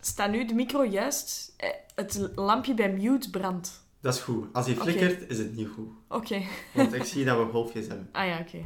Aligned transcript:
Staat 0.00 0.30
nu 0.30 0.44
de 0.44 0.54
micro 0.54 0.84
juist? 0.84 1.54
Eh, 1.56 1.68
Het 1.94 2.30
lampje 2.34 2.74
bij 2.74 2.92
mute 2.92 3.30
brandt. 3.30 3.84
Dat 4.00 4.14
is 4.14 4.20
goed. 4.20 4.46
Als 4.52 4.66
hij 4.66 4.74
flikkert, 4.74 5.30
is 5.30 5.38
het 5.38 5.56
niet 5.56 5.68
goed. 5.68 5.88
Oké. 6.08 6.42
Want 6.74 6.92
ik 6.92 7.04
zie 7.04 7.24
dat 7.24 7.38
we 7.46 7.52
golfjes 7.52 7.86
hebben. 7.86 8.08
Ah 8.12 8.26
ja, 8.26 8.38
oké. 8.38 8.58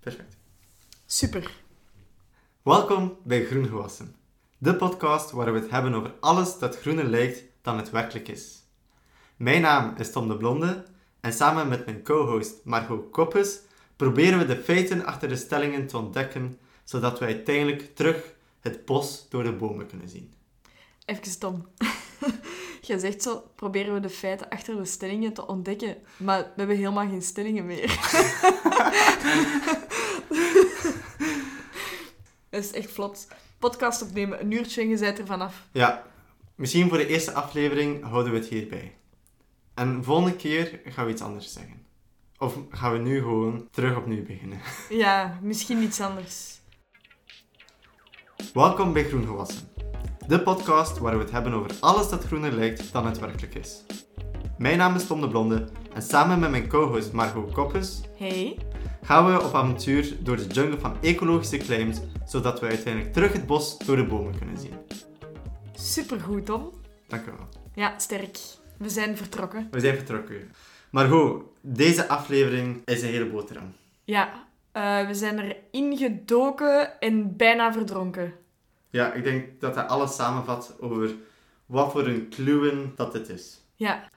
Perfect. 0.00 0.36
Super. 1.06 1.60
Welkom 2.62 3.16
bij 3.22 3.44
Groen 3.44 3.66
Gewassen. 3.66 4.14
De 4.58 4.74
podcast 4.74 5.30
waar 5.30 5.52
we 5.52 5.58
het 5.58 5.70
hebben 5.70 5.94
over 5.94 6.14
alles 6.20 6.58
dat 6.58 6.78
groener 6.78 7.04
lijkt 7.04 7.42
dan 7.62 7.76
het 7.76 7.90
werkelijk 7.90 8.28
is. 8.28 8.62
Mijn 9.36 9.60
naam 9.62 9.94
is 9.96 10.12
Tom 10.12 10.28
de 10.28 10.36
Blonde 10.36 10.84
en 11.20 11.32
samen 11.32 11.68
met 11.68 11.84
mijn 11.84 12.02
co-host 12.02 12.54
Margot 12.64 13.10
Koppes 13.10 13.60
proberen 13.96 14.38
we 14.38 14.46
de 14.46 14.62
feiten 14.62 15.04
achter 15.04 15.28
de 15.28 15.36
stellingen 15.36 15.86
te 15.86 15.96
ontdekken, 15.98 16.58
zodat 16.84 17.18
we 17.18 17.24
uiteindelijk 17.24 17.94
terug 17.94 18.34
het 18.60 18.84
bos 18.84 19.26
door 19.28 19.42
de 19.42 19.52
bomen 19.52 19.86
kunnen 19.86 20.08
zien. 20.08 20.32
Even 21.06 21.38
Tom. 21.38 21.66
Jij 22.80 22.98
zegt 22.98 23.22
zo, 23.22 23.50
proberen 23.54 23.94
we 23.94 24.00
de 24.00 24.08
feiten 24.08 24.48
achter 24.48 24.76
de 24.76 24.84
stellingen 24.84 25.32
te 25.32 25.46
ontdekken. 25.46 25.96
Maar 26.16 26.38
we 26.38 26.52
hebben 26.56 26.76
helemaal 26.76 27.08
geen 27.08 27.22
stellingen 27.22 27.66
meer. 27.66 27.86
Dat 32.50 32.64
is 32.64 32.72
echt 32.72 32.90
vlot. 32.90 33.28
Podcast 33.58 34.02
opnemen, 34.02 34.40
een 34.40 34.50
uurtje 34.50 34.80
en 34.80 34.88
je 34.88 34.98
bent 34.98 35.18
er 35.18 35.26
vanaf. 35.26 35.66
Ja, 35.72 36.02
misschien 36.54 36.88
voor 36.88 36.98
de 36.98 37.06
eerste 37.06 37.32
aflevering 37.32 38.04
houden 38.04 38.32
we 38.32 38.38
het 38.38 38.48
hierbij. 38.48 38.96
En 39.74 40.04
volgende 40.04 40.36
keer 40.36 40.80
gaan 40.84 41.06
we 41.06 41.12
iets 41.12 41.22
anders 41.22 41.52
zeggen. 41.52 41.86
Of 42.38 42.58
gaan 42.70 42.92
we 42.92 42.98
nu 42.98 43.18
gewoon 43.18 43.68
terug 43.70 43.96
opnieuw 43.96 44.24
beginnen. 44.24 44.60
Ja, 44.88 45.38
misschien 45.42 45.82
iets 45.82 46.00
anders. 46.00 46.60
Welkom 48.52 48.92
bij 48.92 49.04
Groen 49.04 49.26
Gewassen. 49.26 49.75
De 50.26 50.40
podcast 50.42 50.98
waar 50.98 51.16
we 51.16 51.22
het 51.22 51.32
hebben 51.32 51.52
over 51.52 51.70
alles 51.80 52.08
dat 52.08 52.24
groener 52.24 52.52
lijkt 52.52 52.92
dan 52.92 53.06
het 53.06 53.18
werkelijk 53.18 53.54
is. 53.54 53.82
Mijn 54.58 54.78
naam 54.78 54.94
is 54.94 55.06
Tom 55.06 55.20
de 55.20 55.28
Blonde 55.28 55.68
en 55.94 56.02
samen 56.02 56.38
met 56.38 56.50
mijn 56.50 56.68
co-host 56.68 57.12
Margot 57.12 57.52
Koppes 57.52 58.00
Hey. 58.18 58.58
gaan 59.02 59.26
we 59.26 59.42
op 59.44 59.54
avontuur 59.54 60.16
door 60.20 60.36
de 60.36 60.46
jungle 60.46 60.78
van 60.78 60.96
ecologische 61.02 61.56
claims, 61.56 62.00
zodat 62.24 62.60
we 62.60 62.66
uiteindelijk 62.66 63.12
terug 63.12 63.32
het 63.32 63.46
bos 63.46 63.78
door 63.78 63.96
de 63.96 64.04
bomen 64.06 64.38
kunnen 64.38 64.58
zien. 64.58 64.72
Supergoed, 65.74 66.46
Tom. 66.46 66.70
Dank 67.08 67.26
u 67.26 67.30
wel. 67.36 67.48
Ja, 67.74 67.98
sterk. 67.98 68.38
We 68.78 68.88
zijn 68.88 69.16
vertrokken. 69.16 69.68
We 69.70 69.80
zijn 69.80 69.96
vertrokken. 69.96 70.52
Margot, 70.90 71.42
deze 71.60 72.08
aflevering 72.08 72.82
is 72.84 73.02
een 73.02 73.08
hele 73.08 73.26
boterham. 73.30 73.72
Ja, 74.04 74.44
eh, 74.72 75.06
we 75.06 75.14
zijn 75.14 75.38
er 75.38 75.56
ingedoken 75.70 77.00
en 77.00 77.36
bijna 77.36 77.72
verdronken. 77.72 78.32
Ja, 78.96 79.12
ik 79.12 79.24
denk 79.24 79.60
dat 79.60 79.74
dat 79.74 79.88
alles 79.88 80.14
samenvat 80.14 80.76
over 80.80 81.14
wat 81.66 81.92
voor 81.92 82.06
een 82.06 82.28
kluwen 82.28 82.92
dat 82.94 83.12
dit 83.12 83.28
is. 83.28 83.60
Ja. 83.74 84.08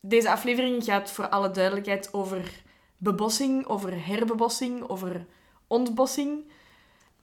Deze 0.00 0.30
aflevering 0.30 0.84
gaat 0.84 1.10
voor 1.10 1.28
alle 1.28 1.50
duidelijkheid 1.50 2.12
over 2.12 2.62
bebossing, 2.96 3.66
over 3.66 4.06
herbebossing, 4.06 4.88
over 4.88 5.26
ontbossing. 5.66 6.50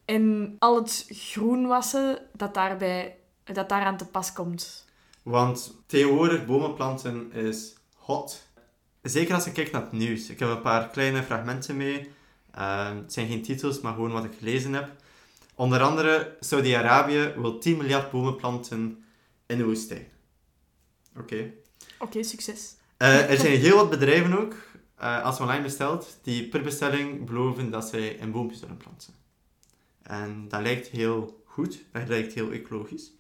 En 0.06 0.56
al 0.60 0.76
het 0.76 1.06
groenwassen 1.10 2.18
dat, 2.34 2.54
daarbij, 2.54 3.18
dat 3.44 3.70
daaraan 3.70 3.98
te 3.98 4.08
pas 4.08 4.34
komt. 4.34 4.86
Want 5.24 5.82
tegenwoordig 5.86 6.46
bomen 6.46 6.74
planten 6.74 7.32
is 7.32 7.74
hot. 7.96 8.48
Zeker 9.02 9.34
als 9.36 9.46
je 9.46 9.52
kijkt 9.52 9.72
naar 9.72 9.82
het 9.82 9.92
nieuws. 9.92 10.30
Ik 10.30 10.40
heb 10.40 10.50
een 10.50 10.62
paar 10.62 10.88
kleine 10.88 11.24
fragmenten 11.24 11.78
mee. 11.78 12.12
Eh, 12.52 12.96
het 12.96 13.14
zijn 13.14 13.28
geen 13.28 13.42
titels, 13.42 13.82
maar 13.82 13.94
gewoon 13.94 14.12
wat 14.12 14.24
ik 14.24 14.34
gelezen 14.38 14.74
heb. 14.74 15.04
Onder 15.56 15.82
andere, 15.82 16.38
Saudi-Arabië 16.40 17.34
wil 17.38 17.58
10 17.58 17.78
miljard 17.78 18.12
bomen 18.12 18.36
planten 18.36 19.04
in 19.46 19.58
de 19.58 19.66
woestijn. 19.66 20.08
Oké. 21.18 21.54
Oké, 22.00 22.24
succes. 22.24 22.76
Eh, 22.98 23.30
er 23.30 23.38
zijn 23.38 23.58
heel 23.58 23.76
wat 23.76 23.90
bedrijven 23.90 24.40
ook, 24.40 24.56
eh, 24.96 25.24
als 25.24 25.38
je 25.38 25.44
online 25.44 25.64
bestelt, 25.64 26.20
die 26.22 26.48
per 26.48 26.62
bestelling 26.62 27.26
beloven 27.26 27.72
dat 27.72 27.88
zij 27.88 28.22
een 28.22 28.32
boompje 28.32 28.58
zullen 28.58 28.78
planten. 28.78 29.14
En 30.02 30.46
dat 30.48 30.62
lijkt 30.62 30.88
heel 30.88 31.44
goed, 31.46 31.80
dat 31.92 32.08
lijkt 32.08 32.34
heel 32.34 32.52
ecologisch. 32.52 33.12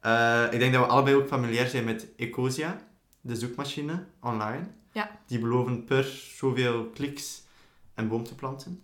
Eh, 0.00 0.46
ik 0.50 0.58
denk 0.58 0.72
dat 0.72 0.84
we 0.84 0.90
allebei 0.90 1.16
ook 1.16 1.28
familiair 1.28 1.68
zijn 1.68 1.84
met 1.84 2.06
Ecosia, 2.16 2.86
de 3.20 3.36
zoekmachine 3.36 4.06
online. 4.20 4.66
Ja. 4.92 5.18
Die 5.26 5.38
beloven 5.38 5.84
per 5.84 6.04
zoveel 6.36 6.84
kliks 6.84 7.42
een 7.94 8.08
boom 8.08 8.24
te 8.24 8.34
planten. 8.34 8.82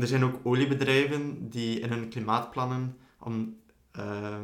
Er 0.00 0.06
zijn 0.06 0.24
ook 0.24 0.40
oliebedrijven 0.42 1.48
die 1.50 1.80
in 1.80 1.88
hun 1.90 2.08
klimaatplannen 2.08 2.96
om 3.20 3.56
eh, 3.92 4.38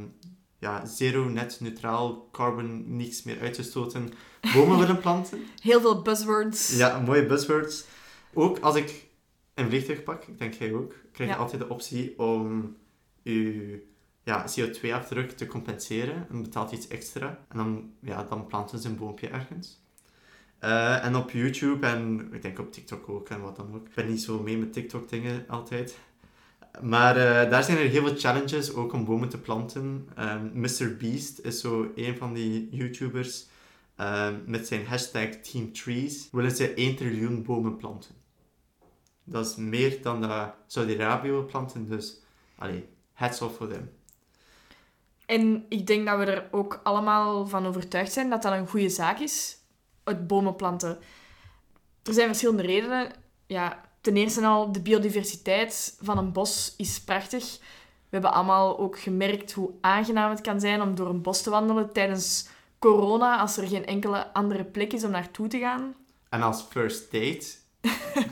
ja, 0.59 0.87
zero 0.87 1.25
net 1.25 1.59
neutraal 1.61 2.29
carbon 2.33 2.97
niks 2.97 3.23
meer 3.23 3.41
uit 3.41 3.55
te 3.55 3.63
stoten 3.63 4.11
bomen 4.55 4.79
willen 4.87 5.01
planten. 5.01 5.43
Heel 5.63 5.81
veel 5.81 6.03
buzzwords. 6.03 6.77
Ja, 6.77 6.99
mooie 7.01 7.27
buzzwords. 7.27 7.85
Ook 8.33 8.59
als 8.59 8.77
ik 8.77 9.07
een 9.55 9.69
vliegtuig 9.69 10.03
pak, 10.03 10.25
ik 10.25 10.39
denk 10.39 10.55
jij 10.55 10.75
ook, 10.75 10.95
krijg 11.13 11.31
je 11.31 11.37
Ja. 11.37 11.43
altijd 11.43 11.61
de 11.63 11.69
optie 11.69 12.19
om 12.19 12.77
je 13.23 13.83
ja, 14.23 14.45
CO2-afdruk 14.47 15.31
te 15.31 15.47
compenseren. 15.47 16.27
En 16.31 16.43
betaalt 16.43 16.73
iets 16.73 16.89
extra. 16.89 17.45
En 17.49 17.57
dan, 17.57 17.93
ja, 18.01 18.23
dan 18.25 18.47
planten 18.47 18.79
ze 18.79 18.89
een 18.89 18.97
boompje 18.97 19.29
ergens. 19.29 19.83
Eh, 20.65 21.05
en 21.05 21.17
op 21.17 21.31
YouTube 21.31 21.87
en 21.87 22.29
ik 22.33 22.43
denk 22.43 22.59
op 22.59 22.73
TikTok 22.73 23.09
ook 23.09 23.29
en 23.29 23.41
wat 23.41 23.57
dan 23.57 23.75
ook. 23.75 23.87
Ik 23.87 23.95
ben 23.95 24.09
niet 24.09 24.23
zo 24.23 24.43
mee 24.43 24.59
met 24.59 24.73
TikTok-dingen 24.73 25.45
altijd. 25.49 25.99
Maar 26.83 27.17
eh, 27.17 27.51
daar 27.51 27.63
zijn 27.63 27.79
er 27.79 27.89
heel 27.89 28.07
veel 28.07 28.17
challenges, 28.17 28.75
ook 28.75 28.93
om 28.93 29.05
bomen 29.05 29.29
te 29.29 29.39
planten. 29.39 30.09
Ehm 30.15 30.61
Mr. 30.61 30.97
Beast 30.99 31.39
is 31.39 31.61
zo 31.61 31.93
een 31.95 32.17
van 32.17 32.33
die 32.33 32.69
YouTubers. 32.71 33.47
Ehm, 33.97 34.35
met 34.47 34.67
zijn 34.67 34.87
hashtag 34.87 35.29
Team 35.29 35.73
Trees 35.73 36.29
willen 36.33 36.51
ze 36.51 36.73
1 36.75 36.97
triljoen 36.97 37.43
bomen 37.43 37.77
planten. 37.77 38.15
Dat 39.25 39.47
is 39.47 39.57
meer 39.57 40.03
dan 40.03 40.21
dat 40.21 40.55
Saudi-Arabië 40.67 41.31
wil 41.31 41.45
planten, 41.45 41.89
dus 41.89 42.21
allee, 42.59 42.89
hats 43.13 43.43
off 43.43 43.57
for 43.57 43.69
them. 43.69 43.91
En 45.27 45.65
ik 45.69 45.87
denk 45.87 46.07
dat 46.07 46.19
we 46.19 46.25
er 46.25 46.49
ook 46.51 46.81
allemaal 46.83 47.47
van 47.47 47.67
overtuigd 47.67 48.13
zijn 48.13 48.31
dat 48.31 48.43
dat 48.43 48.53
een 48.53 48.69
goede 48.69 48.89
zaak 48.89 49.19
is, 49.19 49.63
het 50.05 50.27
bomen 50.27 50.57
planten. 50.57 50.99
Er 52.03 52.13
zijn 52.13 52.27
verschillende 52.27 52.63
redenen. 52.63 53.13
Ja, 53.47 53.81
ten 54.01 54.17
eerste 54.17 54.47
al, 54.47 54.73
de 54.73 54.81
biodiversiteit 54.81 55.99
van 56.03 56.19
een 56.19 56.33
bos 56.33 56.75
is 56.77 57.01
prachtig. 57.01 57.59
We 58.09 58.21
hebben 58.21 58.33
allemaal 58.33 58.79
ook 58.79 58.99
gemerkt 58.99 59.53
hoe 59.53 59.71
aangenaam 59.81 60.31
het 60.31 60.41
kan 60.41 60.61
zijn 60.61 60.83
om 60.83 60.95
door 60.95 61.09
een 61.09 61.23
bos 61.23 61.43
te 61.43 61.51
wandelen 61.51 61.93
tijdens 61.93 62.49
corona, 62.79 63.39
als 63.39 63.57
er 63.57 63.69
geen 63.69 63.87
enkele 63.87 64.33
andere 64.33 64.65
plek 64.65 64.93
is 64.93 65.05
om 65.05 65.11
naartoe 65.11 65.49
te 65.49 65.59
gaan. 65.59 65.95
En 66.29 66.43
als 66.43 66.67
first 66.71 67.13
date, 67.13 67.47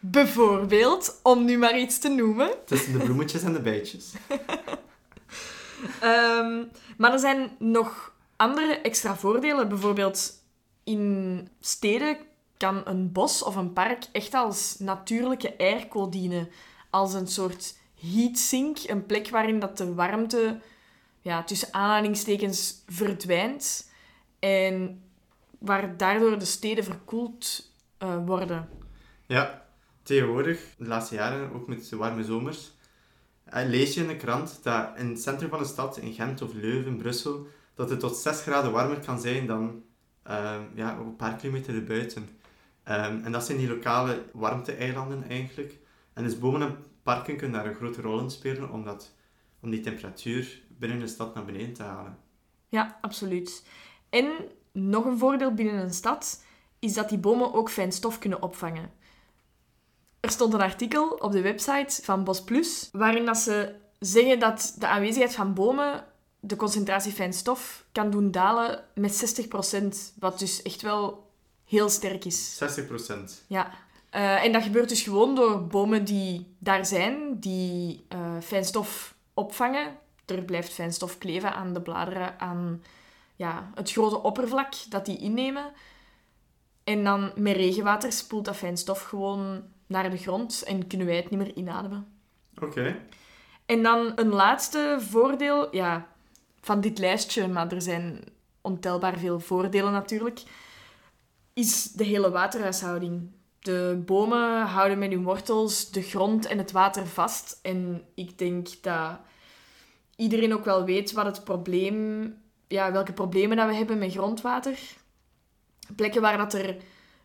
Bijvoorbeeld, 0.00 1.20
om 1.22 1.44
nu 1.44 1.58
maar 1.58 1.78
iets 1.78 1.98
te 1.98 2.08
noemen. 2.08 2.50
tussen 2.64 2.92
de 2.92 3.04
bloemetjes 3.04 3.42
en 3.42 3.52
de 3.52 3.60
bijtjes. 3.60 4.12
Ehm, 6.00 6.64
maar 6.96 7.12
er 7.12 7.18
zijn 7.18 7.56
nog 7.58 8.12
andere 8.36 8.72
extra 8.72 9.16
voordelen. 9.16 9.68
Bijvoorbeeld 9.68 10.32
in 10.86 11.48
steden 11.60 12.16
kan 12.56 12.82
een 12.84 13.12
bos 13.12 13.42
of 13.42 13.56
een 13.56 13.72
park 13.72 14.04
echt 14.12 14.34
als 14.34 14.76
natuurlijke 14.78 15.58
airco 15.58 16.08
dienen. 16.08 16.48
Als 16.90 17.14
een 17.14 17.26
soort 17.26 17.78
heatsink, 18.00 18.78
een 18.86 19.06
plek 19.06 19.28
waarin 19.28 19.58
dat 19.58 19.76
de 19.76 19.94
warmte 19.94 20.60
ja, 21.20 21.44
tussen 21.44 21.68
aanhalingstekens 21.72 22.82
verdwijnt. 22.86 23.90
En 24.38 25.02
waar 25.58 25.96
daardoor 25.96 26.38
de 26.38 26.44
steden 26.44 26.84
verkoeld 26.84 27.72
eh, 27.98 28.26
worden. 28.26 28.68
Ja, 29.26 29.66
tegenwoordig, 30.02 30.74
de 30.78 30.86
laatste 30.86 31.14
jaren, 31.14 31.52
ook 31.52 31.66
met 31.66 31.88
de 31.88 31.96
warme 31.96 32.24
zomers, 32.24 32.72
eh, 33.44 33.68
lees 33.68 33.94
je 33.94 34.00
in 34.00 34.08
de 34.08 34.16
krant 34.16 34.58
dat 34.62 34.96
in 34.96 35.08
het 35.08 35.22
centrum 35.22 35.50
van 35.50 35.58
de 35.58 35.64
stad, 35.64 35.96
in 35.96 36.12
Gent 36.12 36.42
of 36.42 36.52
Leuven, 36.52 36.96
Brussel, 36.96 37.46
dat 37.74 37.90
het 37.90 38.00
tot 38.00 38.16
6 38.16 38.40
graden 38.40 38.72
warmer 38.72 38.98
kan 38.98 39.20
zijn 39.20 39.46
dan 39.46 39.84
eh, 40.28 40.60
ja, 40.74 40.96
een 40.96 41.16
paar 41.16 41.36
kilometer 41.36 41.74
erbuiten. 41.74 42.28
Ehm, 42.82 43.24
en 43.24 43.32
dat 43.32 43.46
zijn 43.46 43.58
die 43.58 43.68
lokale 43.68 44.22
warmte-eilanden 44.32 45.28
eigenlijk. 45.28 45.78
En 46.12 46.24
dus 46.24 46.38
bomen 46.38 46.62
en 46.62 46.76
parken 47.02 47.36
kunnen 47.36 47.60
daar 47.60 47.70
een 47.70 47.76
grote 47.76 48.00
rol 48.00 48.20
in 48.20 48.30
spelen 48.30 48.70
om, 48.70 48.84
dat, 48.84 49.14
om 49.60 49.70
die 49.70 49.80
temperatuur 49.80 50.62
binnen 50.68 50.98
de 50.98 51.06
stad 51.06 51.34
naar 51.34 51.44
beneden 51.44 51.72
te 51.72 51.82
halen. 51.82 52.18
Ja, 52.68 52.98
absoluut. 53.00 53.66
En 54.10 54.32
nog 54.72 55.04
een 55.04 55.18
voordeel 55.18 55.54
binnen 55.54 55.74
een 55.74 55.94
stad 55.94 56.44
is 56.78 56.94
dat 56.94 57.08
die 57.08 57.18
bomen 57.18 57.54
ook 57.54 57.70
fijn 57.70 57.92
stof 57.92 58.18
kunnen 58.18 58.42
opvangen. 58.42 58.90
Er 60.20 60.30
stond 60.30 60.54
een 60.54 60.60
artikel 60.60 61.08
op 61.08 61.32
de 61.32 61.40
website 61.40 62.02
van 62.02 62.24
Bos 62.24 62.44
Plus 62.44 62.88
waarin 62.92 63.24
dat 63.24 63.36
ze 63.36 63.74
zeggen 63.98 64.38
dat 64.38 64.74
de 64.78 64.86
aanwezigheid 64.86 65.34
van 65.34 65.54
bomen 65.54 66.04
de 66.40 66.56
concentratie 66.56 67.12
fijn 67.12 67.32
stof 67.32 67.84
kan 67.92 68.10
doen 68.10 68.30
dalen 68.30 68.84
met 68.94 69.46
60%, 70.14 70.18
wat 70.18 70.38
dus 70.38 70.62
echt 70.62 70.82
wel 70.82 71.30
heel 71.64 71.88
sterk 71.88 72.24
is. 72.24 72.62
60%. 72.80 73.46
Ja. 73.46 73.70
Eh, 74.10 74.44
en 74.44 74.52
dat 74.52 74.62
gebeurt 74.62 74.88
dus 74.88 75.02
gewoon 75.02 75.34
door 75.34 75.66
bomen 75.66 76.04
die 76.04 76.54
daar 76.58 76.86
zijn, 76.86 77.40
die 77.40 78.04
eh 78.08 78.40
fijn 78.42 78.64
stof 78.64 79.14
opvangen 79.34 79.98
Er 80.26 80.42
blijft 80.42 80.72
fijnstof 80.72 81.18
kleven 81.18 81.54
aan 81.54 81.72
de 81.72 81.80
bladeren, 81.80 82.40
aan 82.40 82.82
ja, 83.36 83.70
het 83.74 83.92
grote 83.92 84.22
oppervlak 84.22 84.74
dat 84.88 85.06
die 85.06 85.18
innemen. 85.18 85.72
En 86.84 87.04
dan 87.04 87.32
met 87.36 87.56
regenwater 87.56 88.12
spoelt 88.12 88.44
dat 88.44 88.56
fijnstof 88.56 89.02
gewoon 89.02 89.62
naar 89.86 90.10
de 90.10 90.16
grond 90.16 90.62
en 90.62 90.86
kunnen 90.86 91.06
wij 91.06 91.16
het 91.16 91.30
niet 91.30 91.40
meer 91.40 91.56
inademen. 91.56 92.06
Oké. 92.62 92.96
En 93.66 93.82
dan 93.82 94.12
een 94.14 94.28
laatste 94.28 94.96
voordeel 95.00 95.74
ja, 95.76 96.08
van 96.60 96.80
dit 96.80 96.98
lijstje, 96.98 97.48
maar 97.48 97.72
er 97.72 97.82
zijn 97.82 98.24
ontelbaar 98.60 99.18
veel 99.18 99.40
voordelen 99.40 99.92
natuurlijk, 99.92 100.42
is 101.52 101.92
de 101.92 102.04
hele 102.04 102.30
waterhuishouding. 102.30 103.30
De 103.58 104.02
bomen 104.06 104.66
houden 104.66 104.98
met 104.98 105.10
hun 105.10 105.22
wortels 105.22 105.90
de 105.90 106.02
grond 106.02 106.46
en 106.46 106.58
het 106.58 106.72
water 106.72 107.06
vast. 107.06 107.58
En 107.62 108.04
ik 108.14 108.38
denk 108.38 108.68
dat 108.80 109.18
iedereen 110.16 110.54
ook 110.54 110.64
wel 110.64 110.84
weet 110.84 111.12
wat 111.12 111.24
het 111.26 111.44
probleem, 111.44 112.34
ja, 112.68 112.92
welke 112.92 113.12
problemen 113.12 113.56
dat 113.56 113.68
we 113.68 113.74
hebben 113.74 113.98
met 113.98 114.12
grondwater. 114.12 114.78
Plekken 115.96 116.20
waar 116.20 116.36
dat 116.36 116.54
er 116.54 116.76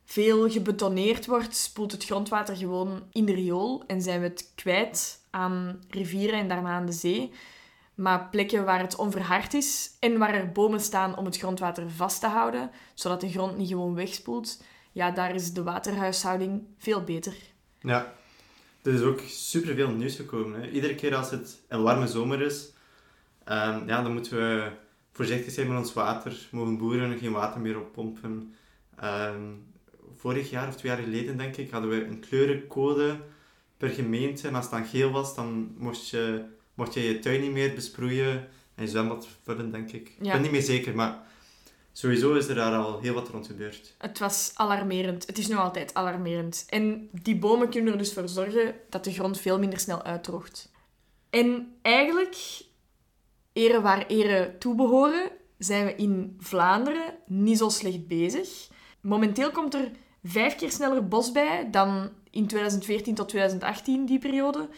veel 0.05 0.49
gebetoneerd 0.49 1.25
wordt, 1.25 1.55
spoelt 1.55 1.91
het 1.91 2.05
grondwater 2.05 2.55
gewoon 2.55 3.03
in 3.11 3.25
de 3.25 3.33
riool 3.33 3.83
en 3.87 4.01
zijn 4.01 4.21
we 4.21 4.27
het 4.27 4.51
kwijt 4.55 5.19
aan 5.29 5.83
rivieren 5.89 6.39
en 6.39 6.47
daarna 6.47 6.69
aan 6.69 6.85
de 6.85 6.91
zee. 6.91 7.31
Maar 8.01 8.27
plekken 8.31 8.65
waar 8.65 8.80
het 8.80 8.95
onverhard 8.95 9.53
is 9.53 9.98
en 10.00 10.18
waar 10.18 10.33
er 10.33 10.51
bomen 10.51 10.80
staan 10.80 11.18
om 11.18 11.25
het 11.25 11.38
grondwater 11.38 11.89
vast 11.89 12.19
te 12.19 12.27
houden, 12.27 12.71
zodat 12.94 13.21
de 13.21 13.30
grond 13.30 13.57
niet 13.57 13.68
gewoon 13.68 13.95
wegspoelt, 13.95 14.63
ja, 14.92 15.12
daar 15.12 15.36
is 15.36 15.53
de 15.53 15.63
waterhuishouding 15.63 16.63
veel 16.77 17.03
beter. 17.03 17.36
Ja. 17.80 18.13
Er 18.83 18.94
is 18.94 19.01
ook 19.01 19.19
superveel 19.27 19.89
nieuws 19.89 20.15
gekomen. 20.15 20.62
Hè. 20.62 20.69
Iedere 20.69 20.95
keer 20.95 21.15
als 21.15 21.31
het 21.31 21.62
een 21.68 21.81
warme 21.81 22.07
zomer 22.07 22.42
is, 22.42 22.74
ehm, 23.44 23.88
ja, 23.88 24.01
dan 24.03 24.13
moeten 24.13 24.38
we 24.38 24.71
voorzichtig 25.12 25.53
zijn 25.53 25.68
met 25.68 25.77
ons 25.77 25.94
water. 25.94 26.48
Mogen 26.51 26.77
boeren 26.77 27.18
geen 27.18 27.31
water 27.31 27.62
meer 27.62 27.80
oppompen. 27.80 28.56
Ehm, 28.95 29.42
vorig 30.18 30.50
jaar 30.50 30.68
of 30.68 30.75
twee 30.75 30.92
jaar 30.92 31.01
geleden, 31.03 31.38
denk 31.38 31.57
ik, 31.57 31.71
hadden 31.71 31.89
we 31.89 32.06
een 32.06 32.19
kleurencode 32.19 33.19
per 33.77 33.89
gemeente. 33.89 34.48
En 34.48 34.56
als 34.56 34.65
het 34.65 34.74
dan 34.74 34.86
geel 34.86 35.12
was, 35.12 35.36
dan 35.36 35.75
mocht 35.77 36.09
je, 36.09 36.45
mocht 36.81 36.93
je 36.93 37.01
je 37.01 37.19
tuin 37.19 37.41
niet 37.41 37.51
meer 37.51 37.73
besproeien 37.73 38.47
en 38.75 38.83
je 38.83 38.87
zwembad 38.87 39.27
vullen, 39.43 39.71
denk 39.71 39.91
ik. 39.91 40.09
Ik 40.19 40.31
ben 40.31 40.41
niet 40.41 40.51
meer 40.51 40.61
zeker, 40.61 40.95
maar 40.95 41.23
sowieso 41.91 42.33
is 42.33 42.47
er 42.47 42.55
daar 42.55 42.75
al 42.75 42.99
heel 42.99 43.13
wat 43.13 43.29
rond 43.29 43.47
gebeurd. 43.47 43.95
Het 43.97 44.19
was 44.19 44.51
alarmerend. 44.53 45.27
Het 45.27 45.37
is 45.37 45.47
nu 45.47 45.55
altijd 45.55 45.93
alarmerend. 45.93 46.65
En 46.69 47.09
die 47.11 47.37
bomen 47.37 47.69
kunnen 47.69 47.91
er 47.91 47.97
dus 47.97 48.13
voor 48.13 48.29
zorgen 48.29 48.75
dat 48.89 49.03
de 49.03 49.13
grond 49.13 49.39
veel 49.39 49.59
minder 49.59 49.79
snel 49.79 50.03
uitdroogt. 50.03 50.71
En 51.29 51.75
eigenlijk, 51.81 52.37
ere 53.53 53.81
waar 53.81 54.05
ere 54.07 54.55
toebehoren, 54.59 55.31
zijn 55.57 55.85
we 55.85 55.95
in 55.95 56.35
Vlaanderen 56.39 57.13
niet 57.25 57.57
zo 57.57 57.69
slecht 57.69 58.07
bezig. 58.07 58.67
Momenteel 59.01 59.51
komt 59.51 59.73
er 59.73 59.91
vijf 60.23 60.55
keer 60.55 60.71
sneller 60.71 61.07
bos 61.07 61.31
bij 61.31 61.69
dan 61.71 62.09
in 62.29 62.47
2014 62.47 63.15
tot 63.15 63.29
2018, 63.29 64.05
die 64.05 64.19
periode. 64.19 64.69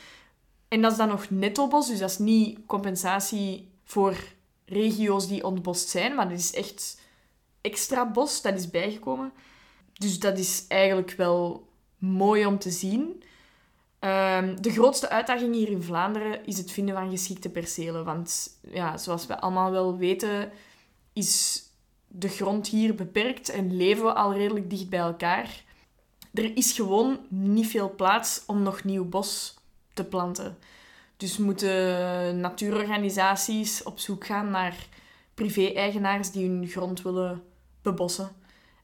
En 0.74 0.82
dat 0.82 0.92
is 0.92 0.98
dan 0.98 1.08
nog 1.08 1.30
netto 1.30 1.68
bos, 1.68 1.88
dus 1.88 2.00
dat 2.00 2.10
is 2.10 2.18
niet 2.18 2.60
compensatie 2.66 3.72
voor 3.84 4.18
regio's 4.66 5.28
die 5.28 5.44
ontbost 5.44 5.90
zijn, 5.90 6.16
maar 6.16 6.30
dat 6.30 6.38
is 6.38 6.54
echt 6.54 7.02
extra 7.62 8.12
bos 8.12 8.42
dat 8.42 8.58
is 8.58 8.70
bijgekomen. 8.70 9.32
Dus 9.94 10.20
dat 10.20 10.38
is 10.38 10.66
eigenlijk 10.68 11.12
wel 11.12 11.68
mooi 11.98 12.46
om 12.46 12.60
te 12.60 12.72
zien. 12.72 13.24
Ehm, 14.00 14.56
de 14.62 14.72
grootste 14.72 15.10
uitdaging 15.10 15.56
hier 15.56 15.70
in 15.70 15.84
Vlaanderen 15.84 16.46
is 16.46 16.58
het 16.58 16.72
vinden 16.72 16.96
van 16.96 17.10
geschikte 17.10 17.50
percelen. 17.50 18.06
Want 18.06 18.60
ja, 18.62 18.98
zoals 18.98 19.26
we 19.26 19.40
allemaal 19.40 19.72
wel 19.72 19.98
weten, 19.98 20.52
is 21.14 21.64
de 22.08 22.30
grond 22.30 22.68
hier 22.68 22.96
beperkt 22.96 23.50
en 23.50 23.76
leven 23.76 24.04
we 24.04 24.14
al 24.14 24.34
redelijk 24.34 24.70
dicht 24.70 24.90
bij 24.90 25.00
elkaar. 25.00 25.64
Er 26.34 26.58
is 26.58 26.72
gewoon 26.72 27.20
niet 27.30 27.68
veel 27.68 27.96
plaats 27.96 28.44
om 28.46 28.62
nog 28.62 28.84
nieuw 28.84 29.06
bos 29.06 29.62
te 29.94 30.04
planten. 30.04 30.58
Dus 31.18 31.38
moeten 31.38 32.40
natuurorganisaties 32.40 33.84
op 33.84 34.00
zoek 34.00 34.26
gaan 34.26 34.50
naar 34.52 34.88
privé-eigenaars 35.34 36.32
die 36.32 36.50
hun 36.50 36.68
grond 36.68 37.02
willen 37.02 37.44
bebossen. 37.82 38.30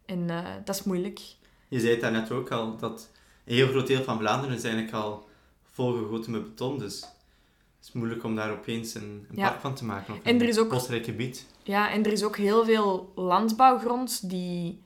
En 0.05 0.29
eh, 0.29 0.45
dat 0.65 0.75
is 0.75 0.83
moeilijk. 0.83 1.19
Je 1.67 1.79
zei 1.79 1.91
het 1.91 2.01
daarnet 2.01 2.31
ook 2.31 2.51
al, 2.51 2.77
dat 2.77 3.09
een 3.45 3.55
heel 3.55 3.67
groot 3.67 3.87
deel 3.87 4.03
van 4.03 4.17
Vlaanderen 4.19 4.55
is 4.55 4.63
eigenlijk 4.63 4.93
al 4.93 5.27
volgegoten 5.71 6.31
met 6.31 6.43
beton. 6.43 6.77
Dus 6.77 6.99
het 7.01 7.87
is 7.87 7.91
moeilijk 7.91 8.23
om 8.23 8.35
daar 8.35 8.51
opeens 8.51 8.93
een, 8.95 9.25
een 9.29 9.35
Ja. 9.35 9.47
park 9.47 9.61
van 9.61 9.75
te 9.75 9.85
maken. 9.85 10.13
Of 10.13 10.19
En 10.23 10.35
een 10.35 10.41
er 10.41 10.47
is 10.47 10.57
ook- 10.57 10.69
bosrijk 10.69 11.05
gebied. 11.05 11.45
Ja, 11.63 11.91
en 11.91 12.05
er 12.05 12.11
is 12.11 12.23
ook 12.23 12.37
heel 12.37 12.65
veel 12.65 13.11
landbouwgrond 13.15 14.29
die... 14.29 14.83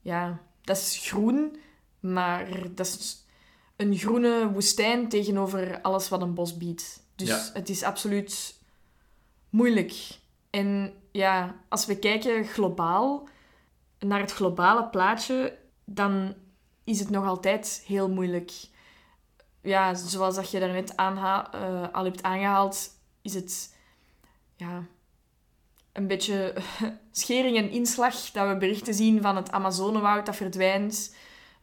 Ja, 0.00 0.40
dat 0.62 0.76
is 0.76 0.98
groen, 1.08 1.56
maar 2.00 2.48
dat 2.74 2.86
is 2.86 3.23
een 3.76 3.96
groene 3.96 4.50
woestijn 4.52 5.08
tegenover 5.08 5.80
alles 5.80 6.08
wat 6.08 6.22
een 6.22 6.34
bos 6.34 6.56
biedt. 6.56 7.02
Dus 7.14 7.28
Ja. 7.28 7.50
het 7.52 7.68
is 7.68 7.82
absoluut 7.82 8.54
moeilijk. 9.50 10.18
En 10.50 10.92
ja, 11.10 11.54
als 11.68 11.86
we 11.86 11.98
kijken 11.98 12.44
globaal 12.44 13.28
naar 13.98 14.20
het 14.20 14.32
globale 14.32 14.88
plaatje, 14.88 15.58
dan 15.84 16.34
is 16.84 16.98
het 16.98 17.10
nog 17.10 17.26
altijd 17.26 17.82
heel 17.86 18.08
moeilijk. 18.10 18.52
Ja, 19.62 19.94
zoals 19.94 20.34
dat 20.34 20.50
je 20.50 20.60
daarnet 20.60 20.94
eh, 20.94 21.88
al 21.92 22.04
hebt 22.04 22.22
aangehaald, 22.22 22.90
is 23.22 23.34
het 23.34 23.76
ja, 24.56 24.84
een 25.92 26.06
beetje 26.06 26.54
schering 27.12 27.56
en 27.56 27.70
inslag 27.70 28.14
dat 28.30 28.48
we 28.48 28.56
berichten 28.56 28.94
zien 28.94 29.22
van 29.22 29.36
het 29.36 29.50
Amazonewoud 29.50 30.26
dat 30.26 30.36
verdwijnt, 30.36 31.14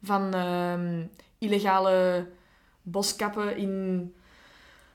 van 0.03 0.33
ehm, 0.33 1.05
illegale 1.41 2.27
boskappen 2.81 3.57
in, 3.57 4.13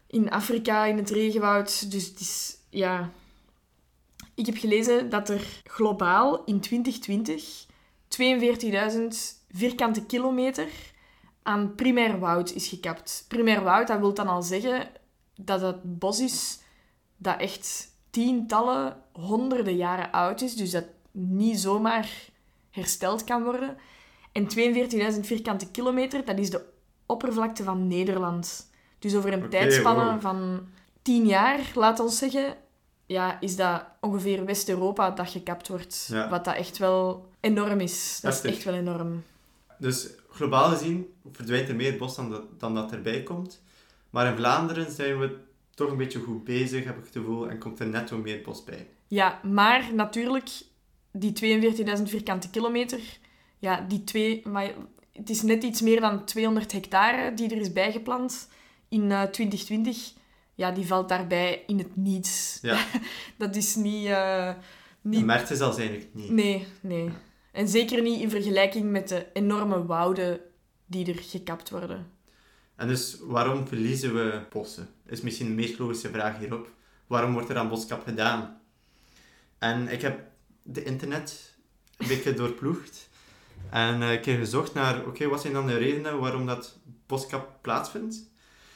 in 0.06 0.30
Afrika, 0.30 0.84
in 0.84 0.96
het 0.96 1.10
regenwoud. 1.10 1.90
Dus 1.90 2.06
het 2.06 2.20
is, 2.20 2.56
ja... 2.70 3.10
Ik 4.34 4.46
heb 4.46 4.56
gelezen 4.56 5.10
dat 5.10 5.28
er 5.28 5.62
globaal 5.64 6.44
in 6.44 6.60
2020 6.60 7.66
42.000 8.08 8.26
vierkante 9.50 10.06
kilometer 10.06 10.68
aan 11.42 11.74
primair 11.74 12.18
woud 12.18 12.52
is 12.52 12.68
gekapt. 12.68 13.24
Primair 13.28 13.62
woud, 13.62 13.86
dat 13.86 13.98
wil 13.98 14.14
dan 14.14 14.28
al 14.28 14.42
zeggen 14.42 14.88
dat 15.34 15.60
het 15.60 15.98
bos 15.98 16.20
is 16.20 16.58
dat 17.16 17.40
echt 17.40 17.88
tientallen, 18.10 19.02
honderden 19.12 19.76
jaren 19.76 20.12
oud 20.12 20.40
is, 20.40 20.54
dus 20.54 20.70
dat 20.70 20.84
niet 21.10 21.58
zomaar 21.58 22.10
hersteld 22.70 23.24
kan 23.24 23.44
worden. 23.44 23.76
En 24.36 24.48
42.000 25.14 25.20
vierkante 25.20 25.70
kilometer, 25.70 26.24
dat 26.24 26.38
is 26.38 26.50
de 26.50 26.64
oppervlakte 27.06 27.62
van 27.62 27.86
Nederland. 27.86 28.70
Dus 28.98 29.14
over 29.14 29.32
een 29.32 29.38
Oké, 29.38 29.48
tijdspanne 29.48 30.04
wow. 30.04 30.20
van 30.20 30.68
tien 31.02 31.26
jaar, 31.26 31.60
laat 31.74 32.00
ons 32.00 32.18
zeggen, 32.18 32.56
ja, 33.06 33.40
is 33.40 33.56
dat 33.56 33.84
ongeveer 34.00 34.44
West-Europa 34.44 35.10
dat 35.10 35.30
gekapt 35.30 35.68
wordt. 35.68 36.08
Ja. 36.10 36.28
Wat 36.28 36.44
dat 36.44 36.54
echt 36.54 36.78
wel 36.78 37.28
enorm 37.40 37.80
is. 37.80 38.18
Dat 38.22 38.32
is 38.32 38.40
echt 38.40 38.64
wel 38.64 38.74
enorm. 38.74 39.22
Dus 39.78 40.08
globaal 40.30 40.68
gezien 40.68 41.06
verdwijnt 41.32 41.68
er 41.68 41.76
meer 41.76 41.96
bos 41.98 42.16
dan 42.16 42.30
dat, 42.30 42.60
dan 42.60 42.74
dat 42.74 42.92
erbij 42.92 43.22
komt. 43.22 43.62
Maar 44.10 44.26
in 44.26 44.36
Vlaanderen 44.36 44.90
zijn 44.90 45.18
we 45.18 45.36
toch 45.74 45.90
een 45.90 45.96
beetje 45.96 46.20
goed 46.20 46.44
bezig, 46.44 46.84
heb 46.84 46.98
ik 46.98 47.04
het 47.04 47.12
gevoel, 47.12 47.50
en 47.50 47.58
komt 47.58 47.80
er 47.80 47.86
netto 47.86 48.16
meer 48.16 48.42
bos 48.42 48.64
bij. 48.64 48.88
Ja, 49.06 49.40
maar 49.42 49.94
natuurlijk, 49.94 50.48
die 51.10 51.32
42.000 51.96 52.02
vierkante 52.02 52.50
kilometer, 52.50 53.00
ja, 53.58 53.80
die 53.88 54.04
twee, 54.04 54.42
maar 54.48 54.70
het 55.12 55.30
is 55.30 55.42
net 55.42 55.62
iets 55.62 55.80
meer 55.80 56.00
dan 56.00 56.24
200 56.24 56.72
hectare 56.72 57.34
die 57.34 57.50
er 57.50 57.60
is 57.60 57.72
bijgeplant 57.72 58.48
in 58.88 59.10
eh, 59.12 59.22
2020. 59.22 60.12
Ja, 60.54 60.70
die 60.70 60.86
valt 60.86 61.08
daarbij 61.08 61.62
in 61.66 61.78
het 61.78 61.96
niets. 61.96 62.58
Ja, 62.62 62.86
Dat 63.38 63.56
is 63.56 63.74
niet... 63.74 64.06
eh, 64.06 64.54
je 65.00 65.18
niet... 65.24 65.30
het 65.32 65.56
zelfs 65.56 65.78
eigenlijk 65.78 66.08
niet. 66.12 66.30
Nee, 66.30 66.66
nee. 66.80 67.10
En 67.52 67.68
zeker 67.68 68.02
niet 68.02 68.20
in 68.20 68.30
vergelijking 68.30 68.90
met 68.90 69.08
de 69.08 69.26
enorme 69.32 69.86
wouden 69.86 70.40
die 70.86 71.12
er 71.12 71.18
gekapt 71.22 71.70
worden. 71.70 72.10
En 72.76 72.88
dus 72.88 73.16
waarom 73.20 73.66
verliezen 73.68 74.14
we 74.14 74.40
bossen? 74.50 74.88
Is 75.06 75.20
misschien 75.20 75.46
de 75.46 75.54
meest 75.54 75.78
logische 75.78 76.10
vraag 76.10 76.38
hierop. 76.38 76.68
Waarom 77.06 77.32
wordt 77.32 77.48
er 77.48 77.56
aan 77.56 77.68
boskap 77.68 78.02
gedaan? 78.02 78.60
En 79.58 79.88
ik 79.88 80.02
heb 80.02 80.20
de 80.62 80.82
internet 80.84 81.54
een 81.96 82.08
beetje 82.08 82.34
doorploegd. 82.40 83.08
En 83.70 84.02
eh, 84.02 84.12
ik 84.12 84.24
heb 84.24 84.38
gezocht 84.38 84.74
naar, 84.74 85.06
oké, 85.06 85.28
wat 85.28 85.40
zijn 85.40 85.52
dan 85.52 85.66
de 85.66 85.76
redenen 85.76 86.20
waarom 86.20 86.46
dat 86.46 86.78
boskap 87.06 87.58
plaatsvindt? 87.60 88.30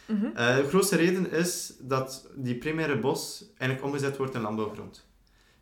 Mhm. 0.06 0.26
Eh, 0.35 0.56
de 0.56 0.68
grootste 0.68 0.97
reden 0.97 1.30
is 1.30 1.73
dat 1.78 2.28
die 2.35 2.54
primaire 2.54 2.99
bos 2.99 3.44
eigenlijk 3.59 3.85
omgezet 3.85 4.16
wordt 4.16 4.35
in 4.35 4.40
landbouwgrond. 4.40 5.06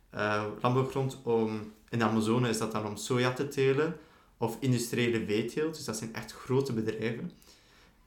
Eh, 0.09 0.45
landbouwgrond 0.61 1.17
om, 1.23 1.73
in 1.89 1.99
de 1.99 2.05
Amazone 2.05 2.49
is 2.49 2.57
dat 2.57 2.71
dan 2.71 2.85
om 2.85 2.95
soja 2.95 3.33
te 3.33 3.47
telen 3.47 3.95
of 4.37 4.57
industriële 4.59 5.25
veeteelt, 5.25 5.75
dus 5.75 5.85
dat 5.85 5.97
zijn 5.97 6.13
echt 6.13 6.31
grote 6.31 6.73
bedrijven. 6.73 7.31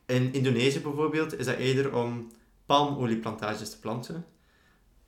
In 0.07 0.33
Indonesië 0.33 0.81
bijvoorbeeld 0.81 1.39
is 1.39 1.47
dat 1.47 1.57
eerder 1.57 1.95
om 1.95 2.31
palmolieplantages 2.67 3.71
te 3.71 3.79
planten. 3.79 4.27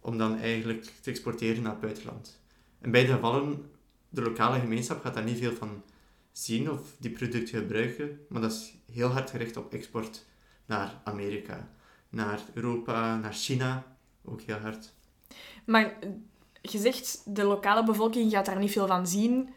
om 0.00 0.18
dan 0.18 0.38
eigenlijk 0.38 0.84
te 1.00 1.10
exporteren 1.10 1.62
naar 1.62 1.72
het 1.72 1.80
buitenland. 1.80 2.40
In 2.80 2.90
beide 2.90 3.12
gevallen, 3.12 3.70
de 4.08 4.22
lokale 4.22 4.60
gemeenschap 4.60 5.00
gaat 5.00 5.14
daar 5.14 5.24
niet 5.24 5.38
veel 5.38 5.54
van 5.54 5.82
zien 6.38 6.70
of 6.70 6.80
die 6.98 7.10
producten 7.10 7.58
gebruiken, 7.58 8.20
maar 8.28 8.40
dat 8.40 8.52
is 8.52 8.74
heel 8.92 9.08
hard 9.08 9.30
gericht 9.30 9.56
op 9.56 9.72
export 9.72 10.24
naar 10.66 11.00
Amerika, 11.04 11.68
naar 12.08 12.40
Europa, 12.54 13.16
naar 13.16 13.32
China, 13.32 13.96
ook 14.24 14.40
heel 14.40 14.58
hard. 14.58 14.92
Maar 15.64 15.98
je 16.60 16.78
zegt, 16.78 17.22
de 17.34 17.42
lokale 17.42 17.84
bevolking 17.84 18.30
gaat 18.30 18.46
daar 18.46 18.58
niet 18.58 18.72
veel 18.72 18.86
van 18.86 19.06
zien, 19.06 19.48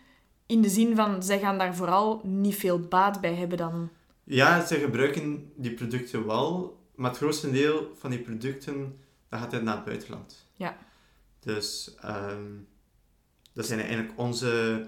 in 0.46 0.62
de 0.62 0.70
zin 0.70 0.96
van, 0.96 1.24
zij 1.24 1.40
gaan 1.40 1.58
daar 1.58 1.76
vooral 1.76 2.22
niet 2.24 2.56
veel 2.56 2.80
baat 2.80 3.22
bij 3.22 3.36
hebben 3.36 3.58
dan. 3.58 3.90
Ja, 4.24 4.66
ze 4.66 4.76
gebruiken 4.76 5.52
die 5.56 5.74
producten 5.74 6.26
wel, 6.26 6.80
maar 6.96 7.10
het 7.10 7.20
grootste 7.20 7.52
deel 7.52 7.92
van 7.96 8.10
die 8.10 8.20
producten 8.20 9.00
dat 9.30 9.40
gaat 9.40 9.62
naar 9.62 9.76
het 9.76 9.86
buitenland. 9.86 10.46
Ja. 10.54 10.78
Dus 11.40 11.96
ehm, 12.02 12.52
dat 13.54 13.66
zijn 13.66 13.80
eigenlijk 13.80 14.14
onze, 14.16 14.86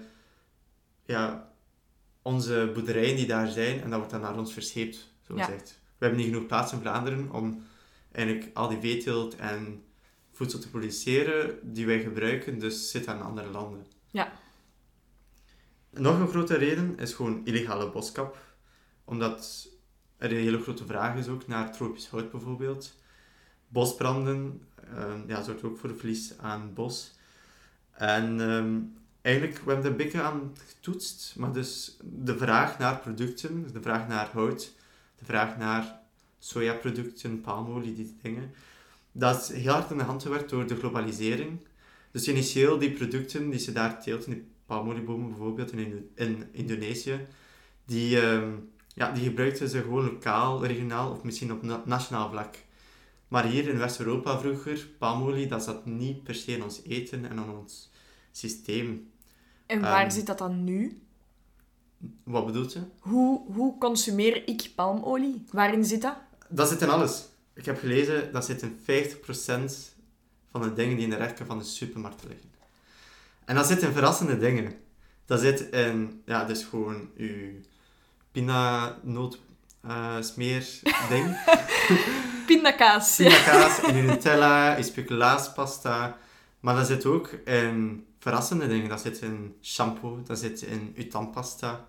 ja, 1.04 1.49
onze 2.22 2.70
boerderijen 2.74 3.16
die 3.16 3.26
daar 3.26 3.48
zijn 3.48 3.80
en 3.80 3.88
dat 3.90 3.98
wordt 3.98 4.12
dan 4.12 4.20
naar 4.20 4.38
ons 4.38 4.52
verscheept, 4.52 5.12
zo 5.26 5.36
Ja. 5.36 5.44
gezegd. 5.44 5.80
We 5.98 6.06
hebben 6.06 6.18
niet 6.24 6.32
genoeg 6.32 6.46
plaats 6.46 6.72
in 6.72 6.80
Vlaanderen 6.80 7.32
om 7.32 7.62
eigenlijk 8.12 8.56
al 8.56 8.68
die 8.68 8.78
veeteelt 8.80 9.36
en 9.36 9.84
voedsel 10.30 10.58
te 10.58 10.70
produceren 10.70 11.58
die 11.72 11.86
wij 11.86 12.00
gebruiken, 12.00 12.58
dus 12.58 12.90
zit 12.90 13.06
aan 13.08 13.22
andere 13.22 13.50
landen. 13.50 13.86
Ja. 14.10 14.32
Nog 15.90 16.18
een 16.18 16.28
grote 16.28 16.56
reden 16.56 16.98
is 16.98 17.14
gewoon 17.14 17.40
illegale 17.44 17.90
boskap. 17.90 18.38
Omdat 19.04 19.68
er 20.16 20.30
een 20.30 20.36
hele 20.36 20.62
grote 20.62 20.86
vraag 20.86 21.16
is 21.16 21.28
ook 21.28 21.46
naar 21.46 21.72
tropisch 21.72 22.08
hout 22.08 22.30
bijvoorbeeld. 22.30 22.94
Bosbranden 23.68 24.62
eh, 24.94 25.14
ja, 25.26 25.42
zorgt 25.42 25.62
ook 25.62 25.78
voor 25.78 25.96
verlies 25.96 26.38
aan 26.38 26.74
bos. 26.74 27.12
En 27.92 28.40
ehm, 28.40 28.80
eigenlijk, 29.22 29.58
we 29.58 29.72
hebben 29.72 29.84
er 29.84 29.90
een 29.90 29.96
beetje 29.96 30.22
aan 30.22 30.56
getoetst. 30.68 31.34
Maar 31.36 31.52
dus 31.52 31.96
de 32.02 32.38
vraag 32.38 32.78
naar 32.78 32.98
producten, 32.98 33.72
de 33.72 33.82
vraag 33.82 34.08
naar 34.08 34.30
hout, 34.32 34.72
de 35.18 35.24
vraag 35.24 35.56
naar 35.56 36.00
sojaproducten, 36.38 37.40
palmolie, 37.40 37.94
die 37.94 38.16
dingen. 38.22 38.52
Dat 39.12 39.40
is 39.40 39.62
heel 39.62 39.72
hard 39.72 39.90
in 39.90 39.98
de 39.98 40.04
hand 40.04 40.22
gewerkt 40.22 40.50
door 40.50 40.66
de 40.66 40.76
globalisering. 40.76 41.58
Dus 42.10 42.28
initieel 42.28 42.78
die 42.78 42.92
producten 42.92 43.50
die 43.50 43.58
ze 43.58 43.72
daar 43.72 44.02
teelten, 44.02 44.30
die 44.30 44.48
palmoliebomen 44.66 45.28
bijvoorbeeld 45.28 45.72
in, 45.72 46.10
in 46.14 46.48
Indonesië, 46.52 47.26
die, 47.84 48.20
ehm, 48.20 48.50
ja, 48.94 49.12
die 49.12 49.24
gebruikten 49.24 49.68
ze 49.68 49.82
gewoon 49.82 50.04
lokaal, 50.04 50.64
regionaal 50.64 51.10
of 51.10 51.22
misschien 51.22 51.52
op 51.52 51.62
na- 51.62 51.82
nationaal 51.86 52.30
vlak. 52.30 52.56
Maar 53.28 53.44
hier 53.44 53.68
in 53.68 53.78
West-Europa 53.78 54.38
vroeger, 54.38 54.88
palmolie, 54.98 55.46
dat 55.46 55.64
zat 55.64 55.86
niet 55.86 56.22
per 56.22 56.34
se 56.34 56.52
in 56.52 56.62
ons 56.62 56.80
eten 56.84 57.24
en 57.24 57.36
in 57.36 57.50
ons 57.50 57.89
systeem. 58.32 59.10
En 59.66 59.80
waar 59.80 60.02
Ehm. 60.02 60.10
zit 60.10 60.26
dat 60.26 60.38
dan 60.38 60.64
nu? 60.64 61.02
Wat 62.24 62.46
bedoelt 62.46 62.72
je? 62.72 62.80
Hoe, 63.00 63.52
hoe 63.54 63.78
consumeer 63.78 64.48
ik 64.48 64.70
palmolie? 64.74 65.44
Waarin 65.50 65.84
zit 65.84 66.02
dat? 66.02 66.16
Dat 66.48 66.68
zit 66.68 66.82
in 66.82 66.88
alles. 66.90 67.24
Ik 67.54 67.64
heb 67.64 67.78
gelezen, 67.78 68.32
dat 68.32 68.44
zit 68.44 68.62
in 68.62 68.78
50% 68.82 69.94
van 70.50 70.62
de 70.62 70.72
dingen 70.72 70.94
die 70.96 71.04
in 71.04 71.10
de 71.10 71.16
rekken 71.16 71.46
van 71.46 71.58
de 71.58 71.64
supermarkt 71.64 72.24
liggen. 72.28 72.48
En 73.44 73.54
dat 73.54 73.66
zit 73.66 73.82
in 73.82 73.92
verrassende 73.92 74.38
dingen. 74.38 74.74
Dat 75.26 75.40
zit 75.40 75.60
in, 75.60 76.22
ja, 76.26 76.44
dus 76.44 76.64
gewoon 76.64 77.08
uw 77.16 77.50
pinanoot 78.32 79.38
eh 79.82 80.16
smeer 80.20 80.68
ding. 81.08 81.36
Pindakaas. 82.46 83.16
Pindakaas, 83.16 83.80
in 83.80 84.06
Nutella, 84.06 84.74
in 84.76 84.84
speculaaspasta. 84.84 86.18
Maar 86.60 86.74
dat 86.74 86.86
zit 86.86 87.06
ook 87.06 87.28
in 87.44 88.06
verrassende 88.20 88.66
dingen. 88.68 88.88
Dat 88.88 89.00
zit 89.00 89.20
in 89.20 89.56
shampoo, 89.62 90.22
dat 90.22 90.38
zit 90.38 90.62
in 90.62 90.92
uw 90.96 91.06
tandpasta. 91.08 91.86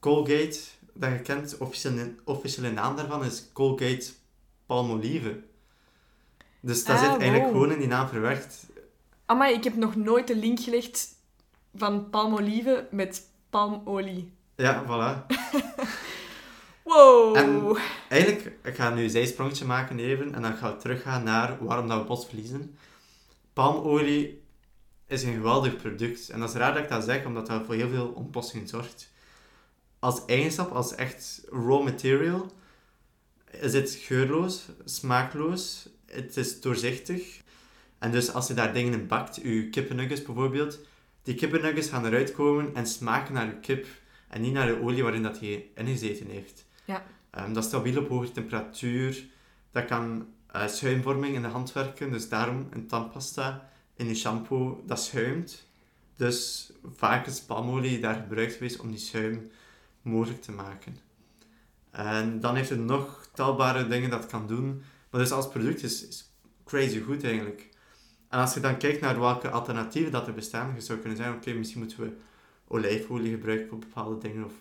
Colgate, 0.00 0.58
dat 0.92 1.10
je 1.10 1.20
kent, 1.20 1.58
officiële, 1.58 2.14
officiële 2.24 2.70
naam 2.70 2.96
daarvan 2.96 3.24
is 3.24 3.48
Colgate 3.52 4.12
Palmolive. 4.66 5.40
Dus 6.60 6.84
dat 6.84 6.96
Ah, 6.96 7.02
zit 7.02 7.10
eigenlijk 7.20 7.42
wow. 7.42 7.52
gewoon 7.52 7.72
in 7.72 7.78
die 7.78 7.88
naam 7.88 8.08
verwerkt. 8.08 8.66
Amai, 9.26 9.54
ik 9.54 9.64
heb 9.64 9.76
nog 9.76 9.94
nooit 9.96 10.26
de 10.26 10.36
link 10.36 10.60
gelegd 10.60 11.08
van 11.74 12.10
palmolive 12.10 12.88
met 12.90 13.28
palmolie. 13.50 14.32
Ja, 14.56 14.84
voilà. 14.84 15.26
Wow. 16.82 17.36
En- 17.36 17.76
Eigenlijk, 18.08 18.56
ik 18.62 18.74
ga 18.74 18.90
nu 18.90 19.02
een 19.02 19.10
zijsprongetje 19.10 19.64
maken 19.64 19.98
even 19.98 20.34
en 20.34 20.42
dan 20.42 20.54
gaan 20.56 20.72
we 20.72 20.76
teruggaan 20.78 21.22
naar 21.24 21.64
waarom 21.64 21.88
dat 21.88 21.98
we 22.00 22.04
bos 22.06 22.26
verliezen. 22.26 22.76
Palmolie 23.52 24.42
is 25.14 25.22
een 25.22 25.34
geweldig 25.34 25.76
product. 25.76 26.30
En 26.30 26.40
dat 26.40 26.48
is 26.48 26.54
raar 26.54 26.74
dat 26.74 26.82
ik 26.82 26.88
dat 26.88 27.04
zeg, 27.04 27.24
omdat 27.24 27.46
dat 27.46 27.64
voor 27.66 27.74
heel 27.74 27.88
veel 27.88 28.06
ontbossing 28.06 28.68
zorgt. 28.68 29.12
Als 29.98 30.24
eigenschap, 30.26 30.70
als 30.70 30.94
echt 30.94 31.42
raw 31.50 31.82
material, 31.82 32.52
is 33.50 33.72
het 33.72 33.90
geurloos, 33.90 34.68
smaakloos, 34.84 35.88
het 36.06 36.36
is 36.36 36.60
doorzichtig. 36.60 37.42
En 37.98 38.10
dus 38.10 38.32
als 38.32 38.46
je 38.46 38.54
daar 38.54 38.72
dingen 38.72 38.92
in 38.92 39.06
bakt, 39.06 39.36
je 39.42 39.68
kippennuggets 39.70 40.22
bijvoorbeeld, 40.22 40.78
die 41.22 41.34
kippennuggets 41.34 41.88
gaan 41.88 42.06
eruit 42.06 42.32
komen 42.32 42.74
en 42.74 42.86
smaken 42.86 43.34
naar 43.34 43.46
je 43.46 43.60
kip 43.60 43.86
en 44.28 44.40
niet 44.40 44.52
naar 44.52 44.66
de 44.66 44.80
olie 44.80 45.02
waarin 45.02 45.22
dat 45.22 45.40
je 45.40 45.70
ingezeten 45.74 46.26
heeft. 46.26 46.64
Ja. 46.84 47.04
Ehm, 47.30 47.52
dat 47.52 47.62
is 47.62 47.68
stabiel 47.68 48.02
op 48.02 48.08
hoge 48.08 48.32
temperatuur. 48.32 49.24
Dat 49.70 49.84
kan 49.84 50.26
eh, 50.46 50.66
schuimvorming 50.66 51.34
in 51.34 51.42
de 51.42 51.48
hand 51.48 51.72
werken, 51.72 52.10
dus 52.10 52.28
daarom 52.28 52.66
een 52.70 52.86
tandpasta 52.86 53.70
in 53.96 54.06
je 54.06 54.14
shampoo, 54.14 54.82
dat 54.86 55.00
schuimt. 55.00 55.66
Dus 56.16 56.70
vaak 56.96 57.26
is 57.26 57.40
palmolie 57.40 58.00
daar 58.00 58.14
gebruikt 58.14 58.52
geweest 58.52 58.80
om 58.80 58.90
die 58.90 58.98
schuim 58.98 59.50
mogelijk 60.02 60.42
te 60.42 60.52
maken. 60.52 60.96
En 61.90 62.40
dan 62.40 62.56
heeft 62.56 62.70
het 62.70 62.78
nog 62.78 63.28
telbare 63.34 63.88
dingen 63.88 64.10
dat 64.10 64.22
het 64.22 64.30
kan 64.30 64.46
doen. 64.46 64.82
Maar 65.10 65.20
dus 65.20 65.30
als 65.30 65.48
product 65.48 65.82
is, 65.82 66.08
is 66.08 66.30
crazy 66.64 67.00
goed 67.00 67.24
eigenlijk. 67.24 67.68
En 68.28 68.38
als 68.38 68.54
je 68.54 68.60
dan 68.60 68.76
kijkt 68.76 69.00
naar 69.00 69.20
welke 69.20 69.50
alternatieven 69.50 70.12
dat 70.12 70.26
er 70.26 70.34
bestaan, 70.34 70.74
je 70.74 70.80
zou 70.80 70.98
kunnen 70.98 71.16
zeggen, 71.16 71.36
oké, 71.36 71.52
misschien 71.52 71.80
moeten 71.80 72.00
we 72.00 72.16
olijfolie 72.68 73.30
gebruiken 73.30 73.68
voor 73.68 73.78
bepaalde 73.78 74.18
dingen 74.18 74.44
of 74.44 74.52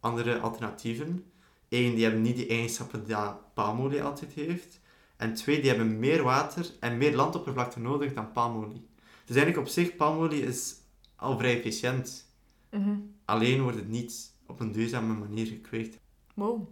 andere 0.00 0.38
alternatieven. 0.38 1.24
Eén, 1.68 1.94
die 1.94 2.04
hebben 2.04 2.22
niet 2.22 2.36
die 2.36 2.48
eigenschappen 2.48 3.04
die 3.04 3.16
palmolie 3.54 4.02
altijd 4.02 4.32
heeft. 4.32 4.80
En 5.18 5.34
twee, 5.34 5.60
die 5.60 5.68
hebben 5.68 5.98
meer 5.98 6.22
water 6.22 6.66
en 6.80 6.98
meer 6.98 7.14
landoppervlakte 7.14 7.80
nodig 7.80 8.14
dan 8.14 8.32
palmolie. 8.32 8.86
Dus 9.24 9.36
eigenlijk 9.36 9.66
op 9.66 9.72
zich, 9.72 9.96
palmolie 9.96 10.42
is 10.42 10.74
al 11.16 11.38
vrij 11.38 11.56
efficiënt. 11.56 12.26
Mhm. 12.70 12.96
Alleen 13.24 13.62
wordt 13.62 13.76
het 13.76 13.88
niet 13.88 14.32
op 14.46 14.60
een 14.60 14.72
duurzame 14.72 15.14
manier 15.14 15.46
gekweekt. 15.46 15.98
Wow. 16.34 16.68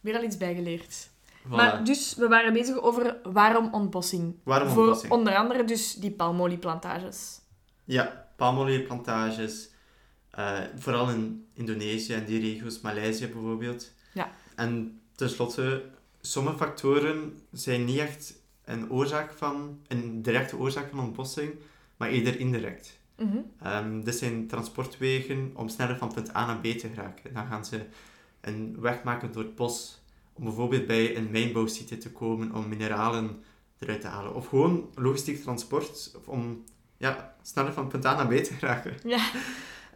Weer 0.00 0.16
al 0.16 0.22
iets 0.22 0.36
bijgeleerd. 0.36 1.08
Voilà. 1.46 1.48
Maar 1.48 1.84
dus, 1.84 2.14
we 2.14 2.28
waren 2.28 2.52
bezig 2.52 2.80
over 2.80 3.16
waarom 3.22 3.74
ontbossing. 3.74 4.34
Waarom 4.42 4.68
Voor 4.68 4.78
ontbossing? 4.82 5.12
onder 5.12 5.34
andere 5.36 5.64
dus 5.64 5.94
die 5.94 6.10
palmolieplantages. 6.12 7.40
Ja, 7.84 8.28
palmolieplantages. 8.36 9.68
eh, 10.30 10.60
vooral 10.78 11.10
in 11.10 11.46
Indonesië 11.52 12.12
en 12.12 12.24
die 12.24 12.40
regio's, 12.40 12.80
Maleisië 12.80 13.26
bijvoorbeeld. 13.28 13.92
Ja. 14.14 14.30
En 14.56 15.00
tenslotte, 15.14 15.84
sommige 16.30 16.56
factoren 16.56 17.40
zijn 17.52 17.84
niet 17.84 17.98
echt 17.98 18.34
een, 18.64 18.90
oorzaak 18.90 19.32
van, 19.32 19.80
een 19.88 20.22
directe 20.22 20.56
oorzaak 20.56 20.90
van 20.90 21.00
ontbossing, 21.00 21.54
maar 21.96 22.08
eerder 22.08 22.40
indirect. 22.40 22.98
Ehm, 23.62 24.00
dit 24.00 24.14
zijn 24.14 24.46
transportwegen 24.46 25.50
om 25.54 25.68
sneller 25.68 25.96
van 25.96 26.12
punt 26.12 26.36
A 26.36 26.46
naar 26.46 26.58
B 26.58 26.64
te 26.64 26.88
geraken. 26.88 27.34
Dan 27.34 27.46
gaan 27.46 27.64
ze 27.64 27.86
een 28.40 28.80
weg 28.80 29.02
maken 29.02 29.32
door 29.32 29.42
het 29.42 29.54
bos 29.54 30.00
om 30.32 30.44
bijvoorbeeld 30.44 30.86
bij 30.86 31.16
een 31.16 31.30
mijnbouwsite 31.30 31.98
te 31.98 32.12
komen 32.12 32.54
om 32.54 32.68
mineralen 32.68 33.42
eruit 33.78 34.00
te 34.00 34.06
halen. 34.06 34.34
Of 34.34 34.46
gewoon 34.46 34.90
logistiek 34.94 35.42
transport 35.42 36.16
om 36.24 36.64
ja, 36.96 37.34
sneller 37.42 37.72
van 37.72 37.88
punt 37.88 38.04
A 38.06 38.14
naar 38.14 38.26
B 38.26 38.44
te 38.44 38.54
geraken. 38.54 38.94
Ja. 39.04 39.30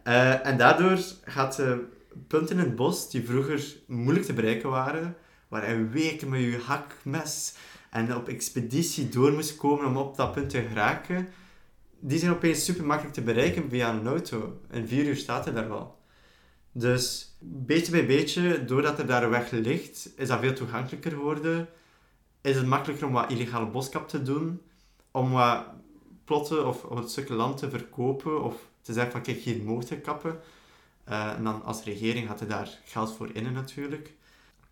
Eh, 0.03 0.45
en 0.45 0.57
daardoor 0.57 0.99
gaat 1.23 1.55
de 1.55 1.87
punten 2.27 2.57
in 2.57 2.63
het 2.63 2.75
bos 2.75 3.09
die 3.09 3.25
vroeger 3.25 3.77
moeilijk 3.87 4.25
te 4.25 4.33
bereiken 4.33 4.69
waren, 4.69 5.15
waar 5.51 5.69
je 5.69 5.87
weken 5.87 6.29
met 6.29 6.41
je 6.41 6.61
hakmes 6.65 7.53
en 7.89 8.15
op 8.15 8.27
expeditie 8.27 9.09
door 9.09 9.31
moest 9.31 9.55
komen 9.55 9.85
om 9.85 9.97
op 9.97 10.15
dat 10.15 10.31
punt 10.31 10.49
te 10.49 10.61
geraken, 10.61 11.29
die 11.99 12.19
zijn 12.19 12.31
opeens 12.31 12.65
super 12.65 12.85
makkelijk 12.85 13.13
te 13.13 13.21
bereiken 13.21 13.69
via 13.69 13.93
een 13.93 14.07
auto. 14.07 14.59
In 14.71 14.87
vier 14.87 15.05
uur 15.05 15.15
staat 15.15 15.45
er 15.45 15.53
daar 15.53 15.69
wel. 15.69 15.99
Dus 16.71 17.35
beetje 17.39 17.91
bij 17.91 18.05
beetje, 18.05 18.65
doordat 18.65 18.99
er 18.99 19.05
daar 19.05 19.23
een 19.23 19.29
weg 19.29 19.51
ligt, 19.51 20.09
is 20.15 20.27
dat 20.27 20.39
veel 20.39 20.53
toegankelijker 20.53 21.11
geworden. 21.11 21.67
Is 22.41 22.55
het 22.55 22.65
makkelijker 22.65 23.07
om 23.07 23.13
wat 23.13 23.31
illegale 23.31 23.65
boskap 23.65 24.07
te 24.09 24.21
doen, 24.21 24.61
om 25.11 25.31
wat 25.31 25.65
plotten 26.25 26.67
of, 26.67 26.83
of 26.83 27.09
stukje 27.09 27.33
land 27.33 27.57
te 27.57 27.69
verkopen 27.69 28.43
of 28.43 28.55
te 28.81 28.93
zeggen 28.93 29.11
van 29.11 29.21
kijk, 29.21 29.37
hier 29.37 29.55
je 29.89 30.01
kappen. 30.01 30.39
Eh, 31.03 31.31
en 31.31 31.43
dan 31.43 31.63
als 31.63 31.83
regering 31.83 32.27
had 32.27 32.39
je 32.39 32.45
daar 32.45 32.79
geld 32.85 33.15
voor 33.15 33.29
in 33.33 33.53
natuurlijk. 33.53 34.13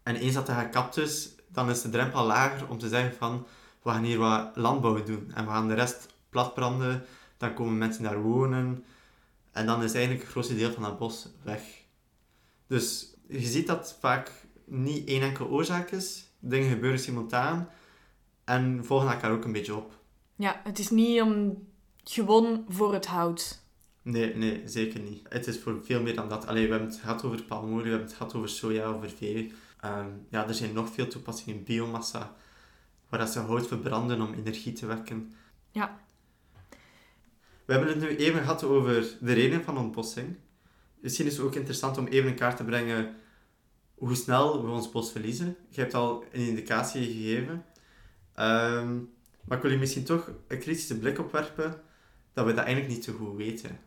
En 0.10 0.16
eens 0.16 0.34
dat 0.34 0.46
dat 0.46 0.56
gekapt 0.56 0.98
is, 0.98 1.30
dan 1.48 1.70
is 1.70 1.82
de 1.82 1.90
drempel 1.90 2.26
lager 2.26 2.70
om 2.70 2.78
te 2.78 2.88
zeggen 2.88 3.14
van 3.14 3.46
we 3.82 3.90
gaan 3.90 4.04
hier 4.04 4.18
wat 4.18 4.52
landbouw 4.56 5.04
doen. 5.04 5.32
En 5.34 5.46
we 5.46 5.52
gaan 5.52 5.68
de 5.68 5.74
rest 5.74 6.08
platbranden. 6.30 7.06
Dan 7.38 7.54
komen 7.54 7.78
mensen 7.78 8.04
daar 8.04 8.22
wonen. 8.22 8.84
En 9.52 9.66
dan 9.66 9.84
is 9.84 9.94
eigenlijk 9.94 10.24
het 10.24 10.32
grootste 10.32 10.56
deel 10.56 10.72
van 10.72 10.84
dat 10.84 10.98
bos 10.98 11.28
weg. 11.44 11.62
Dus 12.68 13.14
je 13.28 13.48
ziet 13.48 13.68
dat 13.68 13.98
vaak 14.00 14.32
niet 14.66 15.08
één 15.08 15.22
enkele 15.22 15.50
oorzaak 15.50 15.92
is. 15.92 16.26
Dingen 16.40 16.70
gebeuren 16.70 17.00
simultaan. 17.00 17.70
En 18.44 18.86
volgen 18.86 19.12
elkaar 19.12 19.32
ook 19.32 19.46
een 19.46 19.52
beetje 19.52 19.76
op. 19.76 19.94
Ja, 20.36 20.62
het 20.64 20.80
is 20.80 20.90
niet 20.90 21.22
om 21.22 21.68
gewoon 22.04 22.66
voor 22.68 22.94
het 22.94 23.06
hout. 23.06 23.62
Nee, 24.02 24.36
nee, 24.36 24.62
zeker 24.66 25.00
niet. 25.00 25.26
Het 25.30 25.48
is 25.48 25.60
voor 25.60 25.80
veel 25.84 26.02
meer 26.02 26.16
dan 26.16 26.30
dat. 26.30 26.48
Allee, 26.48 26.64
we 26.64 26.72
hebben 26.72 26.90
het 26.90 27.00
gehad 27.00 27.24
over 27.24 27.44
palmolie, 27.44 27.84
we 27.84 27.90
hebben 27.90 28.08
het 28.08 28.18
gehad 28.18 28.36
over 28.36 28.50
soja, 28.50 28.86
over 28.86 29.10
vee. 29.10 29.54
Ehm, 29.80 30.10
ja, 30.30 30.48
er 30.48 30.54
zijn 30.54 30.74
nog 30.74 30.90
veel 30.90 31.08
toepassingen 31.08 31.56
in 31.56 31.64
biomassa, 31.64 32.36
waar 33.10 33.20
dat 33.20 33.30
ze 33.30 33.40
hout 33.40 33.68
verbranden 33.68 34.22
om 34.22 34.34
energie 34.34 34.74
te 34.74 34.86
wekken. 34.86 35.34
Ja. 35.72 36.00
We 37.66 37.74
hebben 37.76 37.90
het 37.90 38.00
nu 38.00 38.16
even 38.16 38.40
gehad 38.40 38.64
over 38.64 39.18
de 39.20 39.34
reden 39.34 39.64
van 39.64 39.78
ontbossing. 39.78 40.38
Misschien 41.00 41.26
is 41.26 41.38
het 41.38 41.46
ook 41.46 41.56
interessant 41.56 41.98
om 41.98 42.08
even 42.08 42.30
in 42.30 42.36
kaart 42.36 42.58
te 42.58 42.64
brengen 42.64 43.16
hoe 43.96 44.16
snel 44.16 44.66
we 44.66 44.72
ons 44.72 44.92
bos 44.92 45.12
verliezen. 45.12 45.56
Je 45.70 45.82
hebt 45.82 45.94
al 45.94 46.24
een 46.32 46.48
indicatie 46.48 47.06
gegeven. 47.06 47.66
Ehm, 48.34 48.98
maar 49.46 49.58
ik 49.58 49.64
wil 49.64 49.72
je 49.72 49.78
misschien 49.78 50.04
toch 50.04 50.32
een 50.48 50.60
kritische 50.60 51.00
blik 51.00 51.20
op 51.20 51.32
werpen 51.32 51.82
dat 52.34 52.46
we 52.46 52.54
dat 52.54 52.64
eigenlijk 52.66 52.94
niet 52.94 53.04
zo 53.04 53.14
goed 53.14 53.36
weten. 53.36 53.80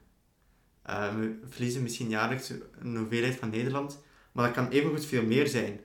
Uh, 0.86 1.14
we 1.14 1.38
verliezen 1.48 1.82
misschien 1.82 2.08
jaarlijks 2.08 2.52
een 2.78 2.96
hoeveelheid 2.96 3.36
van 3.36 3.50
Nederland, 3.50 4.02
maar 4.32 4.44
dat 4.44 4.54
kan 4.54 4.68
evengoed 4.68 5.06
veel 5.06 5.24
meer 5.24 5.48
zijn. 5.48 5.80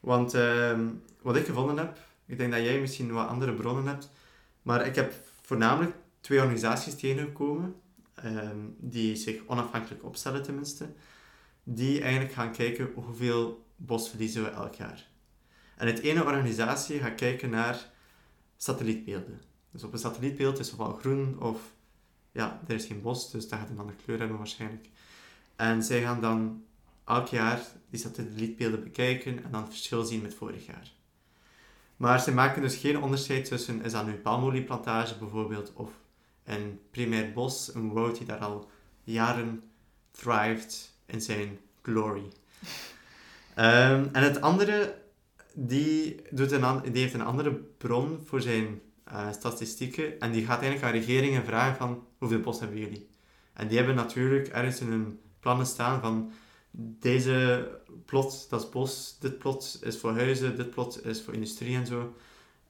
Want 0.00 0.34
ehm, 0.34 0.88
wat 1.22 1.36
ik 1.36 1.46
gevonden 1.46 1.76
heb, 1.76 1.98
ik 2.26 2.38
denk 2.38 2.52
dat 2.52 2.62
jij 2.62 2.80
misschien 2.80 3.12
wat 3.12 3.28
andere 3.28 3.52
bronnen 3.54 3.86
hebt, 3.86 4.10
maar 4.62 4.86
ik 4.86 4.94
heb 4.94 5.14
voornamelijk 5.42 5.94
twee 6.20 6.38
organisaties 6.38 6.94
tegengekomen, 6.94 7.74
ehm, 8.14 8.58
die 8.78 9.16
zich 9.16 9.40
onafhankelijk 9.46 10.04
opstellen 10.04 10.42
tenminste, 10.42 10.92
die 11.62 12.00
eigenlijk 12.00 12.32
gaan 12.32 12.52
kijken 12.52 12.90
hoeveel 12.94 13.66
bos 13.76 14.08
verliezen 14.08 14.42
we 14.42 14.50
elk 14.50 14.74
jaar. 14.74 15.06
En 15.76 15.86
het 15.86 15.98
ene 15.98 16.24
organisatie 16.24 16.98
gaat 16.98 17.14
kijken 17.14 17.50
naar 17.50 17.90
satellietbeelden. 18.56 19.40
Dus 19.70 19.84
op 19.84 19.92
een 19.92 19.98
satellietbeeld 19.98 20.58
is 20.58 20.72
ofwel 20.72 20.92
groen 20.92 21.40
of 21.40 21.60
ja, 22.32 22.60
er 22.66 22.74
is 22.74 22.84
geen 22.84 23.00
bos, 23.00 23.30
dus 23.30 23.48
dat 23.48 23.58
gaat 23.58 23.70
een 23.70 23.78
andere 23.78 23.98
kleur 24.04 24.18
hebben 24.18 24.38
waarschijnlijk. 24.38 24.88
En 25.56 25.82
zij 25.82 26.02
gaan 26.02 26.20
dan 26.20 26.64
elk 27.04 27.26
jaar 27.26 27.60
die 27.90 28.00
satellietbeelden 28.00 28.82
bekijken 28.82 29.44
en 29.44 29.50
dan 29.50 29.60
het 29.60 29.70
verschil 29.70 30.04
zien 30.04 30.22
met 30.22 30.34
vorig 30.34 30.66
jaar. 30.66 30.92
Maar 31.96 32.20
ze 32.20 32.32
maken 32.32 32.62
dus 32.62 32.76
geen 32.76 33.02
onderscheid 33.02 33.44
tussen, 33.44 33.82
is 33.82 33.92
dat 33.92 34.06
nu 34.06 34.12
palmolieplantage 34.12 35.18
bijvoorbeeld, 35.18 35.72
of 35.74 35.90
een 36.44 36.80
primair 36.90 37.32
bos, 37.32 37.74
een 37.74 37.92
woud 37.92 38.18
die 38.18 38.26
daar 38.26 38.38
al 38.38 38.70
jaren 39.02 39.62
thrived 40.10 40.92
in 41.06 41.20
zijn 41.20 41.58
glory. 41.82 42.24
Ehm, 43.54 44.06
en 44.12 44.22
het 44.22 44.40
andere, 44.40 44.98
die, 45.52 46.22
doet 46.30 46.52
een, 46.52 46.92
die 46.92 47.02
heeft 47.02 47.14
een 47.14 47.24
andere 47.24 47.52
bron 47.52 48.20
voor 48.24 48.40
zijn 48.40 48.80
uh, 49.12 49.32
statistieken. 49.32 50.20
En 50.20 50.32
die 50.32 50.44
gaat 50.44 50.62
eigenlijk 50.62 50.84
aan 50.84 51.00
regeringen 51.00 51.44
vragen 51.44 51.76
van 51.76 52.06
hoeveel 52.18 52.40
bos 52.40 52.60
hebben 52.60 52.78
jullie? 52.78 53.08
En 53.52 53.68
die 53.68 53.76
hebben 53.76 53.94
natuurlijk 53.94 54.48
ergens 54.48 54.80
in 54.80 54.86
hun 54.86 55.20
plannen 55.40 55.66
staan 55.66 56.00
van 56.00 56.32
deze 56.76 57.68
plot, 58.04 58.46
dat 58.50 58.62
is 58.62 58.68
bos, 58.68 59.16
dit 59.20 59.38
plot 59.38 59.78
is 59.82 59.98
voor 59.98 60.12
huizen, 60.12 60.56
dit 60.56 60.70
plot 60.70 61.04
is 61.04 61.22
voor 61.22 61.34
industrie 61.34 61.76
en 61.76 61.86
zo. 61.86 62.14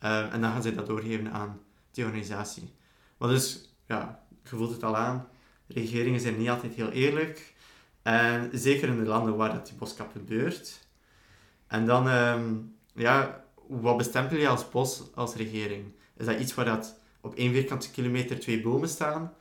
Uh, 0.02 0.32
en 0.32 0.40
dan 0.40 0.52
gaan 0.52 0.62
ze 0.62 0.75
dat 0.75 0.87
doorgeven 0.87 1.32
aan 1.32 1.61
die 1.90 2.04
organisatie. 2.04 2.73
Maar 3.16 3.28
dus, 3.28 3.75
ja, 3.87 4.25
je 4.42 4.49
voelt 4.49 4.70
het 4.70 4.82
al 4.82 4.96
aan, 4.96 5.28
regeringen 5.66 6.20
zijn 6.20 6.38
niet 6.38 6.48
altijd 6.48 6.74
heel 6.74 6.90
eerlijk. 6.90 7.55
En 8.02 8.50
zeker 8.52 8.88
in 8.88 8.98
de 8.98 9.09
landen 9.09 9.37
waar 9.37 9.52
dat 9.52 9.66
die 9.66 9.76
boskap 9.76 10.12
gebeurt. 10.12 10.87
En 11.66 11.87
dan, 11.87 12.07
um, 12.07 12.76
ja, 12.94 13.44
wat 13.66 13.96
bestempel 13.96 14.37
je 14.37 14.48
als 14.48 14.70
bos 14.70 15.02
als 15.14 15.35
regering? 15.35 15.92
Is 16.16 16.26
dat 16.26 16.40
iets 16.40 16.55
waar 16.55 16.64
dat 16.64 16.98
op 17.20 17.35
één 17.35 17.52
vierkante 17.52 17.90
kilometer 17.90 18.40
twee 18.40 18.62
bomen 18.62 18.88
staan? 18.88 19.33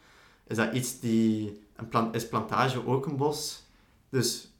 Is 0.48 0.56
dat 0.56 0.74
iets 0.74 1.00
die... 1.00 1.62
Een 1.76 1.88
plant, 1.88 2.16
is 2.16 2.28
plantage 2.28 2.88
ook 2.88 3.06
een 3.06 3.18
bos? 3.18 3.64
Dus 4.10 4.53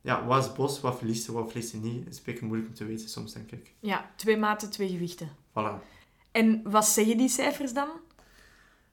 ja, 0.00 0.24
wat 0.26 0.44
is 0.44 0.52
bos, 0.52 0.80
wat 0.80 0.98
verliest 0.98 1.24
ze, 1.24 1.32
wat 1.32 1.50
verliest 1.50 1.70
ze 1.70 1.76
niet? 1.76 2.08
is 2.08 2.16
een 2.16 2.22
beetje 2.24 2.46
moeilijk 2.46 2.68
om 2.68 2.74
te 2.74 2.84
weten 2.84 3.08
soms, 3.08 3.32
denk 3.32 3.50
ik. 3.50 3.72
Ja, 3.80 4.10
twee 4.16 4.36
maten, 4.36 4.70
twee 4.70 4.88
gewichten. 4.88 5.28
Voilà. 5.50 5.84
En 6.32 6.60
wat 6.64 6.86
zeggen 6.86 7.16
die 7.16 7.28
cijfers 7.28 7.72
dan? 7.72 7.88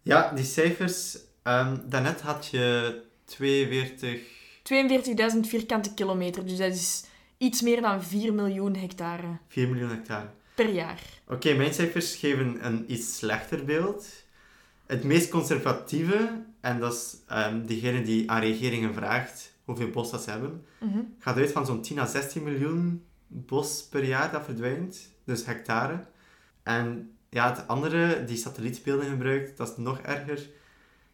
Ja, 0.02 0.32
die 0.32 0.46
cijfers... 0.46 1.18
Um, 1.44 1.90
daarnet 1.90 2.22
had 2.22 2.48
je 2.48 3.02
42... 3.26 4.22
42.000 5.34 5.40
vierkante 5.40 5.94
kilometer, 5.94 6.46
dus 6.46 6.58
dat 6.58 6.74
is 6.74 7.04
iets 7.38 7.62
meer 7.62 7.82
dan 7.82 8.04
4 8.04 8.34
miljoen 8.34 8.76
hectare. 8.76 9.38
4 9.48 9.70
miljoen 9.70 9.90
hectare 9.90 10.30
per 10.56 10.70
jaar. 10.70 11.00
Oké, 11.28 11.54
mijn 11.54 11.74
cijfers 11.74 12.16
geven 12.16 12.66
een 12.66 12.92
iets 12.92 13.18
slechter 13.18 13.66
beeld. 13.66 14.08
Het 14.86 15.04
meest 15.04 15.30
conservatieve, 15.30 16.44
en 16.62 16.80
dat 16.80 16.94
is 16.94 17.16
um, 17.38 17.66
degene 17.68 18.02
die 18.02 18.32
aan 18.32 18.40
regeringen 18.40 18.94
vraagt 18.94 19.54
hoeveel 19.66 19.90
bos 19.90 20.12
dat 20.12 20.24
ze 20.24 20.30
hebben, 20.30 20.66
mm 20.80 21.14
gaat 21.20 21.38
uit 21.38 21.52
van 21.52 21.66
zo'n 21.66 21.82
10 21.82 22.00
à 22.00 22.06
16 22.06 22.44
miljoen 22.44 23.06
bos 23.28 23.88
per 23.90 24.04
jaar 24.04 24.32
dat 24.32 24.44
verdwijnt. 24.46 25.14
Dus 25.24 25.46
hectare. 25.46 26.06
En 26.64 27.16
ja, 27.30 27.50
het 27.50 27.68
andere, 27.68 28.24
die 28.24 28.38
satellietbeelden 28.38 29.10
gebruikt, 29.10 29.58
dat 29.58 29.70
is 29.70 29.78
nog 29.78 30.00
erger. 30.00 30.50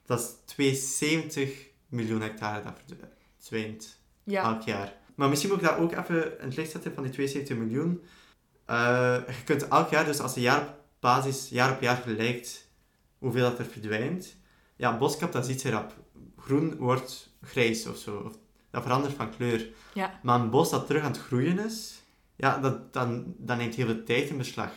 Dat 0.05 0.19
is 0.19 0.35
72 0.45 1.67
miljoen 1.87 2.21
hectare 2.21 2.63
dat 2.63 2.73
verdwijnt 3.37 3.99
ja. 4.23 4.43
elk 4.43 4.61
jaar. 4.61 4.93
Maar 5.15 5.29
misschien 5.29 5.49
moet 5.49 5.61
ik 5.61 5.67
dat 5.67 5.77
ook 5.77 5.91
even 5.91 6.39
in 6.39 6.45
het 6.45 6.55
licht 6.55 6.71
zetten 6.71 6.93
van 6.93 7.03
die 7.03 7.11
72 7.11 7.57
miljoen. 7.57 8.03
Uh, 8.69 9.17
je 9.27 9.43
kunt 9.45 9.67
elk 9.67 9.89
jaar, 9.89 10.05
dus 10.05 10.19
als 10.19 10.33
je 10.33 10.41
jaar 10.41 10.61
op 10.61 10.75
basis, 10.99 11.49
jaar 11.49 11.71
op 11.71 11.81
jaar 11.81 11.95
vergelijkt 11.95 12.69
hoeveel 13.17 13.49
dat 13.49 13.59
er 13.59 13.65
verdwijnt, 13.65 14.35
ja, 14.75 14.97
boskap 14.97 15.31
dat 15.31 15.45
ziet 15.45 15.65
erop. 15.65 15.93
Groen 16.37 16.75
wordt 16.75 17.33
grijs 17.41 17.87
of 17.87 17.97
zo. 17.97 18.17
Of, 18.17 18.37
dat 18.71 18.83
verandert 18.83 19.13
van 19.13 19.35
kleur. 19.35 19.69
Ja. 19.93 20.19
Maar 20.23 20.39
een 20.39 20.49
bos 20.49 20.69
dat 20.69 20.87
terug 20.87 21.03
aan 21.03 21.11
het 21.11 21.21
groeien 21.21 21.59
is, 21.59 22.03
ja, 22.35 22.57
dat, 22.57 22.93
dan, 22.93 23.33
dan 23.37 23.57
neemt 23.57 23.75
heel 23.75 23.85
veel 23.85 24.03
tijd 24.03 24.29
in 24.29 24.37
beslag. 24.37 24.71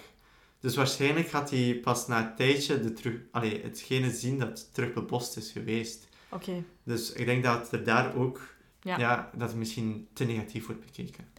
Dus 0.61 0.77
waarschijnlijk 0.77 1.29
gaat 1.29 1.51
hij 1.51 1.79
pas 1.83 2.07
na 2.07 2.19
een 2.19 2.35
tijdje 2.35 2.81
de 2.81 2.93
terug, 2.93 3.21
allee, 3.31 3.63
hetgene 3.63 4.11
zien 4.11 4.39
dat 4.39 4.75
terug 4.75 4.93
bebost 4.93 5.37
is 5.37 5.51
geweest. 5.51 6.09
Oké. 6.31 6.65
Dus 6.83 7.13
ik 7.13 7.27
denk 7.27 7.43
dat 7.43 7.73
er 7.73 7.85
daar 7.85 8.15
ook, 8.15 8.41
ja. 8.81 8.99
ja, 8.99 9.31
dat 9.35 9.49
het 9.49 9.59
misschien 9.59 10.09
te 10.13 10.25
negatief 10.25 10.67
wordt 10.67 10.85
bekeken. 10.85 11.33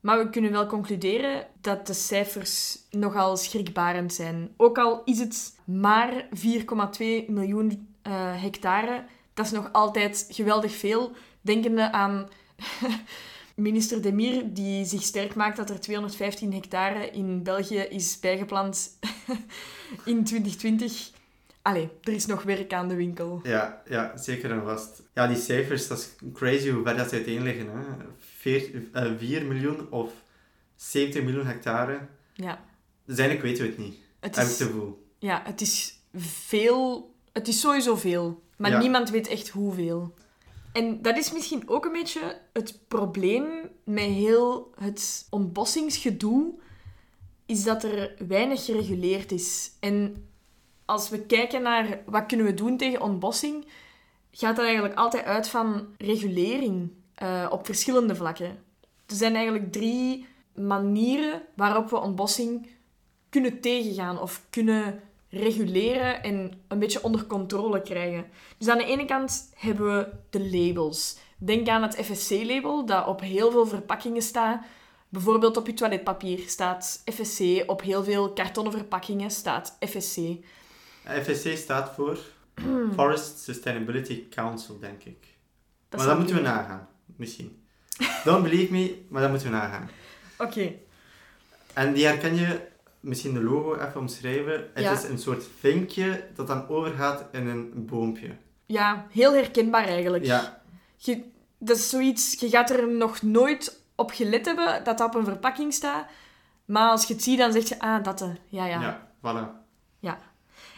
Maar 0.00 0.18
we 0.18 0.30
kunnen 0.30 0.50
wel 0.50 0.66
concluderen 0.66 1.46
dat 1.60 1.86
de 1.86 1.94
cijfers 1.94 2.78
nogal 2.90 3.36
schrikbarend 3.36 4.12
zijn. 4.12 4.54
Ook 4.56 4.78
al 4.78 5.02
is 5.04 5.18
het 5.18 5.58
maar 5.64 6.28
4,2 6.28 6.28
miljoen 7.26 7.94
uh, 8.06 8.42
hectare, 8.42 9.04
dat 9.34 9.46
is 9.46 9.52
nog 9.52 9.72
altijd 9.72 10.26
geweldig 10.30 10.72
veel. 10.72 11.12
Denkende 11.42 11.92
aan 11.92 12.28
minister 13.54 14.02
Demir, 14.02 14.52
die 14.52 14.84
zich 14.84 15.02
sterk 15.02 15.34
maakt 15.34 15.56
dat 15.56 15.70
er 15.70 15.80
215 15.80 16.52
hectare 16.52 17.10
in 17.10 17.42
België 17.42 17.78
is 17.78 18.18
bijgeplant 18.20 18.98
in 20.04 20.24
2020. 20.24 21.10
Allee, 21.62 21.88
er 22.02 22.12
is 22.12 22.26
nog 22.26 22.42
werk 22.42 22.72
aan 22.72 22.88
de 22.88 22.94
winkel. 22.94 23.40
Ja, 23.42 23.82
ja 23.88 24.16
zeker 24.16 24.50
en 24.50 24.62
vast. 24.64 25.02
Ja, 25.14 25.26
die 25.26 25.36
cijfers, 25.36 25.88
dat 25.88 25.98
is 25.98 26.14
crazy 26.32 26.70
hoe 26.70 26.82
ver 26.82 26.96
dat 26.96 27.08
ze 27.08 27.14
uiteen 27.14 27.42
liggen. 27.42 27.66
Hè. 27.66 27.82
4, 28.18 28.82
uh, 28.94 29.12
4 29.18 29.46
miljoen 29.46 29.90
of 29.90 30.12
70 30.76 31.22
miljoen 31.22 31.46
hectare. 31.46 32.00
Ja. 32.34 32.64
Dus 33.04 33.18
eigenlijk 33.18 33.48
weten 33.48 33.64
we 33.64 33.70
het 33.70 33.78
niet. 33.78 33.98
Het 34.20 34.36
is, 34.36 34.58
Heb 34.58 34.68
ik 34.68 34.74
Ja, 35.18 35.42
het 35.44 35.60
is 35.60 35.98
veel. 36.14 37.14
Het 37.32 37.48
is 37.48 37.60
sowieso 37.60 37.96
veel. 37.96 38.42
Maar 38.56 38.78
niemand 38.78 39.10
weet 39.10 39.28
echt 39.28 39.48
hoeveel. 39.48 40.14
En 40.72 41.02
dat 41.02 41.16
is 41.16 41.32
misschien 41.32 41.68
ook 41.68 41.84
een 41.84 41.92
beetje 41.92 42.40
het 42.52 42.78
probleem 42.88 43.44
met 43.84 44.04
heel 44.04 44.72
het 44.78 45.26
ontbossingsgedoe, 45.30 46.54
is 47.46 47.64
dat 47.64 47.82
er 47.84 48.14
weinig 48.28 48.64
gereguleerd 48.64 49.32
is. 49.32 49.72
En 49.80 50.28
als 50.84 51.08
we 51.08 51.26
kijken 51.26 51.62
naar 51.62 52.02
wat 52.06 52.26
kunnen 52.26 52.46
we 52.46 52.54
doen 52.54 52.76
tegen 52.76 53.00
ontbossing, 53.00 53.66
gaat 54.30 54.56
dat 54.56 54.64
eigenlijk 54.64 54.94
altijd 54.94 55.24
uit 55.24 55.48
van 55.48 55.86
regulering 55.98 56.90
uh, 57.22 57.46
op 57.50 57.66
verschillende 57.66 58.14
vlakken. 58.14 58.64
Er 59.06 59.14
zijn 59.16 59.34
eigenlijk 59.34 59.72
drie 59.72 60.26
manieren 60.54 61.42
waarop 61.54 61.90
we 61.90 62.00
ontbossing 62.00 62.68
kunnen 63.28 63.60
tegengaan 63.60 64.20
of 64.20 64.46
kunnen 64.50 65.02
reguleren 65.32 66.22
en 66.22 66.52
een 66.68 66.78
beetje 66.78 67.02
onder 67.02 67.26
controle 67.26 67.82
krijgen. 67.82 68.24
Dus 68.58 68.68
aan 68.68 68.78
de 68.78 68.84
ene 68.84 69.04
kant 69.04 69.52
hebben 69.56 69.96
we 69.96 70.08
de 70.30 70.50
labels. 70.50 71.18
Denk 71.36 71.68
aan 71.68 71.82
het 71.82 71.94
FSC-label, 71.94 72.86
dat 72.86 73.06
op 73.06 73.20
heel 73.20 73.50
veel 73.50 73.66
verpakkingen 73.66 74.22
staat. 74.22 74.64
Bijvoorbeeld 75.08 75.56
op 75.56 75.66
je 75.66 75.74
toiletpapier 75.74 76.38
staat 76.46 77.02
FSC, 77.12 77.62
op 77.66 77.82
heel 77.82 78.04
veel 78.04 78.32
kartonnen 78.32 78.72
verpakkingen 78.72 79.30
staat 79.30 79.76
FSC. 79.80 80.18
FSC 81.04 81.56
staat 81.56 81.94
voor 81.94 82.18
Forest 82.94 83.38
Sustainability 83.38 84.28
Council, 84.28 84.78
denk 84.78 85.04
ik. 85.04 85.26
Dat 85.88 86.00
maar 86.00 86.08
dat 86.08 86.18
moeten 86.18 86.36
we 86.36 86.42
nagaan, 86.42 86.88
misschien. 87.16 87.62
Don't 88.24 88.42
believe 88.42 88.72
me, 88.72 89.02
maar 89.08 89.20
dat 89.20 89.30
moeten 89.30 89.48
we 89.48 89.54
nagaan. 89.54 89.90
Oké. 90.38 90.72
En 91.72 91.92
die 91.92 92.06
herken 92.06 92.34
je, 92.34 92.60
misschien 93.02 93.34
de 93.34 93.42
logo 93.42 93.74
even 93.74 94.00
omschrijven. 94.00 94.70
Het 94.74 94.84
Ja. 94.84 94.92
is 94.92 95.02
een 95.04 95.18
soort 95.18 95.44
vinkje 95.58 96.24
dat 96.34 96.46
dan 96.46 96.68
overgaat 96.68 97.24
in 97.32 97.46
een 97.46 97.86
boompje. 97.86 98.36
Ja, 98.66 99.06
heel 99.10 99.32
herkenbaar 99.32 99.84
eigenlijk. 99.84 100.24
Ja, 100.24 100.62
Je, 100.96 101.24
dat 101.58 101.76
is 101.76 101.88
zoiets, 101.88 102.40
je 102.40 102.48
gaat 102.48 102.70
er 102.70 102.88
nog 102.88 103.22
nooit 103.22 103.80
op 103.96 104.10
gelet 104.10 104.46
hebben 104.46 104.84
dat 104.84 104.98
dat 104.98 105.08
op 105.08 105.14
een 105.14 105.24
verpakking 105.24 105.72
staat. 105.74 106.06
Maar 106.64 106.90
als 106.90 107.04
je 107.06 107.14
het 107.14 107.22
ziet, 107.22 107.38
dan 107.38 107.52
zeg 107.52 107.68
je, 107.68 107.78
ah, 107.80 108.04
dat, 108.04 108.20
eh, 108.20 108.28
ja, 108.48 108.66
ja. 108.66 108.80
ja. 108.80 109.10
voilà. 109.18 109.60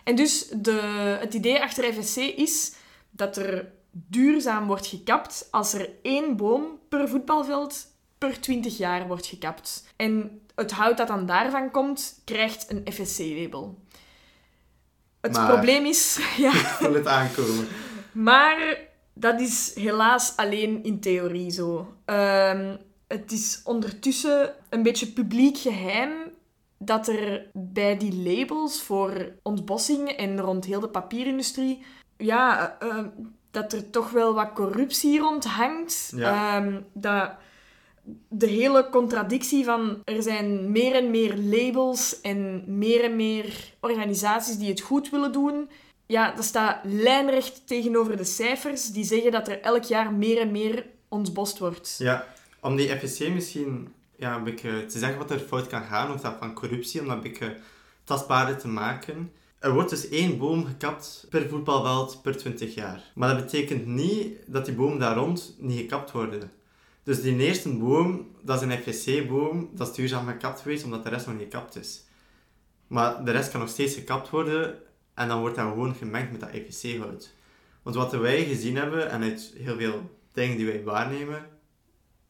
En 0.04 0.16
dus 0.16 0.48
de, 0.48 0.80
het 1.20 1.34
idee 1.34 1.62
achter 1.62 1.92
FSC 1.92 2.16
is 2.16 2.74
dat 3.10 3.36
er 3.36 3.72
duurzaam 3.90 4.66
wordt 4.66 4.86
gekapt 4.86 5.48
als 5.50 5.74
er 5.74 5.90
één 6.02 6.36
boom 6.36 6.78
per 6.88 7.08
voetbalveld 7.08 7.86
per 8.18 8.40
20 8.40 8.76
jaar 8.78 9.06
wordt 9.06 9.26
gekapt. 9.26 9.88
En 9.96 10.40
het 10.54 10.72
hout 10.72 10.96
dat 10.96 11.08
dan 11.08 11.26
daarvan 11.26 11.70
komt, 11.70 12.20
krijgt 12.24 12.70
een 12.70 12.92
FSC-label. 12.92 13.78
Het 15.20 15.32
Maar- 15.32 15.52
probleem 15.52 15.84
is... 15.86 16.18
Ja, 16.36 16.50
Ik 16.52 16.54
voel 16.66 16.94
het 16.94 17.06
aankomen. 17.06 17.66
maar 18.12 18.78
dat 19.14 19.40
is 19.40 19.74
helaas 19.74 20.32
alleen 20.36 20.82
in 20.84 21.00
theorie 21.00 21.50
zo. 21.50 21.94
Ehm, 22.04 22.76
het 23.08 23.32
is 23.32 23.60
ondertussen 23.64 24.54
een 24.70 24.82
beetje 24.82 25.06
publiek 25.06 25.58
geheim 25.58 26.12
dat 26.78 27.08
er 27.08 27.46
bij 27.52 27.96
die 27.96 28.14
labels 28.38 28.82
voor 28.82 29.32
ontbossing 29.42 30.08
en 30.08 30.40
rond 30.40 30.64
heel 30.64 30.80
de 30.80 30.88
papierindustrie, 30.88 31.84
ja, 32.16 32.76
eh, 32.78 32.88
eh, 32.88 33.04
dat 33.50 33.72
er 33.72 33.90
toch 33.90 34.10
wel 34.10 34.34
wat 34.34 34.52
corruptie 34.52 35.18
rond 35.20 35.44
hangt. 35.44 36.12
Ja. 36.16 36.56
Ehm, 36.56 36.80
dat 36.92 37.30
de 38.28 38.46
hele 38.46 38.88
contradictie 38.90 39.64
van 39.64 40.02
er 40.04 40.22
zijn 40.22 40.72
meer 40.72 40.94
en 40.94 41.10
meer 41.10 41.36
labels 41.36 42.20
en 42.20 42.64
meer 42.66 43.04
en 43.04 43.16
meer 43.16 43.72
organisaties 43.80 44.56
die 44.56 44.68
het 44.68 44.80
goed 44.80 45.10
willen 45.10 45.32
doen. 45.32 45.70
Ja, 46.06 46.32
dat 46.32 46.44
staat 46.44 46.80
lijnrecht 46.84 47.66
tegenover 47.66 48.16
de 48.16 48.24
cijfers 48.24 48.90
die 48.90 49.04
zeggen 49.04 49.32
dat 49.32 49.48
er 49.48 49.60
elk 49.60 49.82
jaar 49.82 50.12
meer 50.12 50.40
en 50.40 50.50
meer 50.50 50.86
ontbost 51.08 51.58
wordt. 51.58 51.94
Ja, 51.98 52.26
om 52.60 52.76
die 52.76 52.98
FSC 52.98 53.28
misschien 53.28 53.88
ja, 54.16 54.42
een 54.44 54.56
te 54.86 54.98
zeggen 54.98 55.18
wat 55.18 55.30
er 55.30 55.38
fout 55.38 55.66
kan 55.66 55.82
gaan, 55.82 56.12
of 56.12 56.20
dat 56.20 56.36
van 56.38 56.54
corruptie, 56.54 57.00
om 57.00 57.06
dat 57.06 57.16
een 57.16 57.22
beetje 57.22 57.56
tastbaarder 58.04 58.58
te 58.58 58.68
maken. 58.68 59.32
Er 59.58 59.72
wordt 59.72 59.90
dus 59.90 60.08
één 60.08 60.38
boom 60.38 60.64
gekapt 60.64 61.26
per 61.30 61.48
voetbalveld 61.48 62.22
per 62.22 62.36
20 62.36 62.74
jaar. 62.74 63.02
Maar 63.14 63.28
dat 63.28 63.44
betekent 63.44 63.86
niet 63.86 64.36
dat 64.46 64.64
die 64.64 64.74
bomen 64.74 64.98
daar 64.98 65.16
rond 65.16 65.54
niet 65.58 65.78
gekapt 65.78 66.10
worden. 66.10 66.50
Dus 67.04 67.22
die 67.22 67.38
eerste 67.38 67.78
boom, 67.78 68.30
dat 68.42 68.62
is 68.62 68.68
een 68.68 68.82
FSC-boom, 68.82 69.70
dat 69.72 69.88
is 69.88 69.94
duurzaam 69.94 70.26
gekapt 70.26 70.60
geweest, 70.60 70.84
omdat 70.84 71.04
de 71.04 71.08
rest 71.08 71.26
nog 71.26 71.34
niet 71.34 71.44
gekapt 71.44 71.76
is. 71.76 72.04
Maar 72.86 73.24
de 73.24 73.30
rest 73.30 73.50
kan 73.50 73.60
nog 73.60 73.68
steeds 73.68 73.94
gekapt 73.94 74.30
worden, 74.30 74.78
en 75.14 75.28
dan 75.28 75.40
wordt 75.40 75.56
dat 75.56 75.68
gewoon 75.68 75.94
gemengd 75.94 76.30
met 76.30 76.40
dat 76.40 76.50
FSC-hout. 76.68 77.34
Want 77.82 77.96
wat 77.96 78.12
wij 78.12 78.44
gezien 78.44 78.76
hebben, 78.76 79.10
en 79.10 79.22
uit 79.22 79.52
heel 79.56 79.76
veel 79.76 80.10
dingen 80.32 80.56
die 80.56 80.66
wij 80.66 80.84
waarnemen, 80.84 81.46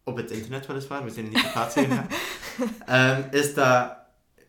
op 0.05 0.17
het 0.17 0.31
internet 0.31 0.67
weliswaar, 0.67 1.05
we 1.05 1.11
zijn 1.11 1.29
niet 1.29 1.39
geplaatst 1.39 1.79
gegaan, 1.79 2.09
ehm, 2.87 3.23
is 3.31 3.55
dat 3.55 3.97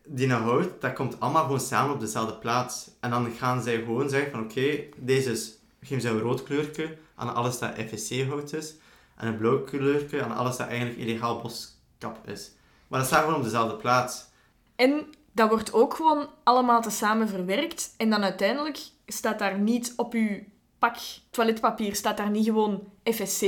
die 0.05 0.31
hout, 0.31 0.81
dat 0.81 0.93
komt 0.93 1.19
allemaal 1.19 1.43
gewoon 1.43 1.59
samen 1.59 1.93
op 1.93 1.99
dezelfde 1.99 2.35
plaats. 2.35 2.89
En 2.99 3.09
dan 3.09 3.31
gaan 3.37 3.63
zij 3.63 3.75
gewoon 3.75 4.09
zeggen 4.09 4.31
van 4.31 4.43
oké, 4.43 4.83
deze 4.97 5.31
is, 5.31 5.57
geven 5.81 6.01
ze 6.01 6.09
een 6.09 6.19
rood 6.19 6.43
kleurtje 6.43 6.97
aan 7.15 7.35
alles 7.35 7.59
dat 7.59 7.73
FSC-hout 7.89 8.53
is, 8.53 8.75
en 9.15 9.27
een 9.27 9.37
blauw 9.37 9.63
kleurtje 9.63 10.23
aan 10.23 10.35
alles 10.35 10.57
dat 10.57 10.67
eigenlijk 10.67 10.99
illegaal 10.99 11.41
boskap 11.41 12.27
is. 12.27 12.51
Maar 12.87 12.99
dat 12.99 13.07
staat 13.07 13.19
gewoon 13.19 13.35
op 13.35 13.43
dezelfde 13.43 13.75
plaats. 13.75 14.25
En 14.75 15.05
dat 15.31 15.49
wordt 15.49 15.73
ook 15.73 15.93
gewoon 15.93 16.29
allemaal 16.43 16.81
tezamen 16.81 17.27
verwerkt. 17.27 17.93
En 17.97 18.09
dan 18.09 18.23
uiteindelijk 18.23 18.79
staat 19.07 19.39
daar 19.39 19.59
niet 19.59 19.93
op 19.95 20.13
uw 20.13 20.39
pak 20.79 20.95
toiletpapier, 21.29 21.95
staat 21.95 22.17
daar 22.17 22.29
niet 22.29 22.45
gewoon 22.45 22.83
FSC, 23.03 23.45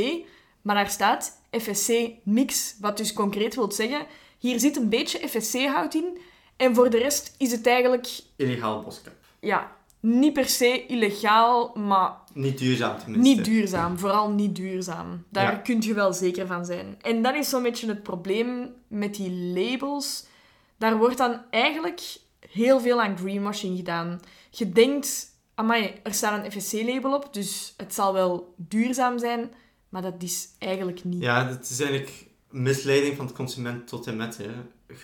maar 0.62 0.76
daar 0.76 0.90
staat 0.90 1.42
FSC 1.52 1.92
niks. 2.24 2.76
Wat 2.80 2.98
dus 2.98 3.14
concreet 3.14 3.56
wil 3.56 3.72
zeggen, 3.72 4.06
hier 4.38 4.60
zit 4.60 4.78
een 4.78 4.90
beetje 4.90 5.28
FSC-hout 5.28 5.94
in. 5.94 6.18
En 6.56 6.76
voor 6.76 6.90
de 6.90 6.98
rest 6.98 7.36
is 7.38 7.52
het 7.52 7.68
eigenlijk, 7.68 8.20
Illegaal 8.36 8.84
boskap. 8.84 9.14
ja, 9.40 9.77
niet 10.00 10.34
per 10.34 10.50
se 10.50 10.86
illegaal, 10.86 11.72
maar 11.76 12.12
Niet 12.34 12.58
duurzaam 12.58 12.98
tenminste. 13.00 13.36
niet 13.36 13.46
duurzaam. 13.46 13.98
Vooral 14.00 14.30
niet 14.32 14.56
duurzaam. 14.56 15.24
Daar 15.30 15.52
Ja. 15.52 15.58
kun 15.58 15.82
je 15.82 15.94
wel 15.94 16.14
zeker 16.14 16.48
van 16.48 16.66
zijn. 16.66 16.96
En 17.02 17.22
dat 17.22 17.36
is 17.36 17.50
zo'n 17.50 17.64
beetje 17.64 17.88
het 17.88 18.04
probleem 18.04 18.74
met 18.88 19.16
die 19.16 19.32
labels. 19.32 20.26
Daar 20.78 20.98
wordt 20.98 21.18
dan 21.18 21.42
eigenlijk 21.50 22.18
heel 22.50 22.80
veel 22.80 23.02
aan 23.02 23.18
greenwashing 23.18 23.78
gedaan. 23.78 24.20
Je 24.50 24.70
denkt, 24.72 25.26
amai, 25.56 25.94
er 26.04 26.14
staat 26.14 26.46
een 26.46 26.52
FSC-label 26.62 27.14
op, 27.16 27.34
dus 27.34 27.74
het 27.78 27.94
zal 27.94 28.14
wel 28.14 28.54
duurzaam 28.58 29.20
zijn. 29.20 29.52
Maar 29.90 30.02
dat 30.02 30.14
is 30.24 30.50
eigenlijk 30.60 31.04
niet. 31.04 31.22
Ja, 31.22 31.48
het 31.48 31.70
is 31.70 31.80
eigenlijk 31.80 32.26
misleiding 32.50 33.16
van 33.16 33.28
de 33.28 33.34
consument 33.34 33.88
tot 33.88 34.08
en 34.08 34.16
met. 34.18 34.38
Hè. 34.38 34.44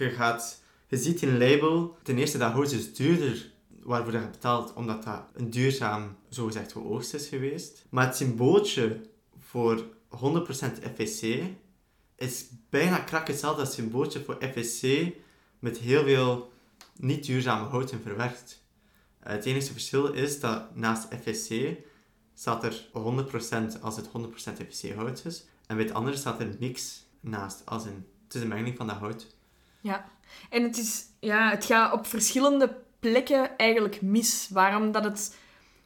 Je, 0.03 0.09
gaat, 0.09 0.61
je 0.87 0.97
ziet 0.97 1.21
een 1.21 1.37
label, 1.37 1.97
ten 2.03 2.17
eerste 2.17 2.37
dat 2.37 2.51
hout 2.51 2.71
is 2.71 2.93
duurder 2.93 3.51
waarvoor 3.83 4.13
je 4.13 4.27
betaalt, 4.27 4.73
omdat 4.73 5.03
dat 5.03 5.23
een 5.33 5.49
duurzaam, 5.49 6.15
zogezegd, 6.29 6.71
geoogst 6.71 7.13
is 7.13 7.27
geweest. 7.27 7.85
Maar 7.89 8.05
het 8.05 8.15
symbooltje 8.15 9.01
voor 9.39 9.83
100% 10.09 10.17
FSC 10.95 11.23
is 12.15 12.45
bijna 12.69 12.97
krak 12.97 13.27
hetzelfde 13.27 13.59
als 13.59 13.69
het 13.69 13.77
symbooltje 13.77 14.23
voor 14.23 14.37
FSC 14.55 15.11
met 15.59 15.77
heel 15.77 16.03
veel 16.03 16.51
niet 16.95 17.25
duurzame 17.25 17.67
houten 17.67 18.01
verwerkt. 18.01 18.63
Eh, 19.19 19.33
Het 19.33 19.45
enige 19.45 19.71
verschil 19.71 20.13
is 20.13 20.39
dat 20.39 20.75
naast 20.75 21.07
FSC 21.21 21.53
staat 22.33 22.63
er 22.63 22.89
100% 22.91 23.81
als 23.81 23.95
het 23.95 24.07
100% 24.07 24.59
FSC 24.69 24.93
hout 24.93 25.25
is. 25.25 25.45
En 25.67 25.75
bij 25.75 25.85
het 25.85 25.93
andere 25.93 26.17
staat 26.17 26.39
er 26.39 26.55
niks 26.59 27.05
naast, 27.19 27.61
als 27.65 27.85
in, 27.85 28.05
het 28.23 28.35
is 28.35 28.41
een 28.41 28.47
mengeling 28.47 28.77
van 28.77 28.87
dat 28.87 28.95
hout. 28.95 29.35
Ja. 29.81 30.11
En 30.49 30.63
het, 30.63 30.77
is, 30.77 31.05
ja, 31.19 31.49
het 31.49 31.65
gaat 31.65 31.93
op 31.93 32.05
verschillende 32.07 32.81
plekken 33.03 33.57
eigenlijk 33.57 34.01
mis. 34.01 34.49
Waarom 34.51 34.91
dat 34.91 35.03
het 35.03 35.35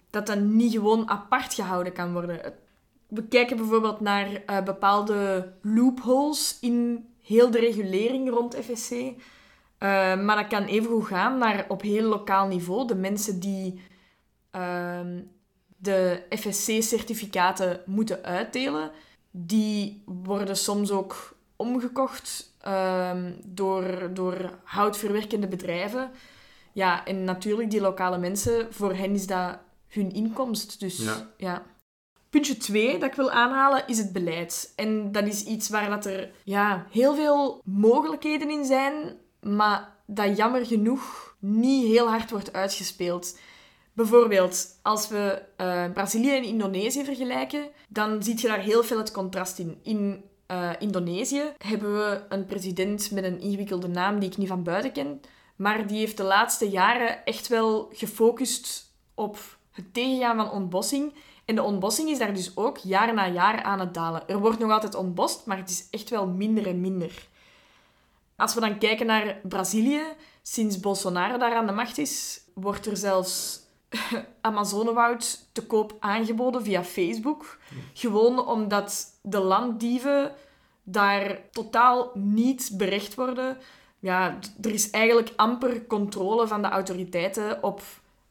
dat 0.10 0.28
dat 0.28 0.40
niet 0.40 0.72
gewoon 0.72 1.10
apart 1.10 1.54
gehouden 1.54 1.94
kan 1.94 2.14
worden. 2.14 2.54
We 3.08 3.28
kijken 3.28 3.58
bijvoorbeeld 3.58 4.00
naar 4.00 4.44
eh, 4.46 4.64
bepaalde 4.64 5.52
loopholes 5.62 6.58
in 6.62 7.08
heel 7.24 7.52
de 7.52 7.60
regulering 7.60 8.30
rond 8.30 8.56
FSC. 8.56 8.92
Eh, 8.92 9.14
maar 10.22 10.36
dat 10.36 10.48
kan 10.48 10.64
evengoed 10.64 11.06
gaan 11.06 11.38
naar 11.38 11.66
op 11.68 11.82
heel 11.82 12.08
lokaal 12.10 12.48
niveau. 12.48 12.88
De 12.88 12.96
mensen 12.96 13.40
die 13.40 13.82
ehm, 14.52 15.22
de 15.78 16.24
FSC-certificaten 16.30 17.82
moeten 17.86 18.24
uitdelen, 18.24 18.92
die 19.32 20.04
worden 20.06 20.58
soms 20.58 20.92
ook 20.92 21.38
omgekocht 21.56 22.56
ehm, 22.62 23.32
door, 23.46 24.10
door 24.14 24.60
houtverwerkende 24.64 25.48
bedrijven. 25.48 26.12
Ja, 26.78 27.06
en 27.06 27.24
natuurlijk, 27.24 27.72
die 27.72 27.82
lokale 27.82 28.18
mensen, 28.18 28.74
voor 28.74 28.94
hen 28.94 29.14
is 29.14 29.28
dat 29.28 29.58
hun 29.88 30.12
inkomst. 30.14 30.80
Dus 30.80 30.98
Ja. 30.98 31.30
ja. 31.38 31.64
Puntje 32.30 32.58
2 32.58 32.98
dat 32.98 33.10
ik 33.10 33.16
wil 33.16 33.32
aanhalen 33.32 33.84
is 33.88 33.98
het 33.98 34.14
beleid. 34.14 34.74
En 34.76 35.12
dat 35.12 35.28
is 35.28 35.44
iets 35.44 35.70
waar 35.70 35.90
dat 35.90 36.06
er 36.06 36.32
ja, 36.44 36.86
heel 36.92 37.16
veel 37.16 37.62
mogelijkheden 37.64 38.50
in 38.50 38.66
zijn, 38.66 39.16
maar 39.42 39.96
dat 40.06 40.38
jammer 40.38 40.66
genoeg 40.66 41.36
niet 41.40 41.88
heel 41.88 42.08
hard 42.08 42.30
wordt 42.30 42.54
uitgespeeld. 42.54 43.40
Bijvoorbeeld, 43.94 44.80
als 44.82 45.08
we 45.08 45.42
eh, 45.56 45.92
Brazilië 45.94 46.36
en 46.36 46.44
Indonesië 46.44 47.06
vergelijken, 47.06 47.68
dan 47.90 48.24
zie 48.24 48.42
je 48.42 48.48
daar 48.48 48.60
heel 48.60 48.84
veel 48.84 48.98
het 48.98 49.12
contrast 49.12 49.60
in. 49.60 49.80
In 49.84 50.24
eh, 50.46 50.72
Indonesië 50.80 51.44
hebben 51.58 51.94
we 51.94 52.22
een 52.30 52.46
president 52.46 53.12
met 53.12 53.24
een 53.24 53.40
ingewikkelde 53.40 53.88
naam 53.88 54.20
die 54.20 54.30
ik 54.30 54.38
niet 54.38 54.48
van 54.48 54.64
buiten 54.64 54.92
ken, 54.92 55.22
maar 55.58 55.88
die 55.88 55.98
heeft 55.98 56.18
de 56.18 56.24
laatste 56.24 56.70
jaren 56.70 57.26
echt 57.26 57.48
wel 57.48 57.90
gefocust 57.94 58.94
op 59.14 59.38
het 59.72 59.94
tegengaan 59.94 60.36
van 60.36 60.52
ontbossing. 60.52 61.14
En 61.46 61.56
de 61.56 61.64
ontbossing 61.64 62.10
is 62.10 62.18
daar 62.18 62.34
dus 62.34 62.58
ook 62.58 62.78
jaar 62.78 63.14
na 63.14 63.28
jaar 63.28 63.64
aan 63.64 63.80
het 63.80 63.94
dalen. 63.94 64.28
Er 64.28 64.40
wordt 64.40 64.60
nog 64.60 64.72
altijd 64.72 64.96
ontbost, 64.96 65.46
maar 65.46 65.58
het 65.58 65.70
is 65.70 65.88
echt 65.92 66.10
wel 66.10 66.28
minder 66.28 66.68
en 66.68 66.82
minder. 66.82 67.28
Als 68.36 68.54
we 68.54 68.60
dan 68.60 68.78
kijken 68.78 69.06
naar 69.06 69.40
Brazilië, 69.44 70.04
sinds 70.42 70.80
Bolsonaro 70.80 71.38
daar 71.38 71.56
aan 71.56 71.66
de 71.66 71.72
macht 71.72 71.98
is, 71.98 72.42
wordt 72.54 72.86
er 72.86 72.98
zelfs 72.98 73.60
Amazonewoud 74.42 75.50
te 75.52 75.66
koop 75.66 75.96
aangeboden 76.00 76.64
via 76.64 76.84
Facebook. 76.84 77.58
Gewoon 77.94 78.48
omdat 78.48 79.20
de 79.22 79.40
landdieven 79.40 80.36
daar 80.84 81.42
totaal 81.52 82.12
niet 82.14 82.70
berecht 82.74 83.16
worden. 83.16 83.58
Ja, 84.00 84.40
er 84.62 84.72
is 84.74 84.90
eigenlijk 84.90 85.34
amper 85.36 85.86
controle 85.86 86.48
van 86.48 86.62
de 86.62 86.68
autoriteiten 86.68 87.64
op 87.64 87.82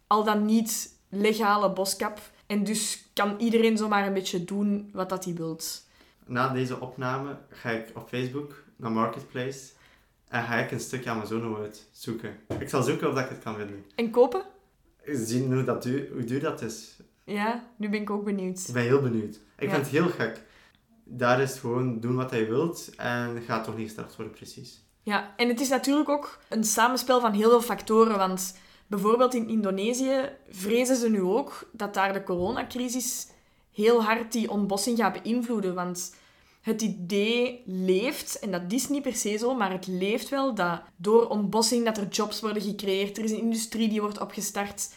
al 0.07 0.25
dan 0.25 0.45
niet 0.45 0.95
legale 1.09 1.73
boskap. 1.73 2.21
En 2.47 2.65
dus 2.65 3.05
kan 3.13 3.35
iedereen 3.39 3.77
zomaar 3.77 4.07
een 4.07 4.13
beetje 4.13 4.45
doen 4.45 4.91
wat 4.93 5.09
dat 5.09 5.25
hij 5.25 5.35
wilt. 5.35 5.85
Na 6.27 6.49
deze 6.49 6.81
opname 6.81 7.37
ga 7.51 7.71
ik 7.71 7.91
op 7.95 8.09
Facebook 8.09 8.63
naar 8.77 8.91
Marketplace 8.93 9.71
en 10.29 10.43
ga 10.43 10.55
ik 10.55 10.71
een 10.71 10.81
stukje 10.81 11.11
Amazonewoud 11.11 11.85
zoeken. 11.93 12.37
Ik 12.59 12.69
zal 12.69 12.83
zoeken 12.83 13.09
of 13.09 13.15
dat 13.15 13.25
ik 13.25 13.31
het 13.31 13.43
kan 13.43 13.57
vinden. 13.57 13.85
En 13.95 14.11
kopen? 14.11 14.43
Zien 15.05 15.53
hoe, 15.53 15.65
dat 15.65 15.83
duur, 15.83 16.09
hoe 16.13 16.25
duur 16.25 16.41
dat 16.41 16.63
is. 16.63 16.97
Ja, 17.25 17.65
nu 17.77 17.89
ben 17.89 18.01
ik 18.01 18.11
ook 18.11 18.25
benieuwd. 18.25 18.65
Ik 18.69 18.75
ben 18.75 18.83
heel 18.83 19.01
benieuwd. 19.03 19.35
Ik 19.59 19.69
Ja. 19.69 19.71
vind 19.71 19.83
het 19.83 19.89
heel 19.95 20.09
gek. 20.09 20.43
Daar 21.05 21.41
is 21.41 21.59
gewoon 21.59 22.01
doen 22.01 22.15
wat 22.17 22.31
hij 22.31 22.47
wilt 22.49 22.91
en 22.97 23.43
gaat 23.47 23.65
toch 23.65 23.77
niet 23.77 23.87
gestraft 23.87 24.17
worden, 24.17 24.35
precies. 24.35 24.85
Ja, 25.07 25.35
en 25.37 25.49
het 25.49 25.61
is 25.61 25.69
natuurlijk 25.69 26.09
ook 26.09 26.39
een 26.49 26.65
samenspel 26.65 27.21
van 27.21 27.33
heel 27.33 27.49
veel 27.49 27.63
factoren. 27.63 28.19
Want 28.19 28.59
bijvoorbeeld 28.87 29.35
in 29.35 29.49
Indonesië 29.49 30.31
vrezen 30.49 30.97
ze 30.97 31.11
nu 31.11 31.21
ook 31.21 31.69
dat 31.73 31.95
daar 31.95 32.13
de 32.13 32.23
coronacrisis 32.23 33.29
heel 33.73 34.03
hard 34.03 34.33
die 34.33 34.51
ontbossing 34.51 34.99
gaat 34.99 35.23
beïnvloeden. 35.23 35.75
Want 35.75 36.15
het 36.63 36.83
idee 36.83 37.63
leeft, 37.67 38.39
en 38.39 38.51
dat 38.51 38.63
is 38.69 38.89
niet 38.89 39.03
per 39.03 39.15
se 39.15 39.37
zo, 39.37 39.55
maar 39.55 39.71
het 39.71 39.87
leeft 39.87 40.29
wel 40.29 40.55
dat 40.55 40.81
door 40.97 41.29
ontbossing 41.29 41.85
dat 41.85 41.97
er 41.97 42.09
jobs 42.09 42.41
worden 42.41 42.63
gecreëerd. 42.63 43.19
Er 43.19 43.25
is 43.25 43.31
een 43.31 43.39
industrie 43.39 43.89
die 43.89 44.01
wordt 44.01 44.21
opgestart. 44.21 44.95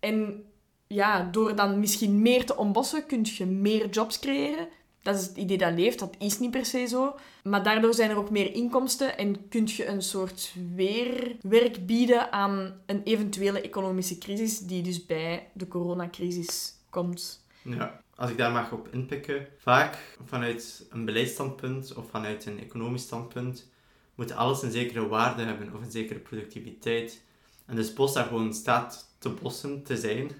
En 0.00 0.44
ja, 0.86 1.28
door 1.32 1.56
dan 1.56 1.80
misschien 1.80 2.22
meer 2.22 2.46
te 2.46 2.56
ontbossen, 2.56 3.06
kun 3.06 3.26
je 3.36 3.46
meer 3.46 3.88
jobs 3.88 4.18
creëren. 4.18 4.68
Dat 5.04 5.14
is 5.14 5.26
het 5.26 5.36
idee 5.36 5.58
dat 5.58 5.72
leeft, 5.72 5.98
dat 5.98 6.14
is 6.18 6.38
niet 6.38 6.50
per 6.50 6.64
se 6.64 6.86
zo. 6.86 7.14
Maar 7.42 7.62
daardoor 7.62 7.94
zijn 7.94 8.10
er 8.10 8.16
ook 8.16 8.30
meer 8.30 8.54
inkomsten 8.54 9.18
en 9.18 9.48
kun 9.48 9.66
je 9.66 9.86
een 9.86 10.02
soort 10.02 10.54
weerwerk 10.74 11.86
bieden 11.86 12.32
aan 12.32 12.80
een 12.86 13.02
eventuele 13.02 13.60
economische 13.60 14.18
crisis 14.18 14.58
die 14.58 14.82
dus 14.82 15.06
bij 15.06 15.48
de 15.52 15.68
coronacrisis 15.68 16.74
komt. 16.90 17.44
Ja, 17.62 18.00
als 18.16 18.30
ik 18.30 18.36
daar 18.36 18.52
mag 18.52 18.72
op 18.72 18.88
inpikken. 18.90 19.46
Vaak 19.58 19.96
vanuit 20.24 20.86
een 20.90 21.04
beleidsstandpunt 21.04 21.94
of 21.94 22.10
vanuit 22.10 22.46
een 22.46 22.60
economisch 22.60 23.02
standpunt 23.02 23.68
moet 24.14 24.32
alles 24.32 24.62
een 24.62 24.70
zekere 24.70 25.08
waarde 25.08 25.42
hebben 25.42 25.74
of 25.74 25.80
een 25.80 25.90
zekere 25.90 26.18
productiviteit. 26.18 27.22
En 27.66 27.76
dus 27.76 27.92
bos 27.92 28.12
daar 28.12 28.24
gewoon 28.24 28.54
staat 28.54 29.08
te 29.18 29.28
bossen 29.28 29.82
te 29.82 29.96
zijn, 29.96 30.30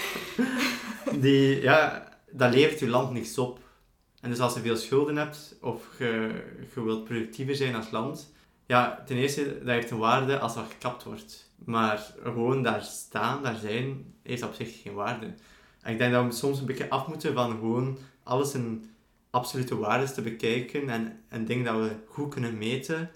die, 1.22 1.60
ja, 1.60 2.11
dat 2.32 2.54
levert 2.54 2.78
je 2.78 2.88
land 2.88 3.12
niks 3.12 3.38
op. 3.38 3.58
En 4.20 4.30
dus 4.30 4.40
als 4.40 4.54
je 4.54 4.60
veel 4.60 4.76
schulden 4.76 5.16
hebt 5.16 5.56
of 5.60 5.98
je, 5.98 6.42
wilt 6.74 7.04
productiever 7.04 7.54
zijn 7.56 7.74
als 7.74 7.90
land, 7.90 8.32
ja, 8.66 9.02
ten 9.06 9.16
eerste, 9.16 9.58
dat 9.58 9.66
heeft 9.66 9.90
een 9.90 9.98
waarde 9.98 10.38
als 10.38 10.54
dat 10.54 10.64
gekapt 10.70 11.04
wordt. 11.04 11.50
Maar 11.64 12.14
gewoon 12.22 12.62
daar 12.62 12.82
staan, 12.82 13.42
daar 13.42 13.56
zijn, 13.56 14.14
heeft 14.22 14.42
op 14.42 14.54
zich 14.54 14.82
geen 14.82 14.94
waarde. 14.94 15.34
En 15.80 15.92
ik 15.92 15.98
denk 15.98 16.12
dat 16.12 16.24
we 16.24 16.32
soms 16.32 16.58
een 16.58 16.66
beetje 16.66 16.90
af 16.90 17.06
moeten 17.06 17.34
van 17.34 17.50
gewoon 17.50 17.98
alles 18.22 18.54
in 18.54 18.90
absolute 19.30 19.76
waardes 19.76 20.14
te 20.14 20.22
bekijken 20.22 20.88
en, 20.88 21.20
en 21.28 21.44
dingen 21.44 21.64
dat 21.64 21.76
we 21.76 21.96
goed 22.06 22.34
kunnen 22.34 22.58
meten. 22.58 23.10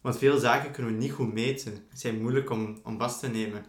Want 0.00 0.18
veel 0.18 0.38
zaken 0.38 0.70
kunnen 0.70 0.92
we 0.92 0.98
niet 0.98 1.12
goed 1.12 1.32
meten. 1.32 1.72
Ze 1.72 1.98
zijn 1.98 2.20
moeilijk 2.20 2.50
om, 2.50 2.78
om 2.82 2.98
vast 2.98 3.20
te 3.20 3.28
nemen. 3.28 3.64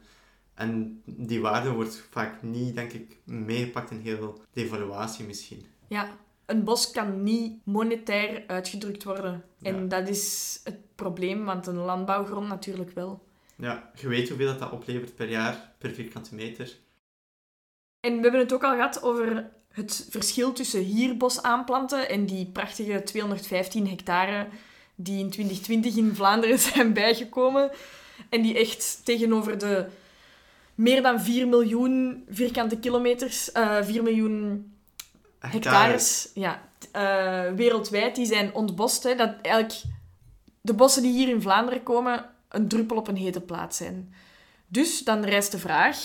En 0.57 1.01
die 1.05 1.41
waarde 1.41 1.71
wordt 1.71 2.07
vaak 2.09 2.41
niet, 2.41 2.75
denk 2.75 2.91
ik, 2.91 3.17
meegepakt 3.23 3.91
in 3.91 3.99
heel 3.99 4.41
de 4.51 4.63
evaluatie 4.63 5.25
misschien. 5.25 5.65
Ja, 5.87 6.17
een 6.45 6.63
bos 6.63 6.91
kan 6.91 7.23
niet 7.23 7.65
monetair 7.65 8.43
uitgedrukt 8.47 9.03
worden. 9.03 9.43
En 9.61 9.87
dat 9.87 10.07
is 10.07 10.59
het 10.63 10.95
probleem, 10.95 11.45
want 11.45 11.67
een 11.67 11.75
landbouwgrond 11.75 12.47
natuurlijk 12.47 12.91
wel. 12.91 13.25
Ja, 13.55 13.91
je 13.95 14.07
weet 14.07 14.29
hoeveel 14.29 14.47
dat, 14.47 14.59
dat 14.59 14.71
oplevert 14.71 15.15
per 15.15 15.29
jaar, 15.29 15.73
per 15.77 15.89
vierkante 15.89 16.35
meter. 16.35 16.75
En 17.99 18.15
we 18.15 18.21
hebben 18.21 18.39
het 18.39 18.53
ook 18.53 18.63
al 18.63 18.75
gehad 18.75 19.01
over 19.01 19.49
het 19.71 20.07
verschil 20.09 20.53
tussen 20.53 20.81
hier 20.81 21.17
bos 21.17 21.41
aanplanten 21.41 22.09
en 22.09 22.25
die 22.25 22.45
prachtige 22.45 23.03
215 23.03 23.87
hectare 23.87 24.47
die 24.95 25.19
in 25.19 25.29
2020 25.29 25.95
in 25.95 26.15
Vlaanderen 26.15 26.59
zijn 26.73 26.93
bijgekomen. 26.93 27.71
En 28.29 28.41
die 28.41 28.57
echt 28.57 29.01
tegenover 29.03 29.57
de 29.57 29.87
meer 30.77 31.01
dan 31.01 31.21
4 31.21 31.47
miljoen 31.47 32.23
vierkante 32.29 32.77
kilometers, 32.77 33.51
eh 33.51 33.77
4 33.81 34.03
miljoen 34.03 34.71
hectares, 35.39 36.29
ja, 36.33 36.61
eh, 36.91 37.51
wereldwijd, 37.55 38.15
die 38.15 38.25
zijn 38.25 38.53
ontbost. 38.53 39.03
Hè, 39.03 39.15
dat 39.15 39.33
eigenlijk 39.41 39.81
de 40.61 40.73
bossen 40.73 41.01
die 41.01 41.13
hier 41.13 41.29
in 41.29 41.41
Vlaanderen 41.41 41.83
komen 41.83 42.25
een 42.49 42.67
druppel 42.67 42.97
op 42.97 43.07
een 43.07 43.15
hete 43.15 43.41
plaat 43.41 43.75
zijn. 43.75 44.13
Dus 44.67 45.03
dan 45.03 45.23
rijst 45.23 45.51
de 45.51 45.59
vraag, 45.59 45.97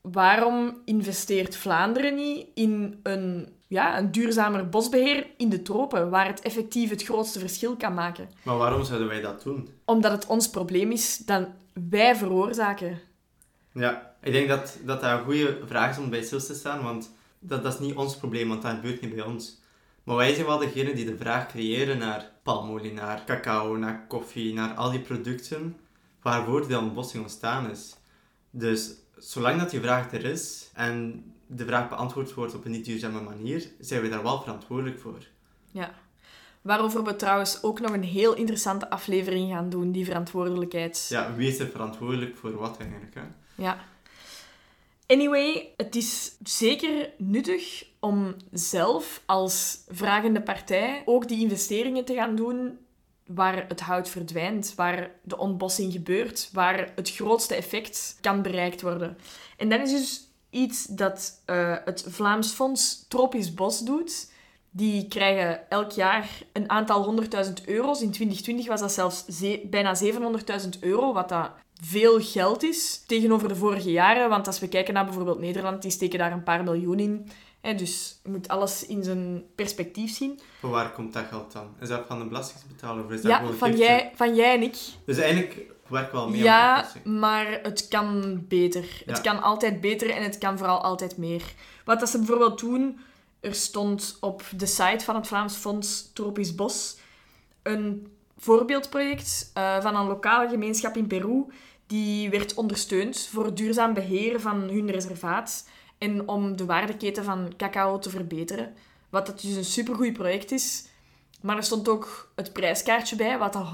waarom 0.00 0.80
investeert 0.84 1.56
Vlaanderen 1.56 2.14
niet 2.14 2.46
in 2.54 3.00
een, 3.02 3.48
ja, 3.66 3.98
een 3.98 4.12
duurzamer 4.12 4.68
bosbeheer 4.68 5.26
in 5.36 5.48
de 5.48 5.62
tropen, 5.62 6.10
waar 6.10 6.26
het 6.26 6.40
effectief 6.40 6.90
het 6.90 7.02
grootste 7.02 7.38
verschil 7.38 7.76
kan 7.76 7.94
maken? 7.94 8.30
Maar 8.42 8.56
waarom 8.56 8.84
zouden 8.84 9.08
wij 9.08 9.20
dat 9.20 9.42
doen? 9.42 9.68
Omdat 9.84 10.12
het 10.12 10.26
ons 10.26 10.50
probleem 10.50 10.90
is 10.90 11.16
dat 11.16 11.48
wij 11.90 12.16
veroorzaken. 12.16 13.00
Ja, 13.76 14.14
ik 14.22 14.32
denk 14.32 14.48
dat 14.48 14.78
dat, 14.84 15.00
daar 15.00 15.18
een 15.18 15.24
goede 15.24 15.58
vraag 15.66 15.90
is 15.90 15.98
om 15.98 16.10
bij 16.10 16.22
stil 16.22 16.38
te 16.38 16.54
staan, 16.54 16.82
want 16.82 17.14
dat, 17.38 17.62
dat 17.62 17.72
is 17.72 17.78
niet 17.78 17.94
ons 17.94 18.16
probleem, 18.16 18.48
want 18.48 18.62
dat 18.62 18.74
gebeurt 18.74 19.00
niet 19.00 19.14
bij 19.14 19.24
ons. 19.24 19.60
Maar 20.04 20.16
wij 20.16 20.34
zijn 20.34 20.46
wel 20.46 20.58
degene 20.58 20.94
die 20.94 21.04
de 21.04 21.16
vraag 21.16 21.46
creëren 21.46 21.98
naar 21.98 22.32
palmolie, 22.42 22.92
naar 22.92 23.24
cacao, 23.24 23.76
naar 23.76 24.06
koffie, 24.08 24.54
naar 24.54 24.74
al 24.74 24.90
die 24.90 25.00
producten 25.00 25.76
waarvoor 26.22 26.68
de 26.68 26.78
ontbossing 26.78 27.22
ontstaan 27.22 27.70
is. 27.70 27.96
Dus 28.50 28.94
zolang 29.16 29.60
dat 29.60 29.70
die 29.70 29.80
vraag 29.80 30.12
er 30.12 30.24
is 30.24 30.70
en 30.74 31.24
de 31.46 31.66
vraag 31.66 31.88
beantwoord 31.88 32.34
wordt 32.34 32.54
op 32.54 32.64
een 32.64 32.70
niet 32.70 32.84
duurzame 32.84 33.20
manier, 33.20 33.70
zijn 33.80 34.02
we 34.02 34.08
daar 34.08 34.22
wel 34.22 34.40
verantwoordelijk 34.40 35.00
voor. 35.00 35.26
Ja. 35.70 35.94
Waarover 36.62 37.04
we 37.04 37.16
trouwens 37.16 37.62
ook 37.62 37.80
nog 37.80 37.92
een 37.92 38.02
heel 38.02 38.34
interessante 38.34 38.90
aflevering 38.90 39.50
gaan 39.50 39.68
doen, 39.68 39.92
die 39.92 40.04
verantwoordelijkheid. 40.04 41.06
Ja, 41.08 41.34
wie 41.34 41.48
is 41.48 41.58
er 41.58 41.68
verantwoordelijk 41.68 42.36
voor 42.36 42.56
wat 42.56 42.78
eigenlijk? 42.78 43.14
Hè? 43.14 43.22
Ja. 43.56 43.84
Anyway, 45.06 45.72
het 45.76 45.96
is 45.96 46.36
zeker 46.42 47.10
nuttig 47.18 47.86
om 48.00 48.36
zelf 48.52 49.22
als 49.26 49.78
vragende 49.88 50.42
partij 50.42 51.02
ook 51.04 51.28
die 51.28 51.40
investeringen 51.40 52.04
te 52.04 52.14
gaan 52.14 52.36
doen 52.36 52.78
waar 53.26 53.64
het 53.68 53.80
hout 53.80 54.08
verdwijnt, 54.08 54.72
waar 54.74 55.10
de 55.22 55.38
ontbossing 55.38 55.92
gebeurt, 55.92 56.50
waar 56.52 56.92
het 56.94 57.10
grootste 57.10 57.54
effect 57.54 58.18
kan 58.20 58.42
bereikt 58.42 58.82
worden. 58.82 59.18
En 59.56 59.68
dat 59.68 59.80
is 59.80 59.90
dus 59.90 60.28
iets 60.50 60.84
dat 60.84 61.42
eh, 61.44 61.76
het 61.84 62.04
Vlaams 62.08 62.52
Fonds 62.52 63.04
Tropisch 63.08 63.54
Bos 63.54 63.80
doet. 63.80 64.30
Die 64.76 65.08
krijgen 65.08 65.60
elk 65.68 65.90
jaar 65.90 66.28
een 66.52 66.70
aantal 66.70 67.04
honderdduizend 67.04 67.66
euro's. 67.66 68.00
In 68.02 68.10
2020 68.10 68.66
was 68.66 68.80
dat 68.80 68.92
zelfs 68.92 69.24
ze- 69.26 69.66
bijna 69.70 69.94
700.000 69.94 70.82
euro, 70.82 71.12
wat 71.12 71.28
dat 71.28 71.50
veel 71.82 72.20
geld 72.20 72.62
is 72.62 73.02
tegenover 73.06 73.48
de 73.48 73.56
vorige 73.56 73.90
jaren. 73.90 74.28
Want 74.28 74.46
als 74.46 74.58
we 74.60 74.68
kijken 74.68 74.94
naar 74.94 75.04
bijvoorbeeld 75.04 75.38
Nederland, 75.38 75.82
die 75.82 75.90
steken 75.90 76.18
daar 76.18 76.32
een 76.32 76.42
paar 76.42 76.64
miljoen 76.64 76.98
in. 76.98 77.28
Hè, 77.60 77.74
dus 77.74 78.20
je 78.24 78.30
moet 78.30 78.48
alles 78.48 78.86
in 78.86 79.04
zijn 79.04 79.44
perspectief 79.54 80.14
zien. 80.16 80.40
Van 80.60 80.70
waar 80.70 80.92
komt 80.92 81.12
dat 81.12 81.24
geld 81.30 81.52
dan? 81.52 81.66
Is 81.80 81.88
dat 81.88 82.04
van 82.06 82.18
de 82.18 82.24
belastingbetaler 82.24 83.04
of 83.04 83.10
is 83.10 83.22
dat 83.22 83.30
Ja, 83.30 83.38
gewoon 83.38 83.54
van 83.54 83.76
jij, 83.76 84.12
van 84.14 84.34
jij 84.34 84.54
en 84.54 84.62
ik. 84.62 84.76
Dus 85.06 85.18
eigenlijk 85.18 85.60
werken 85.88 86.12
we 86.12 86.18
al 86.18 86.28
mee 86.28 86.50
aan 86.50 86.84
de 86.84 87.10
Ja, 87.10 87.10
maar 87.10 87.58
het 87.62 87.88
kan 87.88 88.40
beter. 88.48 89.02
Het 89.06 89.20
kan 89.20 89.42
altijd 89.42 89.80
beter 89.80 90.10
en 90.10 90.22
het 90.22 90.38
kan 90.38 90.58
vooral 90.58 90.82
altijd 90.82 91.16
meer. 91.16 91.42
Wat 91.84 92.00
dat 92.00 92.08
ze 92.08 92.18
bijvoorbeeld 92.18 92.58
doen, 92.60 92.98
er 93.40 93.54
stond 93.54 94.16
op 94.20 94.42
de 94.56 94.66
site 94.66 95.04
van 95.04 95.14
het 95.14 95.26
Vlaams 95.26 95.54
Fonds 95.54 96.10
Tropisch 96.12 96.54
Bos 96.54 96.96
een 97.62 98.06
voorbeeldproject 98.38 99.50
eh, 99.54 99.80
van 99.80 99.96
een 99.96 100.06
lokale 100.06 100.48
gemeenschap 100.48 100.96
in 100.96 101.06
Peru. 101.06 101.44
Die 101.86 102.30
werd 102.30 102.54
ondersteund 102.54 103.28
voor 103.32 103.54
duurzaam 103.54 103.94
beheer 103.94 104.40
van 104.40 104.60
hun 104.60 104.90
reservaat 104.90 105.68
en 105.98 106.28
om 106.28 106.56
de 106.56 106.64
waardeketen 106.64 107.24
van 107.24 107.52
cacao 107.56 107.98
te 107.98 108.10
verbeteren. 108.10 108.74
Wat 109.10 109.26
dat 109.26 109.40
dus 109.40 109.56
een 109.56 109.64
supergoed 109.64 110.12
project 110.12 110.50
is. 110.50 110.88
Maar 111.40 111.56
er 111.56 111.62
stond 111.62 111.88
ook 111.88 112.32
het 112.34 112.52
prijskaartje 112.52 113.16
bij, 113.16 113.38
wat 113.38 113.52
dat 113.52 113.66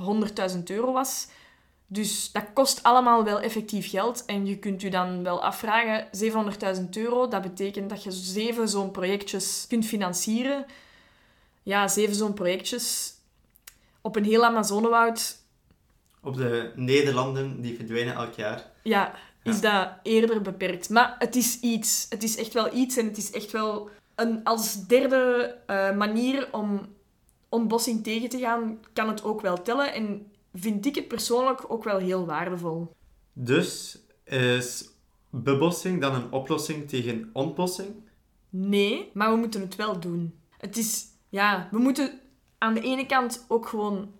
100.000 0.57 0.62
euro 0.64 0.92
was. 0.92 1.29
Dus 1.87 2.33
dat 2.33 2.45
kost 2.53 2.83
allemaal 2.83 3.25
wel 3.25 3.40
effectief 3.40 3.90
geld. 3.90 4.25
En 4.25 4.47
je 4.47 4.59
kunt 4.59 4.81
je 4.81 4.90
dan 4.90 5.23
wel 5.23 5.42
afvragen, 5.42 6.07
700.000 6.77 6.88
euro, 6.90 7.29
dat 7.29 7.42
betekent 7.42 7.90
dat 7.90 8.03
je 8.03 8.11
zeven 8.11 8.68
zo'n 8.68 8.90
projectjes 8.90 9.64
kunt 9.68 9.87
financieren. 9.87 10.66
Ja, 11.62 11.88
zeven 11.88 12.14
zo'n 12.14 12.35
projectjes 12.35 13.14
op 14.01 14.16
een 14.16 14.25
heel 14.25 14.45
Amazonewoud, 14.45 15.37
Op 16.23 16.37
de 16.37 16.73
Nederlanden 16.77 17.61
die 17.61 17.77
verdwijnen 17.77 18.14
elk 18.14 18.35
jaar. 18.35 18.71
ja, 18.83 19.14
is 19.42 19.61
dat 19.61 19.88
eerder 20.03 20.42
beperkt. 20.42 20.90
Maar 20.90 21.16
het 21.18 21.37
is 21.37 21.61
iets. 21.61 22.07
Het 22.09 22.23
is 22.23 22.37
echt 22.37 22.53
wel 22.53 22.75
iets 22.75 22.97
en 22.97 23.07
het 23.07 23.16
is 23.16 23.31
echt 23.31 23.51
wel 23.51 23.90
een 24.14 24.45
als 24.45 24.87
derde 24.87 25.57
eh, 25.66 25.97
manier 25.97 26.49
om 26.53 26.81
ontbossing 27.49 28.03
tegen 28.05 28.29
te 28.29 28.38
gaan, 28.38 28.79
kan 28.92 29.09
het 29.09 29.25
ook 29.25 29.40
wel 29.40 29.62
tellen. 29.62 29.92
En 29.95 30.32
vind 30.53 30.87
ik 30.87 30.95
het 30.95 31.09
persoonlijk 31.09 31.65
ook 31.69 31.85
wel 31.85 31.99
heel 31.99 32.27
waardevol. 32.27 32.95
Dus 33.33 33.99
is 34.25 34.91
bebossing 35.31 36.01
dan 36.01 36.15
een 36.15 36.33
oplossing 36.33 36.88
tegen 36.88 37.31
ontbossing? 37.33 37.95
Nee, 38.49 39.11
maar 39.15 39.31
we 39.31 39.37
moeten 39.37 39.61
het 39.61 39.77
wel 39.77 40.01
doen. 40.01 40.38
Het 40.59 40.77
is, 40.77 41.07
ja, 41.29 41.69
we 41.71 41.79
moeten 41.79 42.21
aan 42.59 42.75
de 42.75 42.81
ene 42.81 43.07
kant 43.07 43.45
ook 43.49 43.69
gewoon 43.69 44.12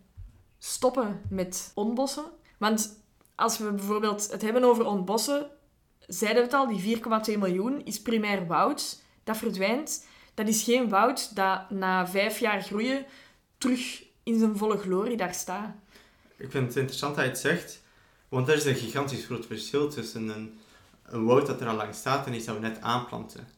stoppen 0.59 1.21
met 1.29 1.73
ontbossen. 1.75 2.25
Want 2.59 3.05
als 3.35 3.59
we 3.59 3.73
bijvoorbeeld 3.73 4.31
het 4.31 4.43
hebben 4.43 4.65
over 4.65 4.85
ontbossen, 4.87 5.51
zeiden 5.99 6.43
we 6.43 6.49
het 6.49 6.59
al, 6.59 6.69
die 6.69 6.97
4,2 7.33 7.39
miljoen 7.39 7.85
is 7.85 8.03
primair 8.03 8.47
woud. 8.47 9.03
Dat 9.25 9.37
verdwijnt. 9.37 10.07
Dat 10.35 10.49
is 10.49 10.63
geen 10.63 10.89
woud 10.89 11.37
dat 11.37 11.71
na 11.71 12.07
vijf 12.07 12.39
jaar 12.39 12.63
groeien 12.63 13.07
terug 13.59 14.05
in 14.23 14.39
zijn 14.39 14.57
volle 14.57 14.77
glorie 14.77 15.17
daar 15.17 15.35
staat. 15.35 15.75
Ik 16.43 16.51
vind 16.51 16.67
het 16.67 16.77
interessant 16.77 17.15
dat 17.15 17.25
je 17.25 17.31
het 17.31 17.41
zegt, 17.41 17.83
want 18.29 18.49
er 18.49 18.55
is 18.55 18.65
een 18.65 18.75
gigantisch 18.75 19.25
groot 19.25 19.47
verschil 19.47 19.89
tussen 19.89 20.29
een, 20.29 20.59
een 21.03 21.25
woud 21.25 21.47
dat 21.47 21.61
er 21.61 21.69
al 21.69 21.77
lang 21.77 21.95
staat 21.95 22.27
en 22.27 22.35
iets 22.35 22.45
dat 22.45 22.55
we 22.55 22.61
net 22.61 22.81
aanplanten. 22.81 23.49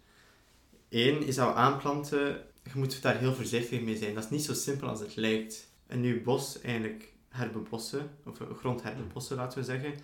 Eén 0.89 1.23
is 1.23 1.35
dat 1.35 1.55
aanplanten, 1.55 2.43
je 2.63 2.71
moet 2.75 3.03
daar 3.03 3.17
heel 3.17 3.35
voorzichtig 3.35 3.81
mee 3.81 3.97
zijn. 3.97 4.15
Dat 4.15 4.25
is 4.25 4.31
niet 4.31 4.45
zo 4.45 4.55
simpel 4.55 4.89
als 4.89 5.01
het 5.01 5.17
lijkt. 5.17 5.69
Een 5.87 6.01
nieuw 6.01 6.23
bos 6.23 6.61
eigenlijk 6.61 7.13
herbebossen, 7.29 8.11
of 8.25 8.39
grond 8.59 8.83
herbebossen 8.83 9.37
laten 9.37 9.59
we 9.59 9.65
zeggen, 9.65 9.95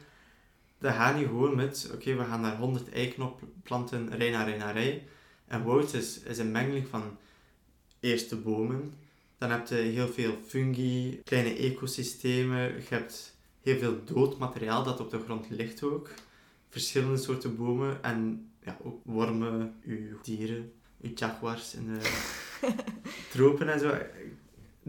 dat 0.79 0.95
gaat 0.95 1.17
niet 1.17 1.27
gewoon 1.27 1.55
met, 1.55 1.91
oké, 1.95 2.15
we 2.15 2.25
gaan 2.25 2.43
daar 2.43 2.57
100 2.57 2.93
eiken 2.93 3.23
op 3.23 3.41
planten, 3.63 4.17
rij 4.17 4.31
na 4.31 4.43
rij 4.43 4.57
na 4.57 4.71
rij. 4.71 5.07
En 5.47 5.65
woud 5.65 5.93
is, 5.93 6.21
is 6.21 6.39
een 6.39 6.53
mengeling 6.53 6.89
van 6.89 7.19
eerst 8.01 8.31
de 8.31 8.37
bomen, 8.37 8.95
dan 9.41 9.51
heb 9.51 9.67
je 9.67 9.75
heel 9.75 10.09
veel 10.09 10.35
fungi, 10.47 11.21
kleine 11.25 11.57
ecosystemen, 11.57 12.61
je 12.61 12.87
hebt 12.89 13.37
heel 13.63 13.79
veel 13.79 14.05
dood 14.05 14.39
materiaal 14.39 14.83
dat 14.83 15.01
op 15.01 15.11
de 15.11 15.19
grond 15.19 15.51
ligt 15.51 15.83
ook. 15.83 16.11
Verschillende 16.69 17.17
soorten 17.17 17.57
bomen 17.57 18.03
en 18.03 18.51
ja, 18.65 18.77
ook 18.83 19.01
wormen, 19.05 19.75
uw 19.85 20.21
dieren, 20.23 20.73
uw 21.01 21.11
jaguars 21.15 21.75
in 21.75 21.87
de 21.87 22.01
tropen 23.33 23.69
en 23.69 23.81
zo. 23.81 23.89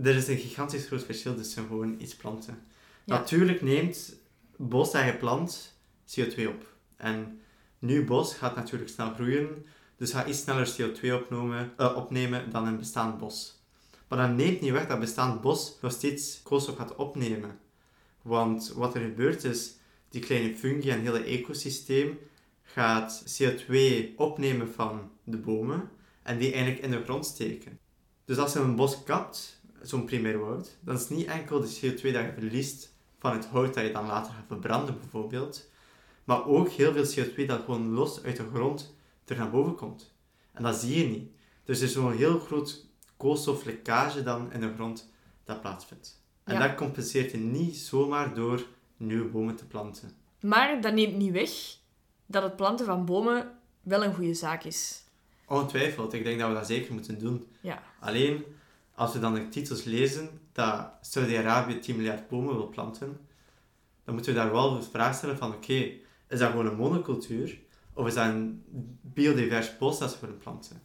Er 0.04 0.16
is 0.16 0.28
een 0.28 0.38
gigantisch 0.38 0.86
groot 0.86 1.04
verschil 1.04 1.36
tussen 1.36 1.68
gewoon 1.68 1.96
iets 2.00 2.16
planten. 2.16 2.64
Natuurlijk 3.06 3.62
neemt 3.62 4.16
bos 4.58 4.92
dat 4.92 5.06
je 5.06 5.14
plant 5.14 5.78
CO2 6.06 6.48
op. 6.48 6.74
En 6.98 7.40
nu 7.80 8.06
bos 8.06 8.34
gaat 8.34 8.56
natuurlijk 8.56 8.90
snel 8.90 9.14
groeien, 9.14 9.66
dus 9.98 10.12
gaat 10.12 10.28
iets 10.28 10.40
sneller 10.40 10.76
CO2 10.82 11.14
opnemen, 11.14 11.74
uh, 11.78 11.96
opnemen 11.96 12.52
dan 12.52 12.68
een 12.68 12.78
bestaand 12.78 13.18
bos. 13.18 13.61
Maar 14.12 14.28
dat 14.28 14.38
neemt 14.38 14.62
niet 14.62 14.72
weg 14.72 14.88
dat 14.88 15.00
bestaand 15.00 15.42
bos 15.42 15.78
nog 15.82 15.92
steeds 15.92 16.42
koolstof 16.44 16.76
gaat 16.76 16.96
opnemen. 16.96 17.60
Want 18.22 18.74
wat 18.76 18.96
er 18.96 19.02
gebeurt 19.02 19.44
is, 19.44 19.76
die 20.10 20.22
kleine 20.22 20.56
fungi 20.56 20.90
en 20.90 21.06
het 21.06 21.06
hele 21.06 21.24
ecosysteem 21.24 22.20
gaat 22.64 23.24
CO2 23.42 23.76
opnemen 24.16 24.72
van 24.72 25.12
de 25.24 25.38
bomen 25.38 25.90
en 26.24 26.38
die 26.38 26.52
eigenlijk 26.52 26.84
in 26.84 26.92
de 26.92 27.04
grond 27.04 27.26
steken. 27.26 27.80
Dus 28.26 28.38
als 28.38 28.54
je 28.54 28.60
een 28.60 28.76
bos 28.76 29.04
kapt, 29.04 29.62
zo'n 29.82 30.06
primair 30.06 30.40
woud, 30.40 30.78
dan 30.80 30.96
is 30.96 31.02
het 31.02 31.10
niet 31.10 31.28
enkel 31.28 31.60
de 31.60 31.80
CO2 31.82 32.02
dat 32.02 32.02
je 32.02 32.34
verliest 32.34 32.94
van 33.20 33.32
het 33.32 33.46
hout 33.46 33.74
dat 33.74 33.84
je 33.84 33.92
dan 33.92 34.06
later 34.06 34.34
gaat 34.34 34.48
verbranden 34.48 35.00
bijvoorbeeld, 35.00 35.70
maar 36.24 36.46
ook 36.46 36.70
heel 36.70 36.94
veel 36.94 37.26
CO2 37.26 37.46
dat 37.46 37.64
gewoon 37.66 37.90
los 37.90 38.24
uit 38.24 38.38
de 38.38 38.50
grond 38.54 38.96
terug 39.24 39.42
naar 39.42 39.52
boven 39.52 39.76
komt. 39.76 40.14
En 40.52 40.64
dat 40.64 40.76
zie 40.76 40.98
je 40.98 41.06
niet. 41.06 41.32
Dus 41.64 41.80
er 41.80 41.86
is 41.86 41.94
zo'n 41.94 42.16
heel 42.16 42.40
groot 42.40 42.90
koolstoflekkage 43.22 44.24
dan 44.24 44.52
in 44.54 44.60
de 44.60 44.74
grond 44.74 45.12
dat 45.44 45.62
plaatsvindt. 45.62 46.22
En 46.44 46.60
dat 46.60 46.76
compenseert 46.76 47.32
je 47.32 47.38
niet 47.38 47.78
zomaar 47.78 48.34
door 48.34 48.66
nieuwe 48.98 49.30
bomen 49.30 49.56
te 49.56 49.66
planten. 49.66 50.12
Maar 50.40 50.82
dat 50.82 50.94
neemt 50.94 51.16
niet 51.16 51.32
weg 51.32 51.52
dat 52.26 52.44
het 52.44 52.56
planten 52.56 52.86
van 52.86 53.06
bomen 53.06 53.52
wel 53.82 54.04
een 54.04 54.14
goede 54.14 54.34
zaak 54.34 54.64
is. 54.64 55.04
Ongetwijfeld, 55.48 56.14
ik 56.14 56.24
denk 56.24 56.40
dat 56.40 56.48
we 56.48 56.54
dat 56.54 56.68
zeker 56.68 56.94
moeten 56.94 57.20
doen. 57.20 57.48
Ja. 57.62 57.84
Alleen, 58.00 58.44
als 58.96 59.14
we 59.14 59.20
dan 59.20 59.34
de 59.34 59.50
titels 59.50 59.84
lezen 59.84 60.30
dat 60.52 60.92
Saudi-Arabië 61.02 61.80
10 61.80 61.96
miljard 61.96 62.28
bomen 62.28 62.56
wil 62.56 62.70
planten, 62.70 63.20
dan 64.04 64.14
moeten 64.14 64.34
we 64.34 64.40
daar 64.40 64.52
wel 64.52 64.80
de 64.80 64.82
vraag 64.82 65.16
stellen 65.16 65.38
van 65.38 65.54
oké, 65.54 65.92
is 66.28 66.40
dat 66.40 66.50
gewoon 66.50 66.66
een 66.66 66.76
monocultuur? 66.76 67.60
Of 67.94 68.08
is 68.08 68.14
dat 68.14 68.26
een 68.26 68.64
biodivers 69.02 69.78
bos 69.78 70.00
dat 70.00 70.12
ze 70.12 70.18
willen 70.22 70.38
planten? 70.38 70.82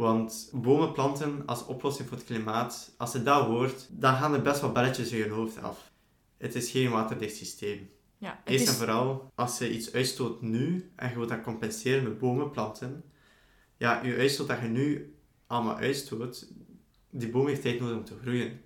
Want 0.00 0.50
bomen 0.52 0.92
planten 0.92 1.42
als 1.46 1.66
oplossing 1.66 2.08
voor 2.08 2.16
het 2.16 2.26
klimaat, 2.26 2.94
als 2.96 3.12
je 3.12 3.22
dat 3.22 3.46
hoort, 3.46 3.88
dan 3.90 4.14
gaan 4.16 4.34
er 4.34 4.42
best 4.42 4.60
wel 4.60 4.72
belletjes 4.72 5.10
in 5.10 5.18
je 5.18 5.28
hoofd 5.28 5.62
af. 5.62 5.92
Het 6.36 6.54
is 6.54 6.70
geen 6.70 6.90
waterdicht 6.90 7.36
systeem. 7.36 7.90
Ja, 8.18 8.40
Eerst 8.44 8.68
en 8.68 8.74
vooral, 8.74 9.30
als 9.34 9.58
je 9.58 9.72
iets 9.72 9.92
uitstoot 9.92 10.42
nu 10.42 10.90
en 10.96 11.08
je 11.08 11.14
wilt 11.14 11.28
dat 11.28 11.40
compenseren 11.40 12.02
met 12.02 12.18
bomen 12.18 12.50
planten, 12.50 13.04
ja, 13.76 14.02
je 14.04 14.16
uitstoot 14.16 14.48
dat 14.48 14.60
je 14.60 14.68
nu 14.68 15.14
allemaal 15.46 15.76
uitstoot, 15.76 16.48
die 17.10 17.28
boom 17.28 17.46
heeft 17.46 17.62
tijd 17.62 17.80
nodig 17.80 17.96
om 17.96 18.04
te 18.04 18.18
groeien. 18.22 18.60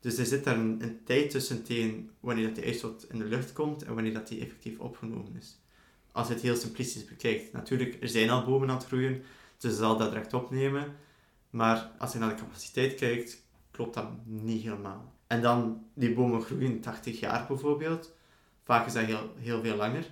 Dus 0.00 0.18
er 0.18 0.26
zit 0.26 0.44
daar 0.44 0.58
een, 0.58 0.82
een 0.82 1.04
tijd 1.04 1.30
tussen 1.30 1.62
tegen 1.62 2.10
wanneer 2.20 2.46
dat 2.46 2.54
die 2.54 2.64
uitstoot 2.64 3.06
in 3.10 3.18
de 3.18 3.24
lucht 3.24 3.52
komt 3.52 3.82
en 3.82 3.94
wanneer 3.94 4.14
dat 4.14 4.28
die 4.28 4.40
effectief 4.40 4.78
opgenomen 4.78 5.36
is. 5.36 5.58
Als 6.12 6.26
je 6.26 6.32
het 6.32 6.42
heel 6.42 6.56
simplistisch 6.56 7.04
bekijkt. 7.04 7.52
Natuurlijk, 7.52 7.96
er 8.00 8.08
zijn 8.08 8.30
al 8.30 8.44
bomen 8.44 8.68
aan 8.68 8.76
het 8.76 8.86
groeien, 8.86 9.22
dus 9.58 9.72
ze 9.72 9.78
zal 9.78 9.96
dat 9.96 10.10
direct 10.10 10.34
opnemen. 10.34 10.96
Maar 11.50 11.90
als 11.98 12.12
je 12.12 12.18
naar 12.18 12.28
de 12.28 12.42
capaciteit 12.42 12.94
kijkt, 12.94 13.42
klopt 13.70 13.94
dat 13.94 14.08
niet 14.24 14.62
helemaal. 14.62 15.12
En 15.26 15.42
dan, 15.42 15.86
die 15.94 16.14
bomen 16.14 16.42
groeien 16.42 16.80
80 16.80 17.20
jaar 17.20 17.46
bijvoorbeeld. 17.46 18.12
Vaak 18.64 18.86
is 18.86 18.92
dat 18.92 19.04
heel, 19.04 19.34
heel 19.38 19.62
veel 19.62 19.76
langer. 19.76 20.04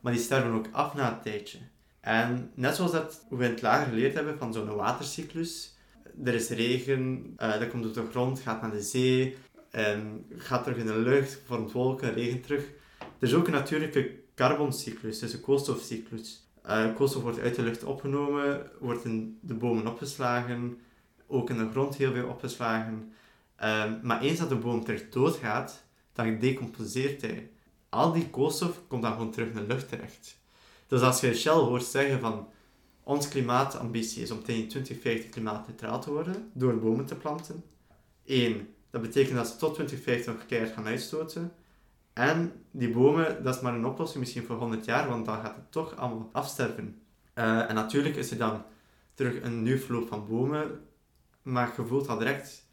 Maar 0.00 0.12
die 0.12 0.22
sterven 0.22 0.52
ook 0.52 0.68
af 0.72 0.94
na 0.94 1.12
een 1.12 1.20
tijdje. 1.20 1.58
En 2.00 2.50
net 2.54 2.76
zoals 2.76 2.92
dat 2.92 3.24
we 3.30 3.44
in 3.44 3.50
het 3.50 3.62
lager 3.62 3.86
geleerd 3.86 4.14
hebben 4.14 4.38
van 4.38 4.52
zo'n 4.52 4.74
watercyclus. 4.74 5.76
Er 6.24 6.34
is 6.34 6.48
regen, 6.48 7.34
uh, 7.38 7.58
dat 7.58 7.68
komt 7.68 7.86
op 7.86 7.94
de 7.94 8.06
grond, 8.10 8.40
gaat 8.40 8.62
naar 8.62 8.70
de 8.70 8.82
zee, 8.82 9.36
en 9.70 10.26
gaat 10.36 10.62
terug 10.62 10.78
in 10.78 10.86
de 10.86 10.98
lucht, 10.98 11.40
vormt 11.44 11.72
wolken, 11.72 12.12
regen 12.12 12.40
terug. 12.40 12.64
Er 12.98 13.28
is 13.28 13.34
ook 13.34 13.46
een 13.46 13.52
natuurlijke 13.52 14.14
carboncyclus, 14.34 15.18
dus 15.18 15.32
een 15.32 15.40
koolstofcyclus. 15.40 16.47
Uh, 16.68 16.94
koolstof 16.94 17.22
wordt 17.22 17.40
uit 17.40 17.54
de 17.54 17.62
lucht 17.62 17.84
opgenomen, 17.84 18.70
wordt 18.80 19.04
in 19.04 19.38
de 19.40 19.54
bomen 19.54 19.86
opgeslagen, 19.86 20.78
ook 21.26 21.50
in 21.50 21.58
de 21.58 21.70
grond 21.70 21.96
heel 21.96 22.12
veel 22.12 22.28
opgeslagen. 22.28 23.12
Uh, 23.62 23.84
maar 24.02 24.20
eens 24.20 24.38
dat 24.38 24.48
de 24.48 24.56
boom 24.56 24.84
terug 24.84 25.08
doodgaat, 25.08 25.84
dan 26.12 26.38
decomposeert 26.38 27.20
hij. 27.20 27.50
Al 27.88 28.12
die 28.12 28.30
koolstof 28.30 28.80
komt 28.88 29.02
dan 29.02 29.12
gewoon 29.12 29.30
terug 29.30 29.48
in 29.48 29.54
de 29.54 29.66
lucht 29.66 29.88
terecht. 29.88 30.38
Dus 30.86 31.00
als 31.00 31.20
je 31.20 31.34
Shell 31.34 31.52
hoort 31.52 31.84
zeggen 31.84 32.20
van 32.20 32.48
ons 33.02 33.28
klimaatambitie 33.28 34.22
is 34.22 34.30
om 34.30 34.42
tegen 34.42 34.68
2050 34.68 35.30
klimaatneutraal 35.30 36.00
te 36.00 36.12
worden 36.12 36.50
door 36.52 36.78
bomen 36.78 37.06
te 37.06 37.14
planten. 37.14 37.64
Eén, 38.26 38.74
dat 38.90 39.00
betekent 39.00 39.36
dat 39.36 39.46
ze 39.46 39.56
tot 39.56 39.74
2050 39.74 40.34
nog 40.34 40.46
keihard 40.46 40.72
gaan 40.72 40.86
uitstoten. 40.86 41.52
En 42.18 42.52
die 42.70 42.90
bomen, 42.90 43.42
dat 43.42 43.54
is 43.54 43.60
maar 43.60 43.74
een 43.74 43.86
oplossing 43.86 44.18
misschien 44.18 44.44
voor 44.44 44.56
100 44.56 44.84
jaar, 44.84 45.08
want 45.08 45.26
dan 45.26 45.40
gaat 45.40 45.56
het 45.56 45.72
toch 45.72 45.96
allemaal 45.96 46.28
afsterven. 46.32 47.02
Uh, 47.34 47.68
en 47.68 47.74
natuurlijk 47.74 48.16
is 48.16 48.30
er 48.30 48.38
dan 48.38 48.62
terug 49.14 49.42
een 49.42 49.62
nieuw 49.62 49.78
verloop 49.78 50.08
van 50.08 50.26
bomen, 50.26 50.80
maar 51.42 51.72
je 51.76 51.86
voelt 51.86 52.08
al 52.08 52.18
direct, 52.18 52.66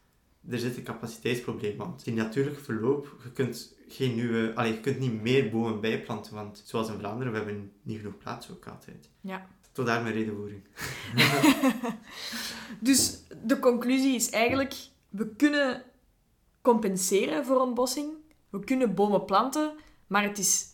er 0.48 0.58
zit 0.58 0.76
een 0.76 0.82
capaciteitsprobleem. 0.82 1.76
Want 1.76 2.04
die 2.04 2.14
natuurlijke 2.14 2.60
verloop, 2.60 3.16
je 3.22 3.30
kunt, 3.30 3.74
geen 3.88 4.14
nieuwe, 4.14 4.52
allez, 4.54 4.74
je 4.74 4.80
kunt 4.80 4.98
niet 4.98 5.22
meer 5.22 5.50
bomen 5.50 5.80
bijplanten, 5.80 6.34
want 6.34 6.62
zoals 6.64 6.88
in 6.88 6.98
Vlaanderen, 6.98 7.32
we 7.32 7.38
hebben 7.38 7.72
niet 7.82 7.98
genoeg 7.98 8.18
plaats 8.18 8.50
ook 8.50 8.66
altijd. 8.66 9.10
Ja. 9.20 9.46
Tot 9.72 9.86
daar 9.86 10.02
mijn 10.02 10.14
redenvoering. 10.14 10.62
dus 12.80 13.22
de 13.44 13.58
conclusie 13.58 14.14
is 14.14 14.30
eigenlijk, 14.30 14.74
we 15.08 15.28
kunnen 15.28 15.82
compenseren 16.60 17.44
voor 17.44 17.60
ontbossing, 17.60 18.24
we 18.58 18.64
kunnen 18.64 18.94
bomen 18.94 19.24
planten, 19.24 19.72
maar 20.06 20.22
het 20.22 20.38
is 20.38 20.66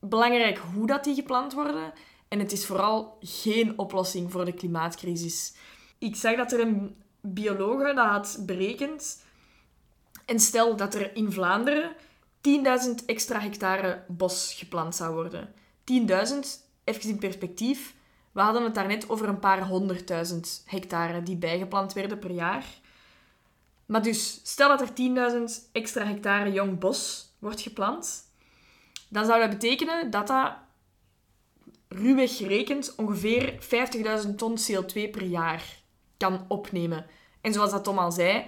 belangrijk 0.00 0.58
hoe 0.58 0.86
dat 0.86 1.04
die 1.04 1.14
geplant 1.14 1.52
worden. 1.52 1.92
En 2.28 2.38
het 2.38 2.52
is 2.52 2.66
vooral 2.66 3.16
geen 3.20 3.78
oplossing 3.78 4.32
voor 4.32 4.44
de 4.44 4.52
klimaatcrisis. 4.52 5.54
Ik 5.98 6.16
zag 6.16 6.36
dat 6.36 6.52
er 6.52 6.60
een 6.60 6.96
biologe 7.20 7.94
dat 7.94 8.06
had 8.06 8.38
berekend. 8.46 9.24
En 10.26 10.40
stel 10.40 10.76
dat 10.76 10.94
er 10.94 11.16
in 11.16 11.32
Vlaanderen 11.32 11.92
10.000 13.00 13.04
extra 13.06 13.40
hectare 13.40 14.04
bos 14.08 14.54
geplant 14.54 14.94
zou 14.94 15.14
worden. 15.14 15.52
10.000, 15.84 15.94
even 16.84 17.08
in 17.08 17.18
perspectief. 17.18 17.94
We 18.32 18.40
hadden 18.40 18.62
het 18.62 18.74
daarnet 18.74 19.08
over 19.08 19.28
een 19.28 19.38
paar 19.38 19.66
honderdduizend 19.66 20.62
hectare 20.66 21.22
die 21.22 21.36
bijgeplant 21.36 21.92
werden 21.92 22.18
per 22.18 22.30
jaar. 22.30 22.64
Maar 23.88 24.02
dus, 24.02 24.40
stel 24.42 24.68
dat 24.68 24.80
er 24.80 25.48
10.000 25.48 25.72
extra 25.72 26.04
hectare 26.06 26.52
jong 26.52 26.78
bos 26.78 27.32
wordt 27.38 27.60
geplant, 27.60 28.22
dan 29.08 29.26
zou 29.26 29.40
dat 29.40 29.50
betekenen 29.50 30.10
dat 30.10 30.26
dat 30.26 30.52
ruwweg 31.88 32.36
gerekend 32.36 32.94
ongeveer 32.96 33.58
50.000 34.24 34.34
ton 34.36 34.56
CO2 34.58 35.10
per 35.10 35.22
jaar 35.22 35.64
kan 36.16 36.44
opnemen. 36.48 37.06
En 37.40 37.52
zoals 37.52 37.70
dat 37.70 37.84
Tom 37.84 37.98
al 37.98 38.12
zei, 38.12 38.46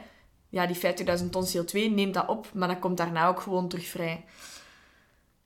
ja, 0.49 0.67
die 0.67 0.77
50.000 1.21 1.31
ton 1.31 1.47
CO2 1.47 1.73
neemt 1.73 2.15
dat 2.15 2.29
op, 2.29 2.51
maar 2.55 2.69
dat 2.69 2.79
komt 2.79 2.97
daarna 2.97 3.29
ook 3.29 3.41
gewoon 3.41 3.69
terug 3.69 3.87
vrij. 3.87 4.25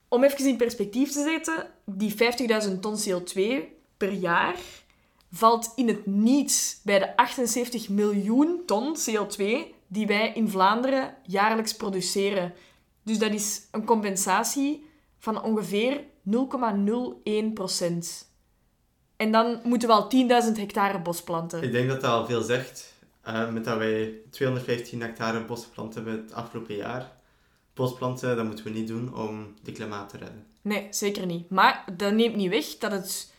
Om 0.09 0.25
even 0.25 0.47
in 0.47 0.57
perspectief 0.57 1.13
te 1.13 1.23
zetten, 1.23 1.71
die 1.85 2.15
50.000 2.69 2.81
ton 2.81 2.97
CO2 3.09 3.43
per 3.97 4.13
jaar 4.13 4.57
valt 5.31 5.73
in 5.77 5.89
het 5.89 6.07
niets 6.07 6.81
bij 6.83 6.99
de 6.99 7.17
78 7.17 7.89
miljoen 7.89 8.63
ton 8.67 8.97
CO2 8.97 9.73
die 9.95 10.07
wij 10.07 10.33
in 10.33 10.49
Vlaanderen 10.49 11.15
jaarlijks 11.23 11.77
produceren. 11.77 12.53
Dus 13.03 13.19
dat 13.19 13.33
is 13.33 13.61
een 13.71 13.85
compensatie 13.85 14.87
van 15.19 15.43
ongeveer 15.43 16.01
0,01 16.31 17.53
procent. 17.55 18.33
En 19.17 19.33
dan 19.33 19.61
moeten 19.65 19.89
we 19.89 19.95
al 19.95 20.11
10.000 20.53 20.53
hectare 20.53 21.01
bos 21.01 21.23
planten. 21.23 21.63
Ik 21.63 21.73
denk 21.73 21.89
dat 21.89 22.01
dat 22.01 22.11
al 22.11 22.27
veel 22.27 22.43
zegt. 22.43 22.93
Uh, 23.29 23.53
met 23.53 23.65
dat 23.65 23.79
wij 23.79 24.15
215 24.31 25.01
hectare 25.01 25.45
bos 25.45 25.65
geplant 25.65 25.95
hebben 25.95 26.13
het 26.13 26.33
afgelopen 26.33 26.77
jaar. 26.77 27.13
Bosplanten, 27.75 28.37
dat 28.37 28.45
moeten 28.45 28.65
we 28.65 28.71
niet 28.71 28.89
doen 28.89 29.15
om 29.15 29.55
de 29.63 29.73
klimaat 29.73 30.09
te 30.09 30.17
redden. 30.17 30.47
Nee, 30.63 30.87
zeker 30.91 31.27
niet. 31.27 31.51
Maar 31.51 31.85
dat 31.97 32.13
neemt 32.13 32.37
niet 32.37 32.51
weg 32.51 32.79
dat 32.79 32.93
het, 32.93 33.33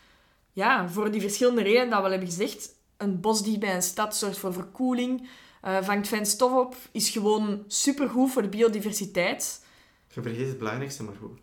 ja, 0.52 0.88
voor 0.88 1.10
die 1.10 1.20
verschillende 1.20 1.62
redenen 1.62 1.90
dat 1.90 1.98
we 1.98 2.04
al 2.04 2.10
hebben 2.10 2.28
gezegd, 2.28 2.68
een 2.96 3.20
bos 3.20 3.42
die 3.42 3.58
bij 3.58 3.74
een 3.74 3.82
stad 3.82 4.16
zorgt 4.16 4.38
voor 4.38 4.52
verkoeling, 4.52 5.28
uh, 5.66 5.82
vangt 5.82 6.08
fijn 6.08 6.26
stof 6.26 6.52
op, 6.52 6.76
is 6.92 7.10
gewoon 7.10 7.64
supergoed 7.66 8.32
voor 8.32 8.42
de 8.42 8.48
biodiversiteit. 8.48 9.64
Je 10.12 10.22
vergeet 10.22 10.48
het 10.48 10.58
belangrijkste 10.58 11.02
maar 11.02 11.14
goed. 11.14 11.38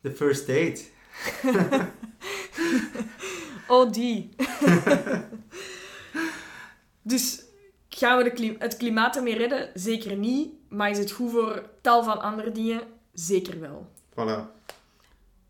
De 0.00 0.12
first 0.12 0.46
date. 0.46 0.82
oh, 3.68 3.92
die. 3.92 4.28
dus 7.02 7.44
gaan 7.88 8.18
we 8.18 8.32
de 8.34 8.54
het 8.58 8.76
klimaat 8.76 9.16
ermee 9.16 9.36
redden? 9.36 9.70
Zeker 9.74 10.16
niet. 10.16 10.52
Maar 10.68 10.90
is 10.90 10.98
het 10.98 11.10
goed 11.10 11.30
voor 11.30 11.70
tal 11.80 12.04
van 12.04 12.20
andere 12.20 12.52
dingen? 12.52 12.82
Zeker 13.12 13.60
wel. 13.60 13.90
Voilà. 14.10 14.52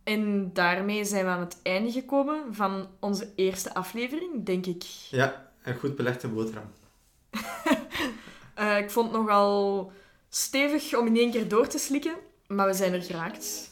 En 0.03 0.53
daarmee 0.53 1.05
zijn 1.05 1.25
we 1.25 1.31
aan 1.31 1.41
het 1.41 1.59
einde 1.63 1.93
gekomen 1.93 2.55
van 2.55 2.89
onze 3.01 3.33
eerste 3.35 3.75
aflevering, 3.75 4.45
denk 4.45 4.67
ik. 4.67 4.83
Ja, 5.11 5.51
een 5.63 5.79
goed 5.79 5.97
belegde 5.97 6.29
boterham. 6.29 6.73
Uh, 8.59 8.79
ik 8.83 8.91
vond 8.91 9.13
het 9.13 9.21
nogal 9.21 9.93
stevig 10.29 10.97
om 10.97 11.07
in 11.07 11.17
één 11.17 11.31
keer 11.31 11.49
door 11.49 11.67
te 11.67 11.79
slikken, 11.79 12.15
maar 12.47 12.67
we 12.67 12.75
zijn 12.75 12.93
er 12.93 13.03
geraakt. 13.03 13.71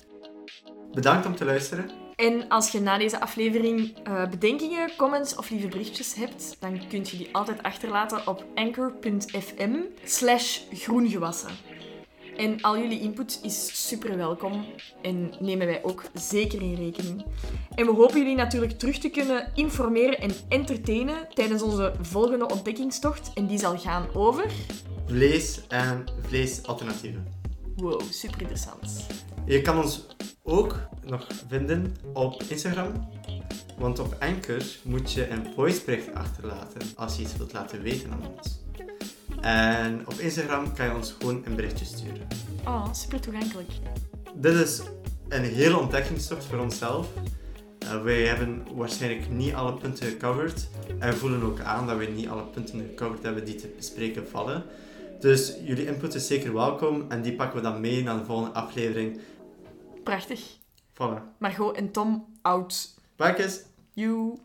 Bedankt 0.92 1.26
om 1.26 1.36
te 1.36 1.44
luisteren. 1.44 1.90
En 2.16 2.48
als 2.48 2.70
je 2.70 2.80
na 2.80 2.98
deze 2.98 3.20
aflevering 3.20 4.08
uh, 4.08 4.28
bedenkingen, 4.28 4.90
comments 4.96 5.36
of 5.36 5.50
lieve 5.50 5.68
berichtjes 5.68 6.14
hebt, 6.14 6.56
dan 6.60 6.88
kun 6.88 7.04
je 7.04 7.16
die 7.16 7.28
altijd 7.32 7.62
achterlaten 7.62 8.26
op 8.26 8.44
anchor.fm 8.54 9.76
slash 10.04 10.60
groengewassen. 10.72 11.50
En 12.36 12.60
al 12.60 12.78
jullie 12.78 13.00
input 13.00 13.40
is 13.42 13.88
super 13.88 14.16
welkom 14.16 14.64
en 15.02 15.32
nemen 15.40 15.66
wij 15.66 15.84
ook 15.84 16.04
zeker 16.14 16.62
in 16.62 16.74
rekening. 16.74 17.24
En 17.74 17.86
we 17.86 17.92
hopen 17.92 18.18
jullie 18.18 18.36
natuurlijk 18.36 18.78
terug 18.78 18.98
te 18.98 19.08
kunnen 19.08 19.50
informeren 19.54 20.20
en 20.20 20.30
entertainen 20.48 21.28
tijdens 21.34 21.62
onze 21.62 21.92
volgende 22.00 22.48
ontdekkingstocht. 22.48 23.30
En 23.34 23.46
die 23.46 23.58
zal 23.58 23.78
gaan 23.78 24.06
over... 24.14 24.50
Vlees 25.06 25.60
en 25.68 26.04
vleesalternatieven. 26.20 27.26
Wow, 27.76 28.02
super 28.10 28.40
interessant. 28.40 29.06
Je 29.46 29.62
kan 29.62 29.78
ons 29.78 30.06
ook 30.42 30.76
nog 31.04 31.26
vinden 31.48 31.96
op 32.12 32.42
Instagram. 32.48 33.08
Want 33.78 33.98
op 33.98 34.16
Anchor 34.18 34.62
moet 34.82 35.12
je 35.12 35.28
een 35.28 35.46
voicebericht 35.54 36.14
achterlaten 36.14 36.80
als 36.96 37.16
je 37.16 37.22
iets 37.22 37.36
wilt 37.36 37.52
laten 37.52 37.82
weten 37.82 38.12
aan 38.12 38.26
ons. 38.36 38.61
En 39.42 40.06
op 40.06 40.14
Instagram 40.14 40.74
kan 40.74 40.86
je 40.86 40.94
ons 40.94 41.14
gewoon 41.18 41.42
een 41.44 41.54
berichtje 41.54 41.84
sturen. 41.84 42.26
Oh, 42.64 42.92
super 42.92 43.20
toegankelijk. 43.20 43.70
Dit 44.34 44.54
is 44.54 44.82
een 45.28 45.44
hele 45.44 45.78
ontdekkingstocht 45.78 46.44
voor 46.44 46.58
onszelf. 46.58 47.08
Uh, 47.82 48.02
wij 48.02 48.22
hebben 48.22 48.62
waarschijnlijk 48.74 49.30
niet 49.30 49.54
alle 49.54 49.74
punten 49.74 50.06
gecoverd. 50.06 50.68
En 50.98 51.10
we 51.10 51.16
voelen 51.16 51.42
ook 51.42 51.60
aan 51.60 51.86
dat 51.86 51.98
we 51.98 52.04
niet 52.04 52.28
alle 52.28 52.44
punten 52.44 52.80
gecoverd 52.80 53.22
hebben 53.22 53.44
die 53.44 53.54
te 53.54 53.72
bespreken 53.76 54.28
vallen. 54.28 54.64
Dus 55.20 55.54
jullie 55.64 55.86
input 55.86 56.14
is 56.14 56.26
zeker 56.26 56.52
welkom 56.52 57.04
en 57.08 57.22
die 57.22 57.34
pakken 57.34 57.56
we 57.56 57.62
dan 57.62 57.80
mee 57.80 58.02
naar 58.02 58.18
de 58.18 58.24
volgende 58.24 58.52
aflevering. 58.52 59.20
Prachtig. 60.02 60.40
Voilà. 60.92 61.38
Margot 61.38 61.76
en 61.76 61.90
Tom, 61.90 62.26
out. 62.42 62.94
Bakjes. 63.16 63.62
You. 63.92 64.38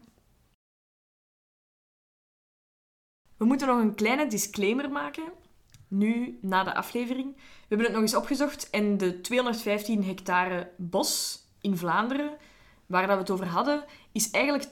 We 3.38 3.46
moeten 3.46 3.68
nog 3.68 3.80
een 3.80 3.96
kleine 3.96 4.28
disclaimer 4.28 4.90
maken. 4.92 5.24
Nu, 5.88 6.40
na 6.42 6.64
de 6.64 6.74
aflevering. 6.74 7.36
We 7.36 7.42
hebben 7.68 7.86
het 7.86 7.96
nog 7.96 8.04
eens 8.04 8.16
opgezocht 8.16 8.70
en 8.70 8.98
de 8.98 9.22
215 9.22 10.04
hectare 10.04 10.72
bos 10.78 11.42
in 11.62 11.78
Vlaanderen, 11.78 12.38
waar 12.86 13.08
dat 13.08 13.16
we 13.16 13.22
het 13.22 13.32
over 13.32 13.48
hadden, 13.48 13.86
is 14.12 14.32
eigenlijk 14.32 14.64
237,9 14.64 14.70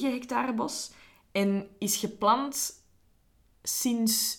hectare 0.00 0.54
bos 0.54 0.92
en 1.32 1.68
is 1.78 1.96
geplant 1.96 2.72
sinds 3.62 4.38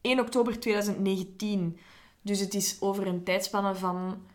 1 0.00 0.20
oktober 0.20 0.60
2019. 0.60 1.78
Dus 2.22 2.40
het 2.40 2.54
is 2.54 2.76
over 2.80 3.06
een 3.06 3.24
tijdspanne 3.24 3.74
van 3.74 4.26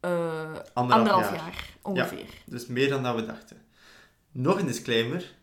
uh, 0.00 0.52
anderhalf, 0.72 1.30
jaar. 1.30 1.76
ongeveer. 1.82 2.18
Ja, 2.18 2.24
dus 2.46 2.66
meer 2.66 2.88
dan 2.88 3.02
dat 3.02 3.14
we 3.14 3.26
dachten. 3.26 3.62
Nog 4.32 4.58
een 4.58 4.66
disclaimer. 4.66 5.34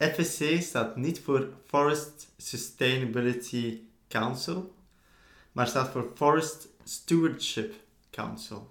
FSC 0.00 0.62
staat 0.62 0.96
niet 0.96 1.20
voor 1.20 1.52
Forest 1.66 2.32
Sustainability 2.36 3.80
Council, 4.08 4.74
maar 5.52 5.66
staat 5.66 5.90
voor 5.90 6.12
Forest 6.14 6.68
Stewardship 6.84 7.74
Council. 8.10 8.70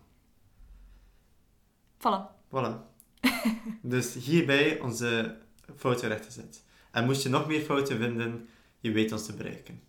Voilà. 1.98 2.38
Voilà. 2.48 2.88
dus 3.82 4.14
hierbij 4.14 4.80
onze 4.80 5.38
fouten 5.76 6.08
recht 6.08 6.26
gezet. 6.26 6.64
En 6.92 7.06
moest 7.06 7.24
je 7.24 7.30
nog 7.30 7.48
meer 7.48 7.62
fouten 7.62 7.98
vinden, 7.98 8.50
je 8.80 8.92
weet 8.92 9.12
ons 9.12 9.26
te 9.26 9.34
bereiken. 9.34 9.82